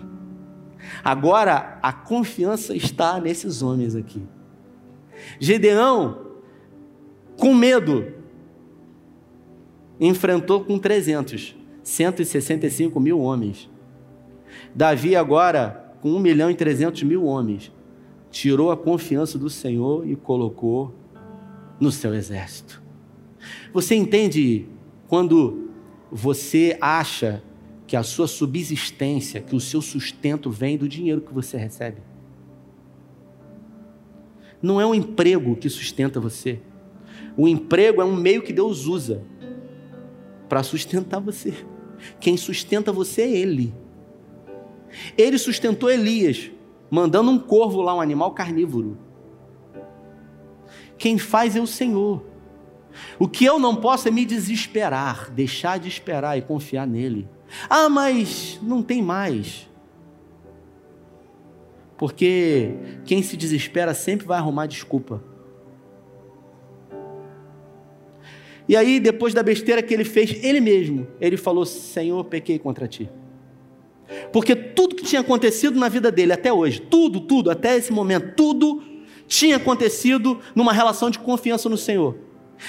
Agora 1.03 1.77
a 1.81 1.91
confiança 1.91 2.73
está 2.73 3.19
nesses 3.19 3.61
homens 3.61 3.97
aqui. 3.97 4.23
Gedeão, 5.41 6.27
com 7.37 7.53
medo, 7.53 8.13
enfrentou 9.99 10.63
com 10.63 10.79
300, 10.79 11.58
165 11.89 12.99
mil 12.99 13.19
homens. 13.19 13.69
Davi, 14.75 15.15
agora, 15.15 15.93
com 16.01 16.11
1 16.11 16.19
milhão 16.19 16.51
e 16.51 16.55
300 16.55 17.01
mil 17.03 17.25
homens, 17.25 17.71
tirou 18.29 18.71
a 18.71 18.77
confiança 18.77 19.37
do 19.39 19.49
Senhor 19.49 20.07
e 20.07 20.15
colocou 20.15 20.93
no 21.79 21.91
seu 21.91 22.13
exército. 22.13 22.81
Você 23.73 23.95
entende 23.95 24.67
quando 25.07 25.69
você 26.11 26.77
acha 26.79 27.41
que 27.87 27.95
a 27.95 28.03
sua 28.03 28.27
subsistência, 28.27 29.41
que 29.41 29.55
o 29.55 29.59
seu 29.59 29.81
sustento 29.81 30.51
vem 30.51 30.77
do 30.77 30.87
dinheiro 30.87 31.21
que 31.21 31.33
você 31.33 31.57
recebe? 31.57 32.01
Não 34.61 34.79
é 34.79 34.85
o 34.85 34.93
emprego 34.93 35.55
que 35.55 35.69
sustenta 35.69 36.19
você. 36.19 36.59
O 37.35 37.47
emprego 37.47 38.01
é 38.01 38.05
um 38.05 38.15
meio 38.15 38.43
que 38.43 38.53
Deus 38.53 38.85
usa 38.85 39.23
para 40.47 40.61
sustentar 40.61 41.19
você. 41.19 41.53
Quem 42.19 42.37
sustenta 42.37 42.91
você 42.91 43.21
é 43.21 43.29
Ele. 43.29 43.73
Ele 45.17 45.37
sustentou 45.37 45.89
Elias, 45.89 46.51
mandando 46.89 47.29
um 47.29 47.39
corvo 47.39 47.81
lá, 47.81 47.95
um 47.95 48.01
animal 48.01 48.31
carnívoro. 48.31 48.97
Quem 50.97 51.17
faz 51.17 51.55
é 51.55 51.61
o 51.61 51.67
Senhor. 51.67 52.25
O 53.17 53.27
que 53.27 53.45
eu 53.45 53.59
não 53.59 53.75
posso 53.75 54.07
é 54.07 54.11
me 54.11 54.25
desesperar, 54.25 55.31
deixar 55.31 55.79
de 55.79 55.87
esperar 55.87 56.37
e 56.37 56.41
confiar 56.41 56.87
nele. 56.87 57.27
Ah, 57.69 57.89
mas 57.89 58.59
não 58.61 58.81
tem 58.81 59.01
mais. 59.01 59.69
Porque 61.97 62.75
quem 63.05 63.21
se 63.21 63.35
desespera 63.35 63.93
sempre 63.93 64.25
vai 64.25 64.37
arrumar 64.37 64.67
desculpa. 64.67 65.23
E 68.69 68.75
aí, 68.77 68.99
depois 68.99 69.33
da 69.33 69.41
besteira 69.41 69.81
que 69.81 69.91
ele 69.91 70.03
fez, 70.03 70.43
ele 70.43 70.61
mesmo, 70.61 71.07
ele 71.19 71.37
falou: 71.37 71.65
Senhor, 71.65 72.23
pequei 72.25 72.59
contra 72.59 72.87
ti. 72.87 73.09
Porque 74.31 74.55
tudo 74.55 74.95
que 74.95 75.03
tinha 75.03 75.21
acontecido 75.21 75.79
na 75.79 75.89
vida 75.89 76.11
dele 76.11 76.33
até 76.33 76.53
hoje, 76.53 76.79
tudo, 76.79 77.19
tudo, 77.21 77.49
até 77.49 77.75
esse 77.75 77.91
momento, 77.91 78.35
tudo 78.35 78.83
tinha 79.27 79.55
acontecido 79.55 80.39
numa 80.53 80.71
relação 80.71 81.09
de 81.09 81.17
confiança 81.17 81.67
no 81.67 81.77
Senhor. 81.77 82.15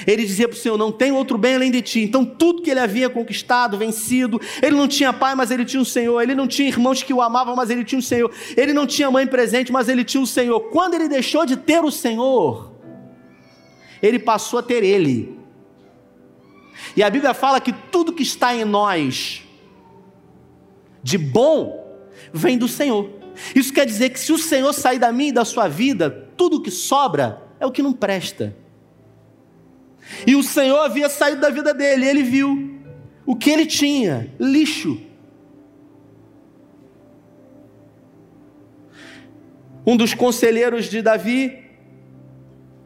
Ele 0.06 0.24
dizia 0.24 0.48
para 0.48 0.54
o 0.54 0.58
Senhor: 0.58 0.78
Não 0.78 0.90
tem 0.90 1.12
outro 1.12 1.36
bem 1.36 1.56
além 1.56 1.70
de 1.70 1.82
ti. 1.82 2.00
Então, 2.00 2.24
tudo 2.24 2.62
que 2.62 2.70
ele 2.70 2.80
havia 2.80 3.10
conquistado, 3.10 3.76
vencido, 3.76 4.40
ele 4.62 4.76
não 4.76 4.88
tinha 4.88 5.12
pai, 5.12 5.34
mas 5.34 5.50
ele 5.50 5.66
tinha 5.66 5.82
o 5.82 5.84
Senhor. 5.84 6.18
Ele 6.22 6.34
não 6.34 6.48
tinha 6.48 6.68
irmãos 6.68 7.02
que 7.02 7.12
o 7.12 7.20
amavam, 7.20 7.54
mas 7.54 7.68
ele 7.68 7.84
tinha 7.84 7.98
o 7.98 8.02
Senhor. 8.02 8.32
Ele 8.56 8.72
não 8.72 8.86
tinha 8.86 9.10
mãe 9.10 9.26
presente, 9.26 9.70
mas 9.70 9.86
ele 9.86 10.02
tinha 10.02 10.22
o 10.22 10.26
Senhor. 10.26 10.60
Quando 10.70 10.94
ele 10.94 11.08
deixou 11.08 11.44
de 11.44 11.58
ter 11.58 11.84
o 11.84 11.90
Senhor, 11.90 12.72
ele 14.02 14.18
passou 14.18 14.60
a 14.60 14.62
ter 14.62 14.82
ele. 14.82 15.39
E 16.96 17.02
a 17.02 17.10
Bíblia 17.10 17.34
fala 17.34 17.60
que 17.60 17.72
tudo 17.72 18.12
que 18.12 18.22
está 18.22 18.54
em 18.54 18.64
nós, 18.64 19.42
de 21.02 21.16
bom 21.16 21.86
vem 22.32 22.58
do 22.58 22.68
Senhor. 22.68 23.10
Isso 23.54 23.72
quer 23.72 23.86
dizer 23.86 24.10
que 24.10 24.20
se 24.20 24.32
o 24.32 24.38
Senhor 24.38 24.72
sair 24.72 24.98
da 24.98 25.12
minha 25.12 25.30
e 25.30 25.32
da 25.32 25.44
sua 25.44 25.68
vida, 25.68 26.10
tudo 26.36 26.62
que 26.62 26.70
sobra 26.70 27.42
é 27.58 27.66
o 27.66 27.72
que 27.72 27.82
não 27.82 27.92
presta. 27.92 28.56
E 30.26 30.34
o 30.34 30.42
Senhor 30.42 30.78
havia 30.80 31.08
saído 31.08 31.40
da 31.40 31.50
vida 31.50 31.72
dele, 31.72 32.06
ele 32.06 32.22
viu 32.22 32.80
o 33.24 33.36
que 33.36 33.50
ele 33.50 33.66
tinha: 33.66 34.32
lixo. 34.38 35.00
Um 39.86 39.96
dos 39.96 40.14
conselheiros 40.14 40.86
de 40.86 41.00
Davi 41.00 41.64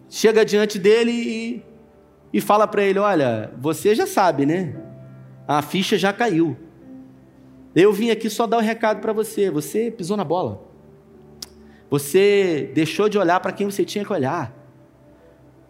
chega 0.09 0.45
diante 0.45 0.79
dele 0.79 1.13
e, 1.13 1.63
e 2.35 2.41
fala 2.41 2.67
para 2.67 2.83
ele: 2.83 2.99
Olha, 2.99 3.53
você 3.57 3.95
já 3.95 4.09
sabe, 4.09 4.45
né? 4.45 4.75
A 5.47 5.63
ficha 5.63 5.97
já 5.97 6.13
caiu. 6.13 6.57
Eu 7.77 7.93
vim 7.93 8.11
aqui 8.11 8.29
só 8.29 8.45
dar 8.45 8.59
um 8.59 8.61
recado 8.61 9.01
para 9.01 9.13
você. 9.13 9.51
Você 9.53 9.89
pisou 9.89 10.17
na 10.17 10.25
bola. 10.25 10.61
Você 11.89 12.73
deixou 12.75 13.09
de 13.09 13.17
olhar 13.17 13.39
para 13.39 13.53
quem 13.53 13.71
você 13.71 13.85
tinha 13.85 14.05
que 14.05 14.13
olhar. 14.13 14.53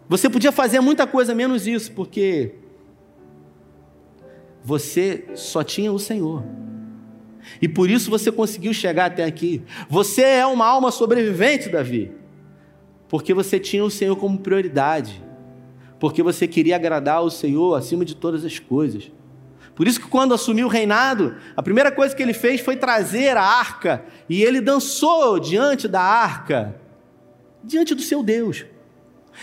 Você 0.09 0.27
podia 0.27 0.51
fazer 0.51 0.79
muita 0.79 1.05
coisa 1.05 1.35
menos 1.35 1.67
isso, 1.67 1.91
porque 1.91 2.55
você 4.63 5.25
só 5.35 5.63
tinha 5.63 5.91
o 5.91 5.99
Senhor. 5.99 6.43
E 7.61 7.67
por 7.67 7.91
isso 7.91 8.09
você 8.09 8.31
conseguiu 8.31 8.73
chegar 8.73 9.05
até 9.05 9.23
aqui. 9.23 9.61
Você 9.87 10.23
é 10.23 10.45
uma 10.47 10.65
alma 10.65 10.89
sobrevivente, 10.89 11.69
Davi. 11.69 12.11
Porque 13.07 13.35
você 13.35 13.59
tinha 13.59 13.83
o 13.83 13.91
Senhor 13.91 14.15
como 14.15 14.39
prioridade. 14.39 15.24
Porque 16.05 16.21
você 16.21 16.47
queria 16.47 16.75
agradar 16.75 17.23
o 17.23 17.31
Senhor 17.31 17.73
acima 17.73 18.05
de 18.05 18.15
todas 18.15 18.45
as 18.45 18.59
coisas. 18.59 19.11
Por 19.73 19.87
isso 19.87 19.99
que 19.99 20.07
quando 20.07 20.35
assumiu 20.35 20.67
o 20.67 20.69
reinado, 20.69 21.35
a 21.57 21.63
primeira 21.63 21.91
coisa 21.91 22.15
que 22.15 22.21
ele 22.21 22.31
fez 22.31 22.61
foi 22.61 22.75
trazer 22.75 23.35
a 23.35 23.41
arca, 23.41 24.05
e 24.29 24.43
ele 24.43 24.61
dançou 24.61 25.39
diante 25.39 25.87
da 25.87 25.99
arca, 25.99 26.79
diante 27.63 27.95
do 27.95 28.03
seu 28.03 28.21
Deus. 28.21 28.67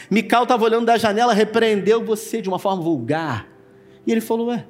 Mical 0.08 0.44
estava 0.44 0.64
olhando 0.64 0.86
da 0.86 0.96
janela, 0.96 1.34
repreendeu 1.34 2.04
você 2.04 2.40
de 2.40 2.48
uma 2.48 2.60
forma 2.60 2.80
vulgar. 2.80 3.48
E 4.06 4.12
ele 4.12 4.20
falou: 4.20 4.46
Ué, 4.46 4.64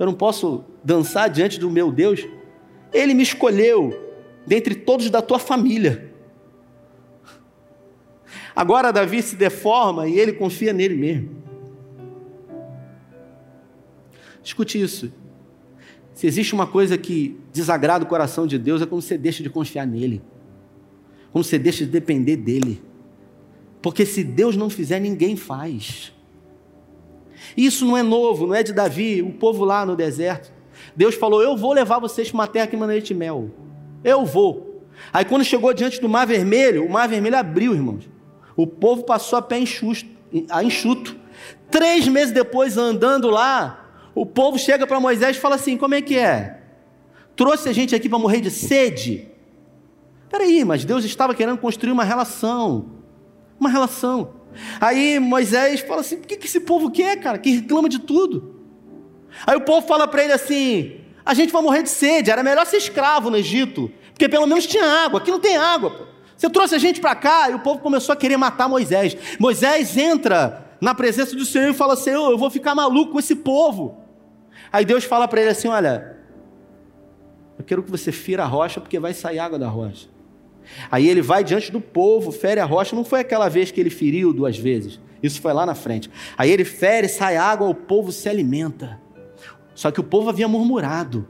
eu 0.00 0.06
não 0.06 0.14
posso 0.14 0.64
dançar 0.82 1.30
diante 1.30 1.60
do 1.60 1.70
meu 1.70 1.92
Deus? 1.92 2.26
Ele 2.92 3.14
me 3.14 3.22
escolheu 3.22 3.96
dentre 4.44 4.74
todos 4.74 5.08
da 5.10 5.22
tua 5.22 5.38
família. 5.38 6.09
Agora 8.60 8.92
Davi 8.92 9.22
se 9.22 9.36
deforma 9.36 10.06
e 10.06 10.18
ele 10.18 10.34
confia 10.34 10.70
nele 10.70 10.94
mesmo. 10.94 11.30
Escute 14.44 14.78
isso. 14.78 15.10
Se 16.12 16.26
existe 16.26 16.52
uma 16.52 16.66
coisa 16.66 16.98
que 16.98 17.40
desagrada 17.54 18.04
o 18.04 18.06
coração 18.06 18.46
de 18.46 18.58
Deus, 18.58 18.82
é 18.82 18.84
quando 18.84 19.00
você 19.00 19.16
deixa 19.16 19.42
de 19.42 19.48
confiar 19.48 19.86
nele. 19.86 20.20
Quando 21.32 21.42
você 21.42 21.58
deixa 21.58 21.86
de 21.86 21.90
depender 21.90 22.36
dele. 22.36 22.82
Porque 23.80 24.04
se 24.04 24.22
Deus 24.22 24.54
não 24.56 24.68
fizer, 24.68 25.00
ninguém 25.00 25.36
faz. 25.36 26.12
Isso 27.56 27.86
não 27.86 27.96
é 27.96 28.02
novo, 28.02 28.46
não 28.46 28.54
é 28.54 28.62
de 28.62 28.74
Davi, 28.74 29.22
o 29.22 29.32
povo 29.32 29.64
lá 29.64 29.86
no 29.86 29.96
deserto. 29.96 30.52
Deus 30.94 31.14
falou: 31.14 31.40
Eu 31.40 31.56
vou 31.56 31.72
levar 31.72 31.98
vocês 31.98 32.28
para 32.28 32.34
uma 32.34 32.46
terra 32.46 32.66
que 32.66 32.76
manda 32.76 33.00
de 33.00 33.14
mel. 33.14 33.50
Eu 34.04 34.26
vou. 34.26 34.84
Aí 35.14 35.24
quando 35.24 35.46
chegou 35.46 35.72
diante 35.72 35.98
do 35.98 36.10
mar 36.10 36.26
vermelho, 36.26 36.84
o 36.84 36.90
mar 36.90 37.08
vermelho 37.08 37.38
abriu, 37.38 37.72
irmãos. 37.72 38.19
O 38.62 38.66
povo 38.66 39.04
passou 39.04 39.38
a 39.38 39.42
pé 39.42 39.58
enxuto. 39.58 40.06
A 40.50 40.62
enxuto. 40.62 41.16
Três 41.70 42.06
meses 42.06 42.32
depois, 42.32 42.76
andando 42.76 43.30
lá, 43.30 43.90
o 44.14 44.26
povo 44.26 44.58
chega 44.58 44.86
para 44.86 45.00
Moisés 45.00 45.36
e 45.36 45.40
fala 45.40 45.54
assim: 45.54 45.78
como 45.78 45.94
é 45.94 46.02
que 46.02 46.18
é? 46.18 46.60
Trouxe 47.34 47.70
a 47.70 47.72
gente 47.72 47.94
aqui 47.94 48.08
para 48.08 48.18
morrer 48.18 48.40
de 48.40 48.50
sede? 48.50 49.28
Peraí, 50.28 50.62
mas 50.64 50.84
Deus 50.84 51.04
estava 51.04 51.34
querendo 51.34 51.56
construir 51.56 51.92
uma 51.92 52.04
relação. 52.04 52.90
Uma 53.58 53.70
relação. 53.70 54.34
Aí 54.78 55.18
Moisés 55.18 55.80
fala 55.80 56.02
assim: 56.02 56.16
o 56.16 56.20
que, 56.20 56.36
que 56.36 56.46
esse 56.46 56.60
povo 56.60 56.90
quer, 56.90 57.18
cara? 57.18 57.38
Que 57.38 57.50
reclama 57.50 57.88
de 57.88 57.98
tudo. 57.98 58.56
Aí 59.46 59.56
o 59.56 59.62
povo 59.62 59.86
fala 59.86 60.06
para 60.06 60.22
ele 60.22 60.34
assim: 60.34 61.00
a 61.24 61.32
gente 61.32 61.50
vai 61.50 61.62
morrer 61.62 61.82
de 61.82 61.88
sede, 61.88 62.30
era 62.30 62.42
melhor 62.42 62.66
ser 62.66 62.76
escravo 62.76 63.30
no 63.30 63.38
Egito, 63.38 63.90
porque 64.12 64.28
pelo 64.28 64.46
menos 64.46 64.66
tinha 64.66 64.84
água, 64.84 65.18
aqui 65.18 65.30
não 65.30 65.40
tem 65.40 65.56
água. 65.56 65.90
Pô. 65.90 66.09
Você 66.40 66.48
trouxe 66.48 66.74
a 66.74 66.78
gente 66.78 67.02
para 67.02 67.14
cá 67.14 67.50
e 67.50 67.54
o 67.54 67.58
povo 67.58 67.80
começou 67.80 68.14
a 68.14 68.16
querer 68.16 68.38
matar 68.38 68.66
Moisés. 68.66 69.14
Moisés 69.38 69.94
entra 69.98 70.74
na 70.80 70.94
presença 70.94 71.36
do 71.36 71.44
Senhor 71.44 71.68
e 71.68 71.74
fala: 71.74 71.94
Senhor, 71.96 72.30
eu 72.30 72.38
vou 72.38 72.48
ficar 72.48 72.74
maluco 72.74 73.12
com 73.12 73.18
esse 73.18 73.36
povo. 73.36 73.98
Aí 74.72 74.82
Deus 74.86 75.04
fala 75.04 75.28
para 75.28 75.42
ele 75.42 75.50
assim: 75.50 75.68
Olha, 75.68 76.16
eu 77.58 77.64
quero 77.66 77.82
que 77.82 77.90
você 77.90 78.10
fira 78.10 78.42
a 78.42 78.46
rocha, 78.46 78.80
porque 78.80 78.98
vai 78.98 79.12
sair 79.12 79.38
água 79.38 79.58
da 79.58 79.68
rocha. 79.68 80.08
Aí 80.90 81.06
ele 81.06 81.20
vai 81.20 81.44
diante 81.44 81.70
do 81.70 81.78
povo, 81.78 82.32
fere 82.32 82.58
a 82.58 82.64
rocha. 82.64 82.96
Não 82.96 83.04
foi 83.04 83.20
aquela 83.20 83.50
vez 83.50 83.70
que 83.70 83.78
ele 83.78 83.90
feriu 83.90 84.32
duas 84.32 84.56
vezes. 84.56 84.98
Isso 85.22 85.42
foi 85.42 85.52
lá 85.52 85.66
na 85.66 85.74
frente. 85.74 86.10
Aí 86.38 86.50
ele 86.50 86.64
fere, 86.64 87.06
sai 87.06 87.36
água, 87.36 87.68
o 87.68 87.74
povo 87.74 88.10
se 88.10 88.30
alimenta. 88.30 88.98
Só 89.74 89.90
que 89.90 90.00
o 90.00 90.04
povo 90.04 90.30
havia 90.30 90.48
murmurado. 90.48 91.28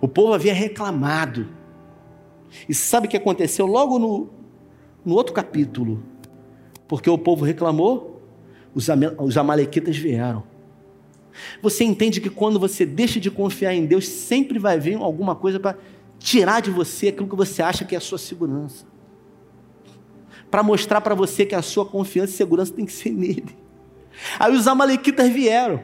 O 0.00 0.08
povo 0.08 0.32
havia 0.32 0.54
reclamado. 0.54 1.60
E 2.68 2.74
sabe 2.74 3.06
o 3.06 3.10
que 3.10 3.16
aconteceu 3.16 3.66
logo 3.66 3.98
no, 3.98 4.30
no 5.04 5.14
outro 5.14 5.32
capítulo? 5.32 6.02
Porque 6.86 7.08
o 7.08 7.18
povo 7.18 7.44
reclamou, 7.44 8.22
os, 8.74 8.88
os 9.18 9.36
amalequitas 9.36 9.96
vieram. 9.96 10.44
Você 11.62 11.84
entende 11.84 12.20
que 12.20 12.30
quando 12.30 12.58
você 12.58 12.84
deixa 12.84 13.18
de 13.18 13.30
confiar 13.30 13.74
em 13.74 13.86
Deus, 13.86 14.06
sempre 14.06 14.58
vai 14.58 14.78
vir 14.78 14.96
alguma 14.96 15.34
coisa 15.34 15.58
para 15.58 15.76
tirar 16.18 16.60
de 16.60 16.70
você 16.70 17.08
aquilo 17.08 17.28
que 17.28 17.36
você 17.36 17.62
acha 17.62 17.84
que 17.84 17.94
é 17.94 17.98
a 17.98 18.00
sua 18.00 18.18
segurança. 18.18 18.86
Para 20.50 20.62
mostrar 20.62 21.00
para 21.00 21.14
você 21.14 21.46
que 21.46 21.54
a 21.54 21.62
sua 21.62 21.86
confiança 21.86 22.32
e 22.32 22.36
segurança 22.36 22.72
tem 22.72 22.84
que 22.84 22.92
ser 22.92 23.10
nele. 23.10 23.56
Aí 24.38 24.54
os 24.54 24.66
amalequitas 24.66 25.30
vieram, 25.30 25.82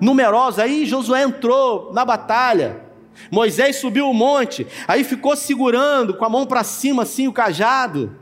numerosos, 0.00 0.58
aí 0.58 0.86
Josué 0.86 1.22
entrou 1.22 1.92
na 1.92 2.04
batalha. 2.04 2.81
Moisés 3.30 3.76
subiu 3.76 4.08
o 4.08 4.14
monte, 4.14 4.66
aí 4.86 5.04
ficou 5.04 5.36
segurando 5.36 6.14
com 6.14 6.24
a 6.24 6.28
mão 6.28 6.46
para 6.46 6.64
cima, 6.64 7.02
assim, 7.02 7.28
o 7.28 7.32
cajado. 7.32 8.16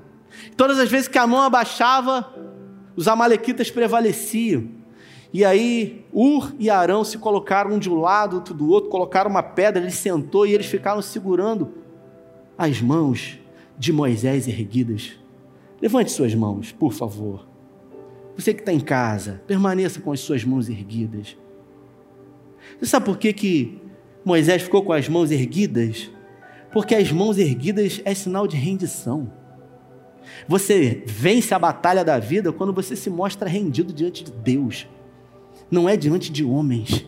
Todas 0.57 0.79
as 0.79 0.91
vezes 0.91 1.09
que 1.09 1.19
a 1.19 1.27
mão 1.27 1.41
abaixava, 1.41 2.33
os 2.97 3.09
amalequitas 3.09 3.71
prevaleciam. 3.71 4.69
E 5.33 5.45
aí 5.45 6.05
Ur 6.13 6.53
e 6.59 6.69
Arão 6.69 7.05
se 7.05 7.19
colocaram 7.19 7.73
um 7.73 7.79
de 7.79 7.89
um 7.89 8.01
lado, 8.01 8.37
outro 8.37 8.53
do 8.53 8.69
outro, 8.69 8.91
colocaram 8.91 9.31
uma 9.31 9.43
pedra, 9.43 9.81
ele 9.81 9.93
sentou 9.93 10.47
e 10.47 10.53
eles 10.53 10.67
ficaram 10.67 11.01
segurando 11.01 11.73
as 12.59 12.81
mãos 12.81 13.39
de 13.79 13.93
Moisés 13.93 14.49
erguidas. 14.49 15.13
Levante 15.81 16.11
suas 16.11 16.35
mãos, 16.35 16.73
por 16.73 16.93
favor. 16.93 17.47
Você 18.37 18.53
que 18.53 18.61
está 18.61 18.73
em 18.73 18.81
casa, 18.81 19.43
permaneça 19.47 20.01
com 20.01 20.13
as 20.13 20.21
suas 20.21 20.45
mãos 20.45 20.69
erguidas. 20.69 21.37
Você 22.79 22.87
sabe 22.87 23.07
por 23.07 23.17
que, 23.17 23.33
que 23.33 23.79
Moisés 24.25 24.63
ficou 24.63 24.83
com 24.83 24.93
as 24.93 25.09
mãos 25.09 25.31
erguidas? 25.31 26.11
Porque 26.73 26.95
as 26.95 27.11
mãos 27.11 27.39
erguidas 27.39 28.01
é 28.05 28.15
sinal 28.15 28.47
de 28.47 28.57
rendição. 28.57 29.33
Você 30.47 31.03
vence 31.07 31.53
a 31.55 31.59
batalha 31.59 32.05
da 32.05 32.19
vida 32.19 32.53
quando 32.53 32.73
você 32.73 32.95
se 32.95 33.11
mostra 33.11 33.49
rendido 33.49 33.93
diante 33.93 34.25
de 34.25 34.31
Deus. 34.31 34.87
Não 35.71 35.89
é 35.89 35.97
diante 35.97 36.31
de 36.31 36.45
homens, 36.45 37.07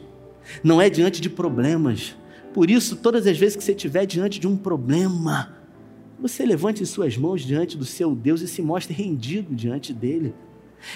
não 0.63 0.81
é 0.81 0.89
diante 0.89 1.21
de 1.21 1.29
problemas. 1.29 2.17
Por 2.53 2.71
isso, 2.71 2.97
todas 2.97 3.27
as 3.27 3.39
vezes 3.39 3.57
que 3.57 3.65
você 3.65 3.73
estiver 3.73 4.07
diante 4.07 4.39
de 4.39 4.47
um 4.47 4.57
problema, 4.57 5.57
você 6.21 6.45
levante 6.45 6.85
suas 6.87 7.17
mãos 7.17 7.43
diante 7.43 7.77
do 7.77 7.85
seu 7.85 8.15
Deus 8.15 8.41
e 8.43 8.49
se 8.49 8.63
mostre 8.63 8.95
rendido 8.95 9.55
diante 9.55 9.93
dele. 9.93 10.35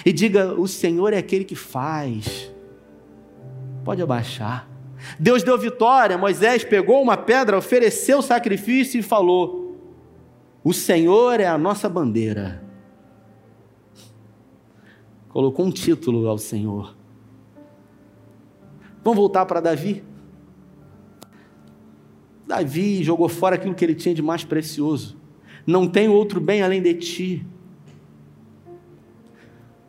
E 0.05 0.13
diga: 0.13 0.53
O 0.53 0.67
Senhor 0.67 1.13
é 1.13 1.17
aquele 1.17 1.43
que 1.43 1.55
faz. 1.55 2.51
Pode 3.83 4.01
abaixar. 4.01 4.76
Deus 5.19 5.43
deu 5.43 5.57
vitória. 5.57 6.17
Moisés 6.17 6.63
pegou 6.63 7.01
uma 7.01 7.17
pedra, 7.17 7.57
ofereceu 7.57 8.19
o 8.19 8.21
sacrifício 8.21 8.99
e 8.99 9.03
falou: 9.03 9.77
O 10.63 10.73
Senhor 10.73 11.39
é 11.39 11.47
a 11.47 11.57
nossa 11.57 11.87
bandeira. 11.87 12.63
Colocou 15.29 15.65
um 15.65 15.71
título 15.71 16.27
ao 16.27 16.37
Senhor. 16.37 16.95
Vamos 19.03 19.17
voltar 19.17 19.45
para 19.45 19.61
Davi. 19.61 20.03
Davi 22.47 23.03
jogou 23.03 23.29
fora 23.29 23.55
aquilo 23.55 23.75
que 23.75 23.83
ele 23.83 23.95
tinha 23.95 24.15
de 24.15 24.21
mais 24.21 24.43
precioso. 24.43 25.17
Não 25.65 25.87
tem 25.87 26.07
outro 26.07 26.39
bem 26.39 26.61
além 26.61 26.81
de 26.81 26.93
ti. 26.93 27.45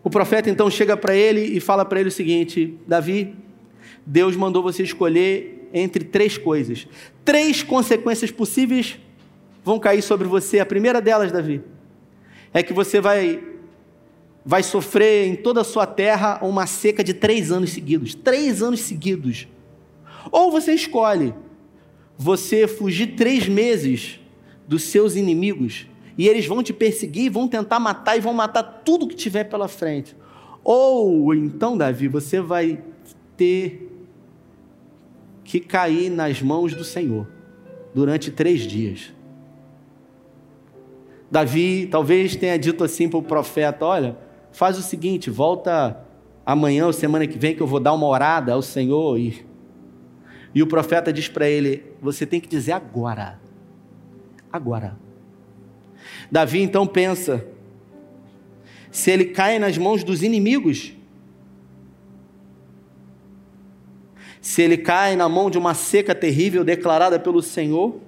O 0.02 0.10
profeta 0.10 0.50
então 0.50 0.70
chega 0.70 0.96
para 0.96 1.14
ele 1.14 1.40
e 1.40 1.60
fala 1.60 1.84
para 1.84 2.00
ele 2.00 2.08
o 2.08 2.12
seguinte: 2.12 2.76
Davi, 2.86 3.36
Deus 4.10 4.34
mandou 4.34 4.62
você 4.62 4.82
escolher 4.82 5.68
entre 5.70 6.02
três 6.02 6.38
coisas. 6.38 6.88
Três 7.26 7.62
consequências 7.62 8.30
possíveis 8.30 8.98
vão 9.62 9.78
cair 9.78 10.00
sobre 10.00 10.26
você. 10.26 10.60
A 10.60 10.64
primeira 10.66 10.98
delas, 10.98 11.30
Davi, 11.30 11.60
é 12.54 12.62
que 12.62 12.72
você 12.72 13.02
vai 13.02 13.44
vai 14.42 14.62
sofrer 14.62 15.26
em 15.26 15.36
toda 15.36 15.60
a 15.60 15.64
sua 15.64 15.86
terra 15.86 16.38
uma 16.40 16.66
seca 16.66 17.04
de 17.04 17.12
três 17.12 17.52
anos 17.52 17.68
seguidos. 17.68 18.14
Três 18.14 18.62
anos 18.62 18.80
seguidos. 18.80 19.46
Ou 20.32 20.50
você 20.50 20.72
escolhe 20.72 21.34
você 22.16 22.66
fugir 22.66 23.08
três 23.08 23.46
meses 23.46 24.18
dos 24.66 24.84
seus 24.84 25.16
inimigos 25.16 25.86
e 26.16 26.26
eles 26.26 26.46
vão 26.46 26.62
te 26.62 26.72
perseguir, 26.72 27.30
vão 27.30 27.46
tentar 27.46 27.78
matar 27.78 28.16
e 28.16 28.20
vão 28.20 28.32
matar 28.32 28.62
tudo 28.62 29.06
que 29.06 29.14
tiver 29.14 29.44
pela 29.44 29.68
frente. 29.68 30.16
Ou 30.64 31.34
então, 31.34 31.76
Davi, 31.76 32.08
você 32.08 32.40
vai 32.40 32.82
ter 33.36 33.97
que 35.48 35.60
cair 35.60 36.10
nas 36.10 36.42
mãos 36.42 36.74
do 36.74 36.84
Senhor 36.84 37.26
durante 37.94 38.30
três 38.30 38.60
dias. 38.60 39.14
Davi 41.30 41.88
talvez 41.90 42.36
tenha 42.36 42.58
dito 42.58 42.84
assim 42.84 43.08
para 43.08 43.18
o 43.18 43.22
profeta: 43.22 43.86
Olha, 43.86 44.18
faz 44.52 44.78
o 44.78 44.82
seguinte, 44.82 45.30
volta 45.30 46.04
amanhã 46.44 46.84
ou 46.84 46.92
semana 46.92 47.26
que 47.26 47.38
vem 47.38 47.56
que 47.56 47.62
eu 47.62 47.66
vou 47.66 47.80
dar 47.80 47.94
uma 47.94 48.06
orada 48.06 48.52
ao 48.52 48.60
Senhor. 48.60 49.18
E, 49.18 49.42
e 50.54 50.62
o 50.62 50.66
profeta 50.66 51.10
diz 51.10 51.28
para 51.28 51.48
ele: 51.48 51.82
Você 52.02 52.26
tem 52.26 52.40
que 52.40 52.48
dizer 52.48 52.72
agora. 52.72 53.40
Agora. 54.52 54.98
Davi 56.30 56.60
então 56.60 56.86
pensa: 56.86 57.42
se 58.90 59.10
ele 59.10 59.24
cai 59.24 59.58
nas 59.58 59.78
mãos 59.78 60.04
dos 60.04 60.22
inimigos, 60.22 60.92
se 64.48 64.62
ele 64.62 64.78
cai 64.78 65.14
na 65.14 65.28
mão 65.28 65.50
de 65.50 65.58
uma 65.58 65.74
seca 65.74 66.14
terrível 66.14 66.64
declarada 66.64 67.20
pelo 67.20 67.42
Senhor, 67.42 67.98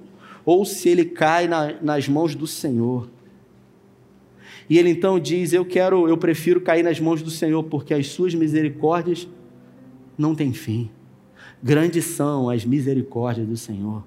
ou 0.42 0.64
se 0.64 0.88
ele 0.88 1.04
cai 1.04 1.46
na, 1.46 1.74
nas 1.82 2.08
mãos 2.08 2.34
do 2.34 2.46
Senhor. 2.46 3.10
E 4.66 4.78
ele 4.78 4.88
então 4.88 5.20
diz: 5.20 5.52
Eu 5.52 5.66
quero, 5.66 6.08
eu 6.08 6.16
prefiro 6.16 6.58
cair 6.62 6.82
nas 6.82 6.98
mãos 6.98 7.20
do 7.20 7.30
Senhor, 7.30 7.62
porque 7.64 7.92
as 7.92 8.06
suas 8.06 8.34
misericórdias 8.34 9.28
não 10.16 10.34
têm 10.34 10.54
fim. 10.54 10.90
Grandes 11.62 12.06
são 12.06 12.48
as 12.48 12.64
misericórdias 12.64 13.46
do 13.46 13.58
Senhor. 13.58 14.02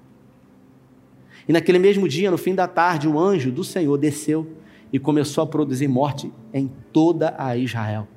E 1.47 1.53
naquele 1.53 1.77
mesmo 1.77 2.09
dia, 2.09 2.31
no 2.31 2.37
fim 2.39 2.55
da 2.55 2.67
tarde, 2.67 3.07
o 3.07 3.19
anjo 3.19 3.51
do 3.51 3.63
Senhor 3.63 3.95
desceu 3.95 4.47
e 4.91 4.97
começou 4.97 5.43
a 5.43 5.47
produzir 5.47 5.87
morte 5.87 6.33
em 6.51 6.67
toda 6.91 7.35
a 7.37 7.55
Israel. 7.55 8.07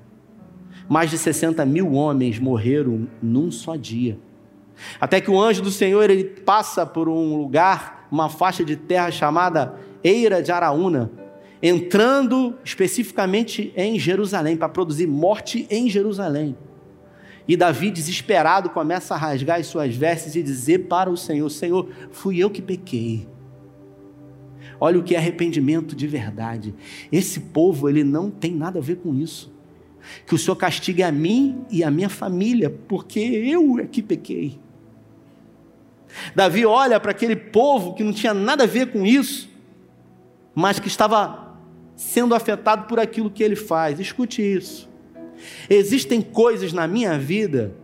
Mais 0.88 1.10
de 1.10 1.18
60 1.18 1.64
mil 1.64 1.92
homens 1.92 2.38
morreram 2.38 3.08
num 3.22 3.50
só 3.50 3.76
dia. 3.76 4.18
Até 5.00 5.20
que 5.20 5.30
o 5.30 5.40
anjo 5.40 5.62
do 5.62 5.70
Senhor 5.70 6.08
ele 6.10 6.24
passa 6.24 6.86
por 6.86 7.08
um 7.08 7.36
lugar, 7.36 8.06
uma 8.10 8.28
faixa 8.28 8.64
de 8.64 8.76
terra 8.76 9.10
chamada 9.10 9.74
Eira 10.04 10.42
de 10.42 10.52
Araúna, 10.52 11.10
entrando 11.62 12.54
especificamente 12.64 13.72
em 13.76 13.98
Jerusalém, 13.98 14.56
para 14.56 14.68
produzir 14.68 15.06
morte 15.06 15.66
em 15.70 15.88
Jerusalém. 15.88 16.56
E 17.48 17.56
Davi, 17.56 17.90
desesperado, 17.90 18.70
começa 18.70 19.14
a 19.14 19.16
rasgar 19.16 19.60
as 19.60 19.66
suas 19.66 19.94
vestes 19.94 20.34
e 20.34 20.42
dizer 20.42 20.86
para 20.86 21.08
o 21.10 21.16
Senhor: 21.16 21.48
Senhor, 21.48 21.88
fui 22.10 22.38
eu 22.38 22.50
que 22.50 22.60
pequei. 22.60 23.26
Olha 24.78 24.98
o 24.98 25.02
que 25.02 25.14
é 25.14 25.18
arrependimento 25.18 25.96
de 25.96 26.06
verdade. 26.06 26.74
Esse 27.10 27.40
povo, 27.40 27.88
ele 27.88 28.04
não 28.04 28.30
tem 28.30 28.52
nada 28.52 28.78
a 28.78 28.82
ver 28.82 28.96
com 28.96 29.14
isso. 29.14 29.55
Que 30.26 30.34
o 30.34 30.38
Senhor 30.38 30.56
castigue 30.56 31.02
a 31.02 31.12
mim 31.12 31.64
e 31.70 31.82
a 31.82 31.90
minha 31.90 32.08
família, 32.08 32.70
porque 32.88 33.20
eu 33.20 33.78
é 33.78 33.86
que 33.86 34.02
pequei. 34.02 34.58
Davi 36.34 36.64
olha 36.64 36.98
para 36.98 37.10
aquele 37.10 37.36
povo 37.36 37.94
que 37.94 38.02
não 38.02 38.12
tinha 38.12 38.32
nada 38.32 38.64
a 38.64 38.66
ver 38.66 38.92
com 38.92 39.04
isso, 39.04 39.50
mas 40.54 40.78
que 40.78 40.88
estava 40.88 41.54
sendo 41.94 42.34
afetado 42.34 42.86
por 42.86 42.98
aquilo 42.98 43.30
que 43.30 43.42
ele 43.42 43.56
faz. 43.56 44.00
Escute 44.00 44.42
isso. 44.42 44.88
Existem 45.68 46.22
coisas 46.22 46.72
na 46.72 46.86
minha 46.86 47.18
vida 47.18 47.74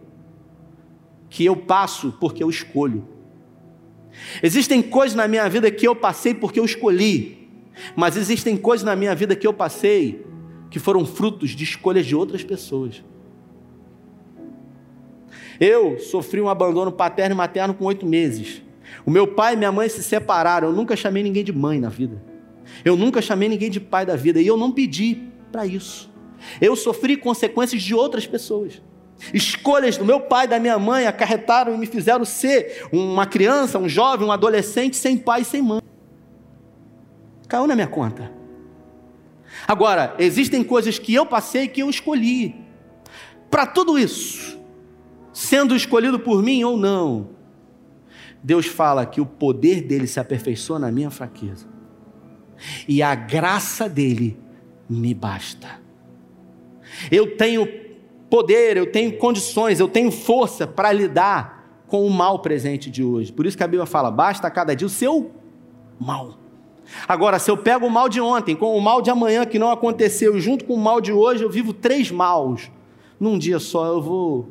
que 1.29 1.45
eu 1.45 1.57
passo 1.57 2.13
porque 2.21 2.43
eu 2.43 2.51
escolho. 2.51 3.07
Existem 4.43 4.83
coisas 4.83 5.17
na 5.17 5.27
minha 5.27 5.49
vida 5.49 5.71
que 5.71 5.87
eu 5.87 5.97
passei 5.97 6.35
porque 6.35 6.61
eu 6.61 6.65
escolhi. 6.65 7.49
Mas 7.97 8.17
existem 8.17 8.57
coisas 8.57 8.85
na 8.85 8.95
minha 8.95 9.15
vida 9.15 9.35
que 9.35 9.47
eu 9.47 9.53
passei 9.53 10.25
que 10.73 10.79
foram 10.79 11.05
frutos 11.05 11.51
de 11.51 11.63
escolhas 11.63 12.07
de 12.07 12.17
outras 12.17 12.43
pessoas. 12.43 13.05
Eu 15.61 15.99
sofri 15.99 16.41
um 16.41 16.49
abandono 16.49 16.91
paterno 16.91 17.35
e 17.35 17.37
materno 17.37 17.75
com 17.75 17.85
oito 17.85 18.07
meses. 18.07 18.63
O 19.05 19.11
meu 19.11 19.29
pai 19.29 19.53
e 19.53 19.57
minha 19.57 19.71
mãe 19.71 19.87
se 19.91 20.03
separaram. 20.03 20.69
Eu 20.69 20.75
nunca 20.75 20.97
chamei 20.97 21.23
ninguém 21.23 21.45
de 21.45 21.53
mãe 21.53 21.79
na 21.79 21.91
vida. 21.91 22.23
Eu 22.83 22.97
nunca 22.97 23.21
chamei 23.21 23.51
ninguém 23.51 23.71
de 23.71 23.79
pai 23.79 24.07
da 24.07 24.17
vida 24.17 24.41
e 24.41 24.47
eu 24.47 24.57
não 24.57 24.73
pedi 24.73 25.29
para 25.53 25.67
isso. 25.67 26.11
Eu 26.59 26.75
sofri 26.75 27.19
consequências 27.19 27.83
de 27.83 27.95
outras 27.95 28.27
pessoas. 28.27 28.81
Escolhas 29.33 29.99
do 29.99 30.07
meu 30.07 30.21
pai 30.21 30.47
e 30.47 30.49
da 30.49 30.59
minha 30.59 30.79
mãe 30.79 31.07
acarretaram 31.07 31.75
e 31.75 31.79
me 31.79 31.87
fizeram 31.87 32.25
ser 32.25 32.89
uma 32.91 33.27
criança, 33.27 33.79
um 33.79 33.89
jovem, 33.89 34.27
um 34.27 34.33
adolescente 34.33 34.97
sem 34.97 35.19
pai 35.19 35.43
e 35.43 35.45
sem 35.45 35.61
mãe. 35.61 35.83
Caiu 37.47 37.67
na 37.67 37.75
minha 37.75 37.87
conta. 37.87 38.42
Agora, 39.67 40.15
existem 40.19 40.63
coisas 40.63 40.99
que 40.99 41.15
eu 41.15 41.27
passei 41.27 41.69
que 41.69 41.83
eu 41.83 41.91
escolhi. 41.91 42.55
Para 43.51 43.67
tudo 43.67 43.99
isso, 43.99 44.59
sendo 45.33 45.77
escolhido 45.77 46.19
por 46.19 46.43
mim 46.43 46.65
ou 46.65 46.77
não, 46.77 47.31
Deus 48.43 48.67
fala 48.67 49.07
que 49.07 49.21
o 49.21 49.27
poder 49.27 49.83
dele 49.83 50.07
se 50.07 50.19
aperfeiçoa 50.19 50.79
na 50.79 50.91
minha 50.91 51.11
fraqueza. 51.11 51.67
E 52.89 53.03
a 53.03 53.15
graça 53.15 53.89
dele 53.89 54.39
me 54.89 55.15
basta. 55.15 55.81
Eu 57.11 57.37
tenho 57.37 57.67
poder, 58.29 58.77
eu 58.77 58.91
tenho 58.91 59.17
condições, 59.19 59.81
eu 59.81 59.89
tenho 59.89 60.11
força 60.11 60.67
para 60.67 60.93
lidar 60.93 61.85
com 61.87 62.07
o 62.07 62.11
mal 62.11 62.41
presente 62.41 62.91
de 62.91 63.05
hoje. 63.05 63.33
Por 63.33 63.47
isso 63.47 63.57
que 63.57 63.63
a 63.63 63.69
Bíblia 63.69 63.87
fala: 63.87 64.11
basta 64.11 64.51
cada 64.51 64.75
dia 64.75 64.87
o 64.87 64.91
seu 64.91 65.31
mal. 66.01 66.42
Agora, 67.09 67.39
se 67.39 67.51
eu 67.51 67.57
pego 67.57 67.87
o 67.87 67.91
mal 67.91 68.09
de 68.09 68.21
ontem 68.21 68.55
com 68.55 68.77
o 68.77 68.81
mal 68.81 69.01
de 69.03 69.11
amanhã 69.11 69.45
que 69.45 69.59
não 69.59 69.71
aconteceu, 69.71 70.39
junto 70.39 70.65
com 70.65 70.75
o 70.75 70.79
mal 70.79 71.01
de 71.01 71.13
hoje, 71.13 71.43
eu 71.43 71.51
vivo 71.51 71.73
três 71.73 72.11
maus. 72.11 72.71
Num 73.19 73.39
dia 73.39 73.59
só 73.59 73.87
eu 73.87 74.03
vou 74.03 74.49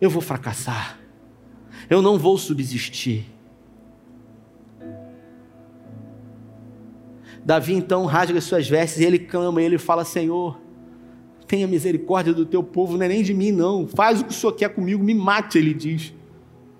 eu 0.00 0.10
vou 0.10 0.20
fracassar. 0.20 0.98
Eu 1.88 2.02
não 2.02 2.18
vou 2.18 2.36
subsistir. 2.36 3.24
Davi 7.44 7.74
então 7.74 8.04
rasga 8.06 8.40
suas 8.40 8.68
vestes 8.68 9.00
e 9.00 9.04
ele 9.04 9.18
clama, 9.18 9.60
e 9.62 9.64
ele 9.64 9.78
fala: 9.78 10.04
Senhor, 10.04 10.60
tenha 11.46 11.66
misericórdia 11.66 12.32
do 12.32 12.46
teu 12.46 12.62
povo, 12.62 12.96
não 12.96 13.04
é 13.04 13.08
nem 13.08 13.22
de 13.22 13.34
mim, 13.34 13.52
não. 13.52 13.86
Faz 13.86 14.20
o 14.20 14.24
que 14.24 14.30
o 14.30 14.34
Senhor 14.34 14.52
quer 14.52 14.68
comigo, 14.70 15.02
me 15.02 15.14
mate, 15.14 15.58
ele 15.58 15.74
diz. 15.74 16.14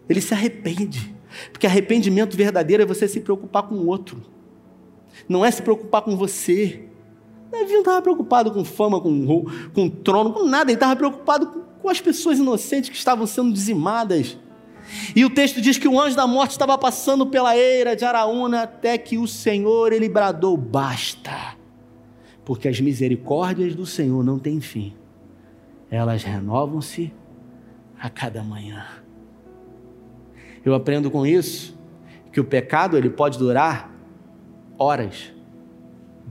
Ele 0.08 0.20
se 0.20 0.34
arrepende, 0.34 1.14
porque 1.52 1.66
arrependimento 1.66 2.36
verdadeiro 2.36 2.82
é 2.82 2.86
você 2.86 3.06
se 3.06 3.20
preocupar 3.20 3.64
com 3.64 3.76
o 3.76 3.86
outro, 3.86 4.22
não 5.28 5.44
é 5.44 5.50
se 5.50 5.62
preocupar 5.62 6.02
com 6.02 6.16
você. 6.16 6.84
Davi 7.50 7.72
não 7.72 7.80
estava 7.80 8.00
preocupado 8.00 8.50
com 8.50 8.64
fama, 8.64 9.00
com, 9.00 9.44
com 9.74 9.88
trono, 9.88 10.32
com 10.32 10.44
nada, 10.44 10.70
ele 10.70 10.76
estava 10.76 10.96
preocupado 10.96 11.46
com, 11.46 11.60
com 11.82 11.88
as 11.88 12.00
pessoas 12.00 12.38
inocentes 12.38 12.88
que 12.88 12.96
estavam 12.96 13.26
sendo 13.26 13.52
dizimadas. 13.52 14.38
E 15.14 15.24
o 15.24 15.30
texto 15.30 15.60
diz 15.60 15.78
que 15.78 15.88
o 15.88 16.00
anjo 16.00 16.16
da 16.16 16.26
morte 16.26 16.52
estava 16.52 16.76
passando 16.76 17.26
pela 17.26 17.56
eira 17.56 17.94
de 17.94 18.04
Araúna 18.04 18.62
até 18.62 18.96
que 18.98 19.18
o 19.18 19.26
Senhor 19.26 19.92
ele 19.92 20.08
bradou: 20.08 20.56
basta, 20.56 21.56
porque 22.44 22.68
as 22.68 22.80
misericórdias 22.80 23.74
do 23.74 23.86
Senhor 23.86 24.24
não 24.24 24.38
têm 24.38 24.60
fim, 24.60 24.94
elas 25.90 26.22
renovam-se 26.22 27.12
a 28.00 28.10
cada 28.10 28.42
manhã. 28.42 28.84
Eu 30.64 30.74
aprendo 30.74 31.10
com 31.10 31.26
isso 31.26 31.78
que 32.32 32.40
o 32.40 32.44
pecado 32.44 32.96
ele 32.96 33.10
pode 33.10 33.38
durar 33.38 33.92
horas, 34.82 35.32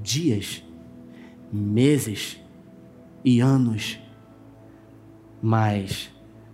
dias, 0.02 0.62
meses 1.52 2.38
e 3.24 3.40
anos, 3.40 3.98
mas 5.42 6.12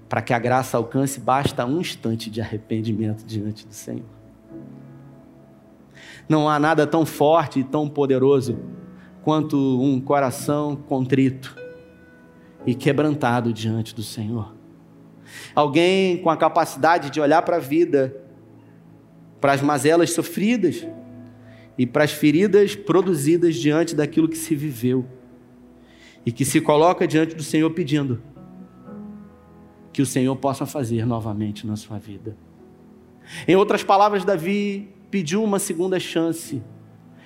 para 0.07 0.21
que 0.21 0.31
a 0.31 0.39
graça 0.39 0.77
alcance, 0.77 1.19
basta 1.19 1.65
um 1.65 1.81
instante 1.81 2.29
de 2.29 2.39
arrependimento 2.39 3.25
diante 3.25 3.65
do 3.65 3.73
Senhor. 3.73 4.05
Não 6.29 6.47
há 6.47 6.59
nada 6.59 6.85
tão 6.85 7.05
forte 7.05 7.61
e 7.61 7.63
tão 7.63 7.89
poderoso 7.89 8.59
quanto 9.23 9.57
um 9.57 9.99
coração 9.99 10.75
contrito 10.75 11.57
e 12.65 12.75
quebrantado 12.75 13.51
diante 13.51 13.95
do 13.95 14.03
Senhor. 14.03 14.53
Alguém 15.55 16.21
com 16.21 16.29
a 16.29 16.37
capacidade 16.37 17.09
de 17.09 17.19
olhar 17.19 17.41
para 17.41 17.57
a 17.57 17.59
vida, 17.59 18.15
para 19.41 19.53
as 19.53 19.61
mazelas 19.61 20.11
sofridas 20.11 20.85
e 21.77 21.85
para 21.85 22.03
as 22.03 22.11
feridas 22.11 22.75
produzidas 22.75 23.55
diante 23.55 23.93
daquilo 23.93 24.27
que 24.27 24.37
se 24.37 24.55
viveu, 24.55 25.05
e 26.25 26.31
que 26.31 26.43
se 26.43 26.59
coloca 26.59 27.07
diante 27.07 27.35
do 27.35 27.43
Senhor 27.43 27.69
pedindo: 27.71 28.21
que 29.93 30.01
o 30.01 30.05
Senhor 30.05 30.35
possa 30.35 30.65
fazer 30.65 31.05
novamente 31.05 31.67
na 31.67 31.75
sua 31.75 31.99
vida. 31.99 32.35
Em 33.47 33.55
outras 33.55 33.83
palavras, 33.83 34.23
Davi 34.23 34.89
pediu 35.11 35.43
uma 35.43 35.59
segunda 35.59 35.99
chance. 35.99 36.63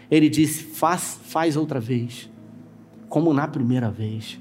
Ele 0.10 0.28
disse: 0.28 0.64
faz, 0.64 1.20
faz 1.24 1.56
outra 1.56 1.80
vez, 1.80 2.30
como 3.08 3.34
na 3.34 3.48
primeira 3.48 3.90
vez. 3.90 4.41